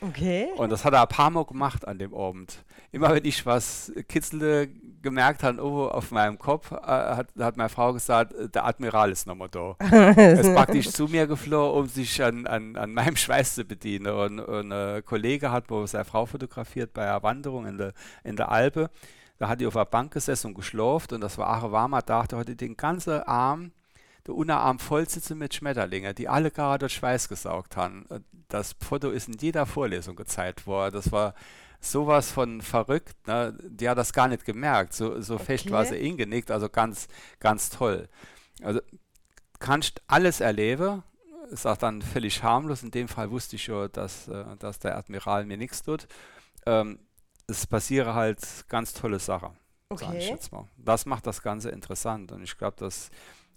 Okay. 0.00 0.48
Und 0.56 0.70
das 0.70 0.84
hat 0.84 0.94
er 0.94 1.02
ein 1.02 1.08
paar 1.08 1.30
Mal 1.30 1.44
gemacht 1.44 1.86
an 1.86 1.98
dem 1.98 2.14
Abend. 2.14 2.64
Immer 2.92 3.14
wenn 3.14 3.24
ich 3.24 3.44
was 3.46 3.92
kitzelnde 4.08 4.68
gemerkt 5.02 5.42
habe, 5.42 5.62
oh, 5.62 5.86
auf 5.88 6.10
meinem 6.10 6.38
Kopf, 6.38 6.72
äh, 6.72 6.76
hat, 6.76 7.28
hat 7.38 7.56
meine 7.56 7.68
Frau 7.68 7.92
gesagt, 7.92 8.32
äh, 8.34 8.48
der 8.48 8.66
Admiral 8.66 9.10
ist 9.10 9.26
nochmal 9.26 9.48
da. 9.48 9.76
er 9.90 10.40
ist 10.40 10.54
praktisch 10.54 10.90
zu 10.90 11.06
mir 11.06 11.26
geflohen, 11.26 11.82
um 11.82 11.88
sich 11.88 12.22
an, 12.22 12.46
an, 12.46 12.76
an 12.76 12.92
meinem 12.92 13.16
Schweiß 13.16 13.54
zu 13.54 13.64
bedienen. 13.64 14.12
Und, 14.12 14.40
und 14.40 14.72
ein 14.72 15.04
Kollege 15.04 15.50
hat 15.50 15.70
wo 15.70 15.86
seine 15.86 16.04
Frau 16.04 16.26
fotografiert 16.26 16.92
bei 16.92 17.02
einer 17.02 17.22
Wanderung 17.22 17.66
in 17.66 17.78
der, 17.78 17.92
in 18.24 18.36
der 18.36 18.50
Alpe. 18.50 18.90
Da 19.38 19.48
hat 19.48 19.60
die 19.60 19.66
auf 19.66 19.76
einer 19.76 19.86
Bank 19.86 20.12
gesessen 20.12 20.48
und 20.48 20.54
geschlafen 20.54 21.14
und 21.14 21.20
das 21.22 21.38
war 21.38 21.56
auch 21.56 21.64
ein 21.64 21.72
warmer 21.72 22.04
Tag. 22.04 22.28
Da 22.28 22.38
hatte 22.38 22.56
den 22.56 22.76
ganzen 22.76 23.22
Arm 23.22 23.72
der 24.26 24.34
Unterarm 24.34 24.78
voll 24.78 25.08
sitzen 25.08 25.38
mit 25.38 25.54
Schmetterlingen, 25.54 26.14
die 26.14 26.28
alle 26.28 26.50
gerade 26.50 26.88
Schweiß 26.88 27.28
gesaugt 27.28 27.76
haben. 27.76 28.06
Das 28.48 28.74
Foto 28.80 29.10
ist 29.10 29.28
in 29.28 29.38
jeder 29.38 29.66
Vorlesung 29.66 30.16
gezeigt 30.16 30.66
worden. 30.66 30.94
Das 30.94 31.12
war 31.12 31.34
sowas 31.80 32.30
von 32.30 32.60
verrückt. 32.60 33.26
Ne? 33.26 33.56
Die 33.62 33.88
hat 33.88 33.98
das 33.98 34.12
gar 34.12 34.28
nicht 34.28 34.44
gemerkt. 34.44 34.92
So, 34.92 35.20
so 35.20 35.34
okay. 35.34 35.44
fest 35.44 35.70
war 35.70 35.84
sie 35.84 35.98
eingenickt. 35.98 36.50
Also 36.50 36.68
ganz, 36.68 37.08
ganz 37.38 37.70
toll. 37.70 38.08
Also 38.62 38.80
kannst 39.58 40.02
alles 40.06 40.40
erleben. 40.40 41.02
Ist 41.50 41.66
auch 41.66 41.76
dann 41.76 42.02
völlig 42.02 42.42
harmlos. 42.42 42.82
In 42.82 42.90
dem 42.90 43.08
Fall 43.08 43.30
wusste 43.30 43.56
ich 43.56 43.64
schon, 43.64 43.90
dass, 43.92 44.28
äh, 44.28 44.44
dass 44.58 44.78
der 44.78 44.96
Admiral 44.96 45.46
mir 45.46 45.56
nichts 45.56 45.82
tut. 45.82 46.06
Ähm, 46.66 46.98
es 47.46 47.66
passieren 47.66 48.14
halt 48.14 48.40
ganz 48.68 48.92
tolle 48.92 49.18
Sachen. 49.18 49.56
Okay. 49.88 50.36
Das 50.76 51.04
macht 51.06 51.26
das 51.26 51.42
Ganze 51.42 51.70
interessant. 51.70 52.30
Und 52.30 52.44
ich 52.44 52.56
glaube, 52.56 52.76
dass 52.78 53.10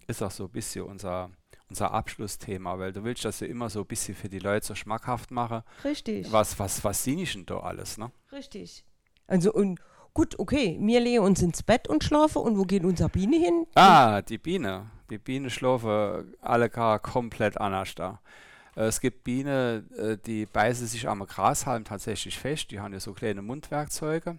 ist 0.07 0.21
auch 0.21 0.31
so 0.31 0.45
ein 0.45 0.51
bisschen 0.51 0.85
unser, 0.85 1.31
unser 1.69 1.91
Abschlussthema, 1.91 2.77
weil 2.79 2.93
du 2.93 3.03
willst 3.03 3.25
das 3.25 3.39
ja 3.39 3.47
immer 3.47 3.69
so 3.69 3.81
ein 3.81 3.85
bisschen 3.85 4.15
für 4.15 4.29
die 4.29 4.39
Leute 4.39 4.65
so 4.65 4.75
schmackhaft 4.75 5.31
machen. 5.31 5.63
Richtig. 5.83 6.31
Was, 6.31 6.57
was, 6.59 6.83
was 6.83 7.03
sind 7.03 7.33
denn 7.33 7.45
da 7.45 7.59
alles, 7.59 7.97
ne? 7.97 8.11
Richtig. 8.31 8.85
Also 9.27 9.53
und 9.53 9.79
gut, 10.13 10.37
okay, 10.39 10.77
wir 10.79 10.99
legen 10.99 11.23
uns 11.23 11.41
ins 11.41 11.63
Bett 11.63 11.87
und 11.87 12.03
schlafen 12.03 12.41
und 12.41 12.57
wo 12.57 12.63
geht 12.63 12.83
unsere 12.83 13.09
Biene 13.09 13.37
hin? 13.37 13.67
Ah, 13.75 14.21
die 14.21 14.37
Biene. 14.37 14.91
Die 15.09 15.17
Biene 15.17 15.49
schlafen 15.49 16.35
alle 16.41 16.69
gar 16.69 16.99
komplett 16.99 17.59
anders 17.59 17.95
da. 17.95 18.21
Äh, 18.75 18.85
es 18.85 18.99
gibt 18.99 19.23
Bienen, 19.23 19.91
äh, 19.97 20.17
die 20.17 20.45
beißen 20.45 20.87
sich 20.87 21.07
am 21.07 21.25
Grashalm 21.25 21.85
tatsächlich 21.85 22.37
fest. 22.37 22.71
Die 22.71 22.79
haben 22.79 22.93
ja 22.93 22.99
so 22.99 23.13
kleine 23.13 23.41
Mundwerkzeuge 23.41 24.37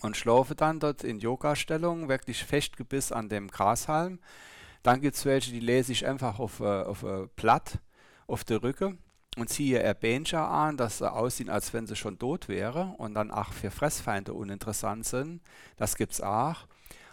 und 0.00 0.16
schlafen 0.16 0.56
dann 0.56 0.80
dort 0.80 1.04
in 1.04 1.20
Yoga-Stellung 1.20 2.08
wirklich 2.08 2.44
festgebiss 2.44 3.12
an 3.12 3.28
dem 3.28 3.48
Grashalm. 3.48 4.18
Dann 4.82 5.00
gibt 5.00 5.16
es 5.16 5.24
welche, 5.24 5.52
die 5.52 5.60
lese 5.60 5.92
ich 5.92 6.06
einfach 6.06 6.38
auf, 6.38 6.60
äh, 6.60 6.64
auf 6.64 7.02
äh, 7.02 7.26
Blatt 7.36 7.78
auf 8.26 8.44
der 8.44 8.62
Rücke 8.62 8.96
und 9.36 9.48
ziehe 9.48 9.82
ihr 9.82 9.94
Bencher 9.94 10.48
an, 10.48 10.76
dass 10.76 10.98
sie 10.98 11.10
aussehen, 11.10 11.50
als 11.50 11.72
wenn 11.72 11.86
sie 11.86 11.96
schon 11.96 12.18
tot 12.18 12.48
wäre 12.48 12.94
und 12.98 13.14
dann 13.14 13.30
auch 13.30 13.52
für 13.52 13.70
Fressfeinde 13.70 14.34
uninteressant 14.34 15.06
sind. 15.06 15.40
Das 15.76 15.96
gibt 15.96 16.12
es 16.12 16.20
auch. 16.20 16.66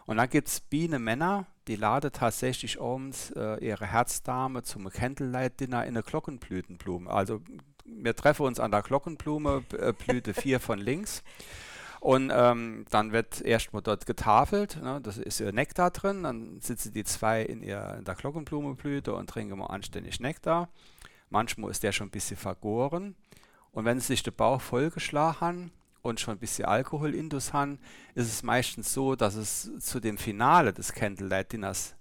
Und 0.05 0.17
dann 0.17 0.29
gibt 0.29 0.47
es 0.47 0.59
Bienenmänner, 0.59 1.45
die 1.67 1.75
laden 1.75 2.11
tatsächlich 2.11 2.81
abends 2.81 3.31
äh, 3.31 3.63
ihre 3.63 3.85
Herzdame 3.85 4.63
zum 4.63 4.89
Candlelight-Dinner 4.89 5.83
in 5.83 5.89
eine 5.89 6.03
Glockenblütenblume. 6.03 7.09
Also 7.09 7.41
wir 7.85 8.15
treffen 8.15 8.45
uns 8.47 8.59
an 8.59 8.71
der 8.71 8.81
Glockenblume, 8.81 9.63
äh, 9.77 9.93
Blüte 9.93 10.33
4 10.33 10.59
von 10.59 10.79
links. 10.79 11.23
Und 11.99 12.31
ähm, 12.33 12.85
dann 12.89 13.11
wird 13.11 13.41
erstmal 13.41 13.81
dort 13.81 14.05
getafelt, 14.05 14.81
ne? 14.81 15.01
das 15.03 15.17
ist 15.17 15.41
ihr 15.41 15.51
Nektar 15.51 15.91
drin, 15.91 16.23
dann 16.23 16.61
sitzen 16.61 16.93
die 16.93 17.03
zwei 17.03 17.41
in, 17.41 17.61
ihr, 17.61 17.95
in 17.97 18.05
der 18.05 18.15
Glockenblumenblüte 18.15 19.13
und 19.13 19.29
trinken 19.29 19.57
mal 19.57 19.65
anständig 19.65 20.19
Nektar. 20.19 20.69
Manchmal 21.29 21.71
ist 21.71 21.83
der 21.83 21.91
schon 21.91 22.07
ein 22.07 22.11
bisschen 22.11 22.37
vergoren. 22.37 23.15
Und 23.71 23.85
wenn 23.85 23.99
sie 23.99 24.07
sich 24.07 24.23
der 24.23 24.31
Bauch 24.31 24.61
vollgeschlagen 24.61 25.41
haben 25.41 25.71
und 26.01 26.19
schon 26.19 26.35
ein 26.35 26.39
bisschen 26.39 26.65
Alkohol 26.65 27.13
indus 27.13 27.53
haben, 27.53 27.79
ist 28.15 28.27
es 28.27 28.43
meistens 28.43 28.93
so, 28.93 29.15
dass 29.15 29.35
es 29.35 29.69
zu 29.79 29.99
dem 29.99 30.17
Finale 30.17 30.73
des 30.73 30.93
Candlelight 30.93 31.51
Dinners 31.51 31.95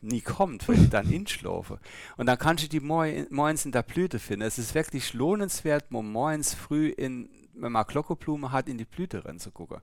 nie 0.00 0.20
kommt, 0.20 0.68
weil 0.68 0.76
ich 0.76 0.90
dann 0.90 1.10
inschlafe. 1.10 1.80
Und 2.16 2.26
dann 2.26 2.38
kannst 2.38 2.64
du 2.64 2.68
die 2.68 2.80
morgens 2.80 3.64
in 3.64 3.72
der 3.72 3.82
Blüte 3.82 4.18
finden. 4.18 4.46
Es 4.46 4.58
ist 4.58 4.74
wirklich 4.74 5.12
lohnenswert, 5.14 5.90
morgens 5.90 6.54
früh 6.54 6.88
in 6.88 7.28
wenn 7.54 7.72
man 7.72 7.86
Glockenblume 7.86 8.52
hat, 8.52 8.68
in 8.68 8.78
die 8.78 8.84
Blüte 8.84 9.24
rein 9.24 9.38
zu 9.38 9.50
gucken. 9.50 9.80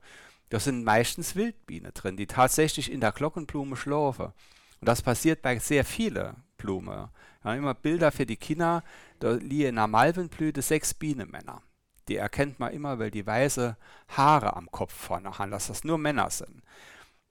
Da 0.50 0.60
sind 0.60 0.84
meistens 0.84 1.36
Wildbienen 1.36 1.94
drin, 1.94 2.18
die 2.18 2.28
tatsächlich 2.28 2.92
in 2.92 3.02
der 3.02 3.12
Glockenblume 3.12 3.76
schlafen. 3.76 4.34
Und 4.80 4.88
das 4.88 5.02
passiert 5.02 5.42
bei 5.42 5.60
sehr 5.60 5.86
vielen 5.86 6.36
Blumen. 6.58 7.10
Wir 7.42 7.52
haben 7.52 7.58
immer 7.60 7.74
Bilder 7.74 8.12
für 8.12 8.26
die 8.26 8.38
Kinder, 8.38 8.84
da 9.20 9.34
liegen 9.34 9.70
in 9.70 9.78
einer 9.78 9.88
Malvenblüte 9.88 10.62
sechs 10.62 10.94
Bienenmänner. 10.94 11.62
Die 12.08 12.16
erkennt 12.16 12.60
man 12.60 12.74
immer, 12.74 12.98
weil 12.98 13.12
die 13.12 13.26
weiße 13.26 13.78
Haare 14.10 14.56
am 14.56 14.72
Kopf 14.72 14.94
vorne 14.94 15.38
haben, 15.38 15.52
dass 15.52 15.68
das 15.68 15.84
nur 15.84 15.98
Männer 15.98 16.30
sind. 16.32 16.64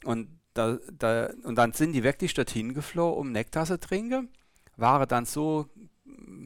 Und, 0.05 0.40
da, 0.55 0.79
da, 0.92 1.31
und 1.42 1.57
dann 1.57 1.72
sind 1.72 1.92
die 1.92 2.05
wirklich 2.05 2.35
dorthin 2.35 2.74
geflohen, 2.74 3.18
um 3.18 3.33
Nektar 3.33 3.66
zu 3.66 3.79
trinken, 3.81 4.29
waren 4.77 5.09
dann 5.09 5.24
so 5.24 5.68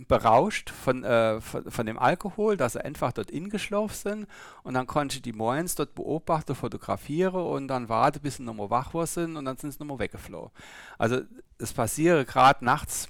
berauscht 0.09 0.70
von, 0.70 1.05
äh, 1.05 1.40
von, 1.40 1.70
von, 1.70 1.87
dem 1.87 1.98
Alkohol, 1.98 2.57
dass 2.57 2.75
sie 2.75 2.85
einfach 2.85 3.12
dort 3.12 3.31
ingeschlafen 3.31 3.94
sind 3.94 4.27
und 4.62 4.75
dann 4.75 4.87
konnte 4.87 5.16
ich 5.16 5.22
die 5.22 5.33
morgens 5.33 5.75
dort 5.75 5.94
beobachten, 5.94 6.55
fotografieren 6.55 7.40
und 7.40 7.68
dann 7.68 7.88
warten, 7.88 8.20
bis 8.20 8.37
sie 8.37 8.42
nochmal 8.42 8.71
wach 8.71 8.92
sind 9.06 9.37
und 9.37 9.44
dann 9.44 9.56
sind 9.56 9.73
sie 9.73 9.79
nochmal 9.79 10.00
weggeflogen. 10.00 10.50
Also 10.98 11.21
es 11.58 11.73
passiert 11.73 12.29
gerade 12.29 12.65
nachts 12.65 13.08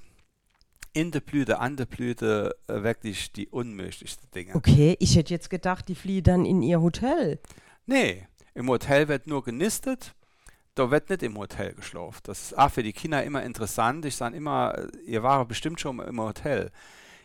in 0.92 1.10
der 1.10 1.20
Blüte, 1.20 1.58
an 1.58 1.76
der 1.76 1.86
Blüte 1.86 2.56
äh, 2.66 2.82
wirklich 2.82 3.32
die 3.32 3.48
unmöglichsten 3.48 4.30
Dinge. 4.30 4.54
Okay, 4.54 4.96
ich 5.00 5.16
hätte 5.16 5.32
jetzt 5.32 5.50
gedacht, 5.50 5.88
die 5.88 5.94
fliehen 5.94 6.24
dann 6.24 6.44
in 6.44 6.62
ihr 6.62 6.80
Hotel. 6.80 7.40
Nee, 7.86 8.26
im 8.54 8.68
Hotel 8.68 9.08
wird 9.08 9.26
nur 9.26 9.42
genistet 9.42 10.14
da 10.74 10.90
wird 10.90 11.10
nicht 11.10 11.22
im 11.22 11.36
Hotel 11.36 11.74
geschlafen. 11.74 12.20
Das 12.24 12.42
ist 12.42 12.58
auch 12.58 12.70
für 12.70 12.82
die 12.82 12.92
Kinder 12.92 13.22
immer 13.22 13.42
interessant. 13.42 14.04
Ich 14.04 14.16
sage 14.16 14.36
immer, 14.36 14.86
ihr 15.04 15.22
wart 15.22 15.48
bestimmt 15.48 15.80
schon 15.80 15.98
im 16.00 16.20
Hotel. 16.20 16.70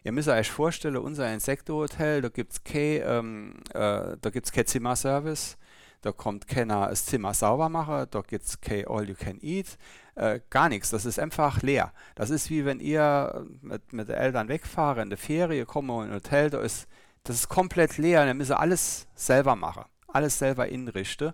Ihr 0.04 0.12
müsst 0.12 0.30
euch 0.30 0.50
vorstellen, 0.50 0.98
unser 0.98 1.32
Insektenhotel, 1.34 2.22
da 2.22 2.30
gibt 2.30 2.54
es 2.54 2.64
kein, 2.64 3.02
ähm, 3.04 3.64
äh, 3.74 4.16
kein 4.32 4.66
Zimmerservice. 4.66 5.58
da 6.02 6.12
kommt 6.12 6.48
keiner 6.48 6.90
das 6.90 7.06
Zimmer 7.06 7.34
sauber 7.34 7.70
machen, 7.70 8.06
da 8.12 8.22
gibt 8.22 8.46
es 8.46 8.62
kein 8.62 8.88
All 8.88 9.10
You 9.10 9.16
Can 9.16 9.40
Eat, 9.42 9.78
äh, 10.16 10.40
gar 10.50 10.70
nichts. 10.70 10.92
Das 10.92 11.06
ist 11.06 11.20
einfach 11.20 11.62
leer. 11.62 11.92
Das 12.16 12.30
ist 12.30 12.50
wie 12.50 12.66
wenn 12.66 12.80
ihr 12.80 13.46
mit, 13.62 13.92
mit 13.94 14.08
den 14.08 14.16
Eltern 14.16 14.48
wegfahrt 14.48 15.00
in 15.00 15.10
die 15.10 15.18
Ferie, 15.18 15.66
kommen 15.66 15.90
in 16.04 16.10
ein 16.10 16.16
Hotel, 16.16 16.50
da 16.50 16.62
ist, 16.62 16.88
das 17.24 17.38
ist 17.38 17.50
komplett 17.50 17.98
leer, 17.98 18.26
dann 18.26 18.38
müssen 18.38 18.50
sie 18.50 18.58
alles 18.58 19.08
selber 19.16 19.56
machen, 19.56 19.86
alles 20.08 20.38
selber 20.38 20.68
inrichten. 20.68 21.34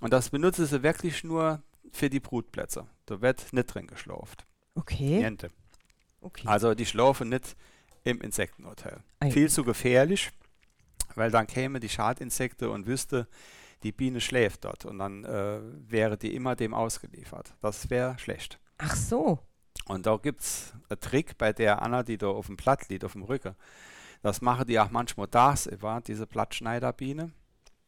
Und 0.00 0.12
das 0.12 0.30
benutzen 0.30 0.66
sie 0.66 0.82
wirklich 0.82 1.24
nur 1.24 1.62
für 1.92 2.10
die 2.10 2.20
Brutplätze. 2.20 2.86
Da 3.06 3.20
wird 3.20 3.52
nicht 3.52 3.74
drin 3.74 3.86
geschlafen. 3.86 4.36
Okay. 4.74 5.20
Niente. 5.20 5.50
okay. 6.20 6.46
Also 6.46 6.74
die 6.74 6.86
schlafen 6.86 7.28
nicht 7.28 7.56
im 8.02 8.20
Insektenhotel. 8.20 9.02
Ei. 9.20 9.30
Viel 9.30 9.48
zu 9.48 9.64
gefährlich, 9.64 10.30
weil 11.14 11.30
dann 11.30 11.46
kämen 11.46 11.80
die 11.80 11.88
Schadinsekten 11.88 12.68
und 12.68 12.86
wüsste, 12.86 13.28
die 13.82 13.92
Biene 13.92 14.20
schläft 14.20 14.64
dort 14.64 14.84
und 14.84 14.98
dann 14.98 15.24
äh, 15.24 15.60
wäre 15.88 16.16
die 16.16 16.34
immer 16.34 16.56
dem 16.56 16.74
ausgeliefert. 16.74 17.54
Das 17.60 17.90
wäre 17.90 18.18
schlecht. 18.18 18.58
Ach 18.78 18.96
so. 18.96 19.38
Und 19.86 20.06
da 20.06 20.16
gibt 20.16 20.40
es 20.40 20.72
einen 20.88 21.00
Trick 21.00 21.36
bei 21.36 21.52
der 21.52 21.82
Anna, 21.82 22.02
die 22.02 22.16
da 22.16 22.28
auf 22.28 22.46
dem 22.46 22.56
Blatt 22.56 22.88
liegt, 22.88 23.04
auf 23.04 23.12
dem 23.12 23.22
Rücken. 23.22 23.54
Das 24.22 24.40
machen 24.40 24.66
die 24.66 24.80
auch 24.80 24.90
manchmal 24.90 25.26
das, 25.28 25.68
diese 26.06 26.26
Blattschneiderbiene. 26.26 27.32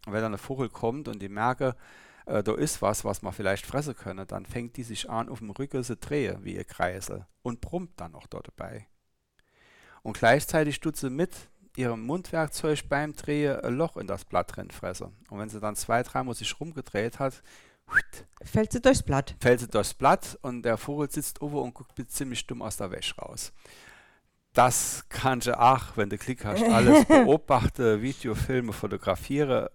Und 0.06 0.12
wenn 0.12 0.22
dann 0.22 0.32
ein 0.32 0.38
Vogel 0.38 0.70
kommt 0.70 1.08
und 1.08 1.20
die 1.20 1.28
merke, 1.28 1.76
äh, 2.24 2.42
da 2.42 2.54
ist 2.54 2.80
was, 2.80 3.04
was 3.04 3.22
man 3.22 3.32
vielleicht 3.32 3.66
fressen 3.66 3.94
können, 3.94 4.26
dann 4.26 4.46
fängt 4.46 4.76
die 4.76 4.82
sich 4.82 5.10
an, 5.10 5.28
auf 5.28 5.40
dem 5.40 5.50
Rücken 5.50 5.84
zu 5.84 5.96
drehen, 5.96 6.44
wie 6.44 6.54
ihr 6.54 6.64
Kreisel, 6.64 7.26
und 7.42 7.60
brummt 7.60 7.92
dann 8.00 8.12
noch 8.12 8.26
dort 8.26 8.48
dabei. 8.48 8.86
Und 10.02 10.16
gleichzeitig 10.16 10.80
tut 10.80 10.96
sie 10.96 11.10
mit 11.10 11.32
ihrem 11.76 12.06
Mundwerkzeug 12.06 12.88
beim 12.88 13.14
Drehen 13.14 13.60
ein 13.60 13.74
Loch 13.74 13.96
in 13.96 14.06
das 14.06 14.24
Blatt 14.24 14.56
drin 14.56 14.70
fressen. 14.70 15.14
Und 15.28 15.38
wenn 15.38 15.50
sie 15.50 15.60
dann 15.60 15.76
zwei, 15.76 16.02
dreimal 16.02 16.34
sich 16.34 16.58
rumgedreht 16.58 17.18
hat, 17.18 17.42
Fällt 18.42 18.72
sie 18.72 18.80
durchs 18.80 19.02
Blatt. 19.02 19.36
fällt 19.40 19.60
sie 19.60 19.68
durchs 19.68 19.94
Blatt 19.94 20.38
und 20.42 20.62
der 20.62 20.76
Vogel 20.76 21.08
sitzt 21.10 21.40
oben 21.40 21.58
und 21.58 21.74
guckt 21.74 21.92
ziemlich 22.10 22.46
dumm 22.46 22.62
aus 22.62 22.76
der 22.76 22.90
Wäsche 22.90 23.14
raus. 23.16 23.52
Das 24.52 25.04
kannst 25.08 25.46
du 25.46 25.58
auch, 25.58 25.96
wenn 25.96 26.10
du 26.10 26.18
Klick 26.18 26.44
hast, 26.44 26.62
alles 26.64 27.04
beobachte, 27.04 28.02
Videofilme, 28.02 28.72
fotografiere. 28.72 29.70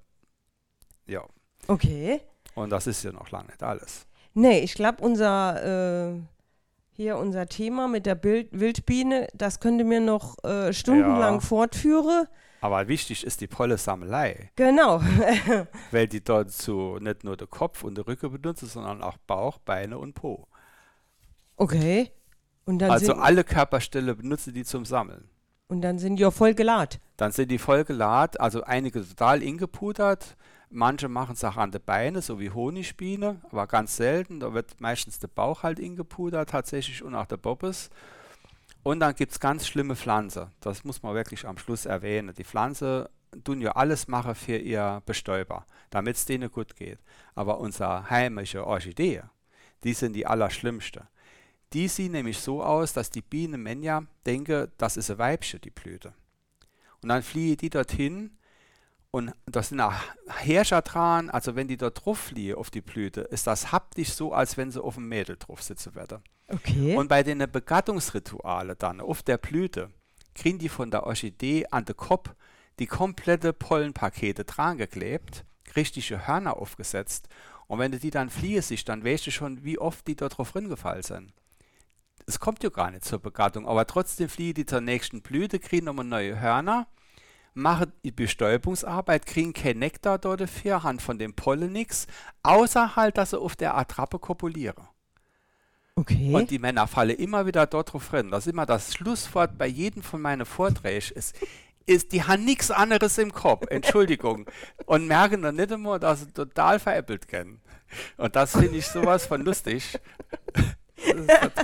Ja, 1.12 1.24
Okay. 1.68 2.22
und 2.56 2.70
das 2.70 2.88
ist 2.88 3.04
ja 3.04 3.12
noch 3.12 3.30
lange 3.32 3.48
nicht 3.48 3.62
alles. 3.64 4.06
Nee, 4.34 4.60
ich 4.60 4.74
glaube, 4.76 5.04
unser, 5.04 6.12
äh, 6.14 6.20
hier 6.94 7.18
unser 7.18 7.48
Thema 7.48 7.88
mit 7.90 8.06
der 8.06 8.16
Bild 8.16 8.48
Wildbiene, 8.52 9.28
das 9.34 9.60
könnte 9.60 9.84
mir 9.84 10.00
noch 10.00 10.42
äh, 10.44 10.72
stundenlang 10.74 11.36
Ja. 11.36 11.40
fortführen. 11.42 12.28
Aber 12.62 12.88
wichtig 12.88 13.26
ist 13.26 13.42
die 13.42 13.48
Pollensammelei, 13.48 14.52
Genau. 14.56 15.02
weil 15.92 16.08
die 16.08 16.24
dort 16.24 16.52
so 16.52 16.98
nicht 17.00 17.24
nur 17.24 17.36
den 17.36 17.50
Kopf 17.50 17.84
und 17.84 17.96
den 17.98 18.06
Rücken 18.06 18.32
benutzen, 18.32 18.68
sondern 18.68 19.02
auch 19.02 19.18
Bauch, 19.28 19.58
Beine 19.58 19.98
und 19.98 20.14
Po. 20.14 20.48
Okay. 21.58 22.12
Und 22.66 22.80
dann, 22.80 22.92
Also 22.92 23.14
alle 23.14 23.44
Körperstelle 23.44 24.16
benutzen 24.16 24.54
die 24.54 24.64
zum 24.64 24.86
Sammeln. 24.86 25.28
und 25.68 25.82
dann 25.82 25.98
sind 26.00 26.18
die 26.18 26.22
ja 26.24 26.32
voll 26.32 26.54
geladen. 26.54 27.00
Dann 27.18 27.32
sind 27.32 27.50
die 27.50 27.58
voll 27.58 27.84
geladen, 27.84 28.40
also 28.40 28.64
einige 28.64 29.08
total 29.08 29.42
ingepudert, 29.42 30.36
manche 30.72 31.08
machen 31.08 31.34
es 31.34 31.44
auch 31.44 31.58
an 31.58 31.72
den 31.72 31.84
Beinen, 31.84 32.22
so 32.22 32.40
wie 32.40 32.50
Honigbiene, 32.50 33.42
aber 33.52 33.68
ganz 33.68 33.98
selten. 33.98 34.40
Da 34.40 34.54
wird 34.54 34.80
meistens 34.80 35.20
der 35.20 35.28
Bauch 35.28 35.64
halt 35.64 35.80
ingepudert 35.80 36.50
tatsächlich 36.50 37.04
und 37.04 37.16
auch 37.16 37.28
der 37.28 37.38
Bobbes. 37.38 37.90
Und 38.84 39.00
dann 39.00 39.16
gibt 39.16 39.32
es 39.32 39.40
ganz 39.40 39.68
schlimme 39.68 39.96
Pflanzen. 39.96 40.48
Das 40.60 40.84
muss 40.84 41.04
man 41.04 41.14
wirklich 41.14 41.46
am 41.46 41.58
Schluss 41.58 41.86
erwähnen. 41.86 42.34
Die 42.36 42.44
Pflanzen 42.44 43.06
tun 43.44 43.62
ja 43.62 43.74
alles 43.74 44.08
machen 44.08 44.36
für 44.36 44.58
ihr 44.58 45.02
Bestäuber, 45.06 45.66
damit 45.90 46.16
es 46.16 46.26
denen 46.26 46.52
gut 46.52 46.76
geht. 46.76 47.00
Aber 47.36 47.60
unsere 47.60 48.10
heimische 48.10 48.66
Orchidee, 48.66 49.22
die 49.84 49.94
sind 49.94 50.14
die 50.14 50.26
allerschlimmste. 50.26 51.08
Die 51.74 51.88
sieht 51.88 52.12
nämlich 52.12 52.40
so 52.40 52.64
aus, 52.64 52.94
dass 52.94 53.10
die 53.10 53.22
Biene 53.22 53.58
Menja 53.58 54.04
denke, 54.26 54.70
das 54.78 54.98
ist 54.98 55.10
ein 55.10 55.20
Weibchen, 55.20 55.62
die 55.62 55.70
Blüte. 55.70 56.14
Und 57.02 57.10
dann 57.10 57.24
fliehen 57.24 57.58
die 57.58 57.70
dorthin 57.70 58.32
und 59.12 59.34
das 59.46 59.70
sind 59.70 59.82
auch 59.82 59.94
Herrscher 60.28 60.82
dran, 60.82 61.30
also 61.30 61.56
wenn 61.56 61.68
die 61.68 61.78
dort 61.78 62.06
drauf 62.06 62.18
fliehen 62.18 62.56
auf 62.56 62.70
die 62.70 62.82
Blüte, 62.82 63.22
ist 63.22 63.46
das 63.46 63.72
haptisch 63.72 64.14
so, 64.14 64.34
als 64.34 64.56
wenn 64.56 64.72
sie 64.72 64.82
auf 64.82 64.96
dem 64.96 65.10
Mädel 65.10 65.36
drauf 65.38 65.62
sitzen 65.62 65.96
würde. 65.96 66.22
Okay. 66.48 66.96
Und 66.96 67.08
bei 67.08 67.22
den 67.22 67.40
Begattungsrituale 67.40 68.76
dann 68.76 69.02
auf 69.02 69.22
der 69.22 69.38
Blüte 69.38 69.90
kriegen 70.34 70.60
die 70.60 70.70
von 70.70 70.92
der 70.92 71.06
Orchidee 71.06 71.68
an 71.72 71.86
den 71.86 71.98
Kopf 71.98 72.34
die 72.80 72.88
komplette 72.88 73.54
Pollenpakete 73.54 74.46
dran 74.46 74.78
geklebt, 74.78 75.46
richtige 75.76 76.26
Hörner 76.26 76.58
aufgesetzt 76.58 77.28
und 77.68 77.80
wenn 77.80 77.92
du 77.92 78.00
die 78.00 78.12
dann 78.12 78.30
fliehen 78.30 78.62
siehst, 78.62 78.90
dann 78.90 79.04
weißt 79.04 79.28
du 79.28 79.32
schon, 79.32 79.64
wie 79.64 79.78
oft 79.78 80.08
die 80.08 80.16
dort 80.16 80.38
drauf 80.38 80.56
reingefallen 80.56 81.04
sind. 81.04 81.34
Es 82.26 82.40
kommt 82.40 82.64
ja 82.64 82.70
gar 82.70 82.92
nicht 82.92 83.06
zur 83.06 83.20
Begattung, 83.20 83.68
aber 83.68 83.88
trotzdem 83.88 84.30
fliehen 84.30 84.54
die 84.54 84.66
zur 84.66 84.82
nächsten 84.82 85.22
Blüte, 85.22 85.60
kriegen 85.60 85.86
nochmal 85.86 86.06
neue 86.06 86.40
Hörner, 86.40 86.88
machen 87.54 87.92
die 88.04 88.12
Bestäubungsarbeit, 88.12 89.26
kriegen 89.26 89.54
kein 89.54 89.80
Nektar 89.80 90.18
dort 90.18 90.42
dafür, 90.42 90.84
haben 90.84 91.00
von 91.00 91.20
dem 91.20 91.34
Pollen 91.34 91.72
nichts, 91.72 92.08
außer 92.44 92.96
halt, 92.96 93.18
dass 93.18 93.32
sie 93.32 93.40
auf 93.40 93.56
der 93.56 93.78
Attrappe 93.78 94.20
kopulieren. 94.20 94.88
okay. 95.96 96.34
Und 96.34 96.50
die 96.52 96.60
Männer 96.60 96.88
fallen 96.88 97.18
immer 97.18 97.46
wieder 97.46 97.68
dort 97.68 97.94
drauf 97.94 98.14
rein. 98.14 98.32
Das 98.32 98.46
ist 98.46 98.54
immer 98.54 98.66
das 98.66 98.94
Schlusswort 98.94 99.58
bei 99.58 99.68
jedem 99.68 100.04
von 100.04 100.22
meinen 100.22 100.46
Vorträgen. 100.46 101.12
Ist, 101.16 101.36
ist, 101.86 102.12
die 102.14 102.24
haben 102.24 102.46
nichts 102.46 102.72
anderes 102.72 103.18
im 103.18 103.34
Kopf, 103.34 103.66
Entschuldigung. 103.70 104.46
und 104.86 105.08
merken 105.08 105.42
dann 105.42 105.56
nicht 105.56 105.72
immer, 105.72 106.00
dass 106.00 106.22
sie 106.22 106.32
total 106.32 106.80
veräppelt 106.80 107.28
kennen. 107.28 107.62
Und 108.18 108.36
das 108.36 108.52
finde 108.52 108.78
ich 108.78 108.88
sowas 108.88 109.26
von 109.26 109.42
lustig. 109.42 110.00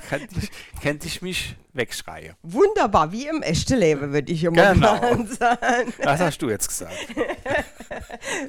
Könnte 0.09 0.39
ich, 0.39 0.51
könnte 0.81 1.07
ich 1.07 1.21
mich 1.21 1.55
wegschreien. 1.73 2.35
Wunderbar, 2.41 3.11
wie 3.11 3.27
im 3.27 3.41
echten 3.41 3.77
Leben, 3.77 4.11
würde 4.13 4.31
ich 4.31 4.43
immer 4.43 4.73
Genau. 4.73 5.25
sagen. 5.25 5.93
Das 6.01 6.19
hast 6.19 6.41
du 6.41 6.49
jetzt 6.49 6.67
gesagt. 6.69 6.95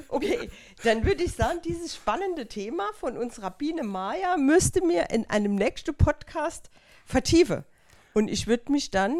Okay, 0.09 0.49
dann 0.83 1.05
würde 1.05 1.23
ich 1.23 1.33
sagen, 1.33 1.59
dieses 1.63 1.95
spannende 1.95 2.47
Thema 2.47 2.83
von 2.99 3.17
unserer 3.17 3.51
Biene 3.51 3.83
Maya 3.83 4.37
müsste 4.37 4.83
mir 4.85 5.09
in 5.11 5.29
einem 5.29 5.55
nächsten 5.55 5.95
Podcast 5.95 6.69
vertiefen. 7.05 7.63
Und 8.13 8.27
ich 8.29 8.47
würde 8.47 8.71
mich 8.71 8.91
dann 8.91 9.15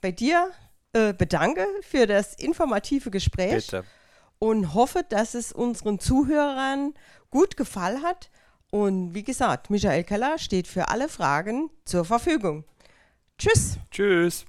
bei 0.00 0.10
dir 0.12 0.50
äh, 0.92 1.12
bedanken 1.12 1.66
für 1.82 2.06
das 2.06 2.34
informative 2.34 3.10
Gespräch 3.10 3.66
Bitte. 3.66 3.84
und 4.38 4.74
hoffe, 4.74 5.04
dass 5.08 5.34
es 5.34 5.52
unseren 5.52 5.98
Zuhörern 5.98 6.94
gut 7.30 7.56
gefallen 7.56 8.02
hat. 8.02 8.30
Und 8.70 9.14
wie 9.14 9.22
gesagt, 9.22 9.70
Michael 9.70 10.04
Keller 10.04 10.38
steht 10.38 10.66
für 10.66 10.88
alle 10.88 11.08
Fragen 11.08 11.70
zur 11.84 12.04
Verfügung. 12.04 12.64
Tschüss. 13.38 13.78
Tschüss. 13.90 14.46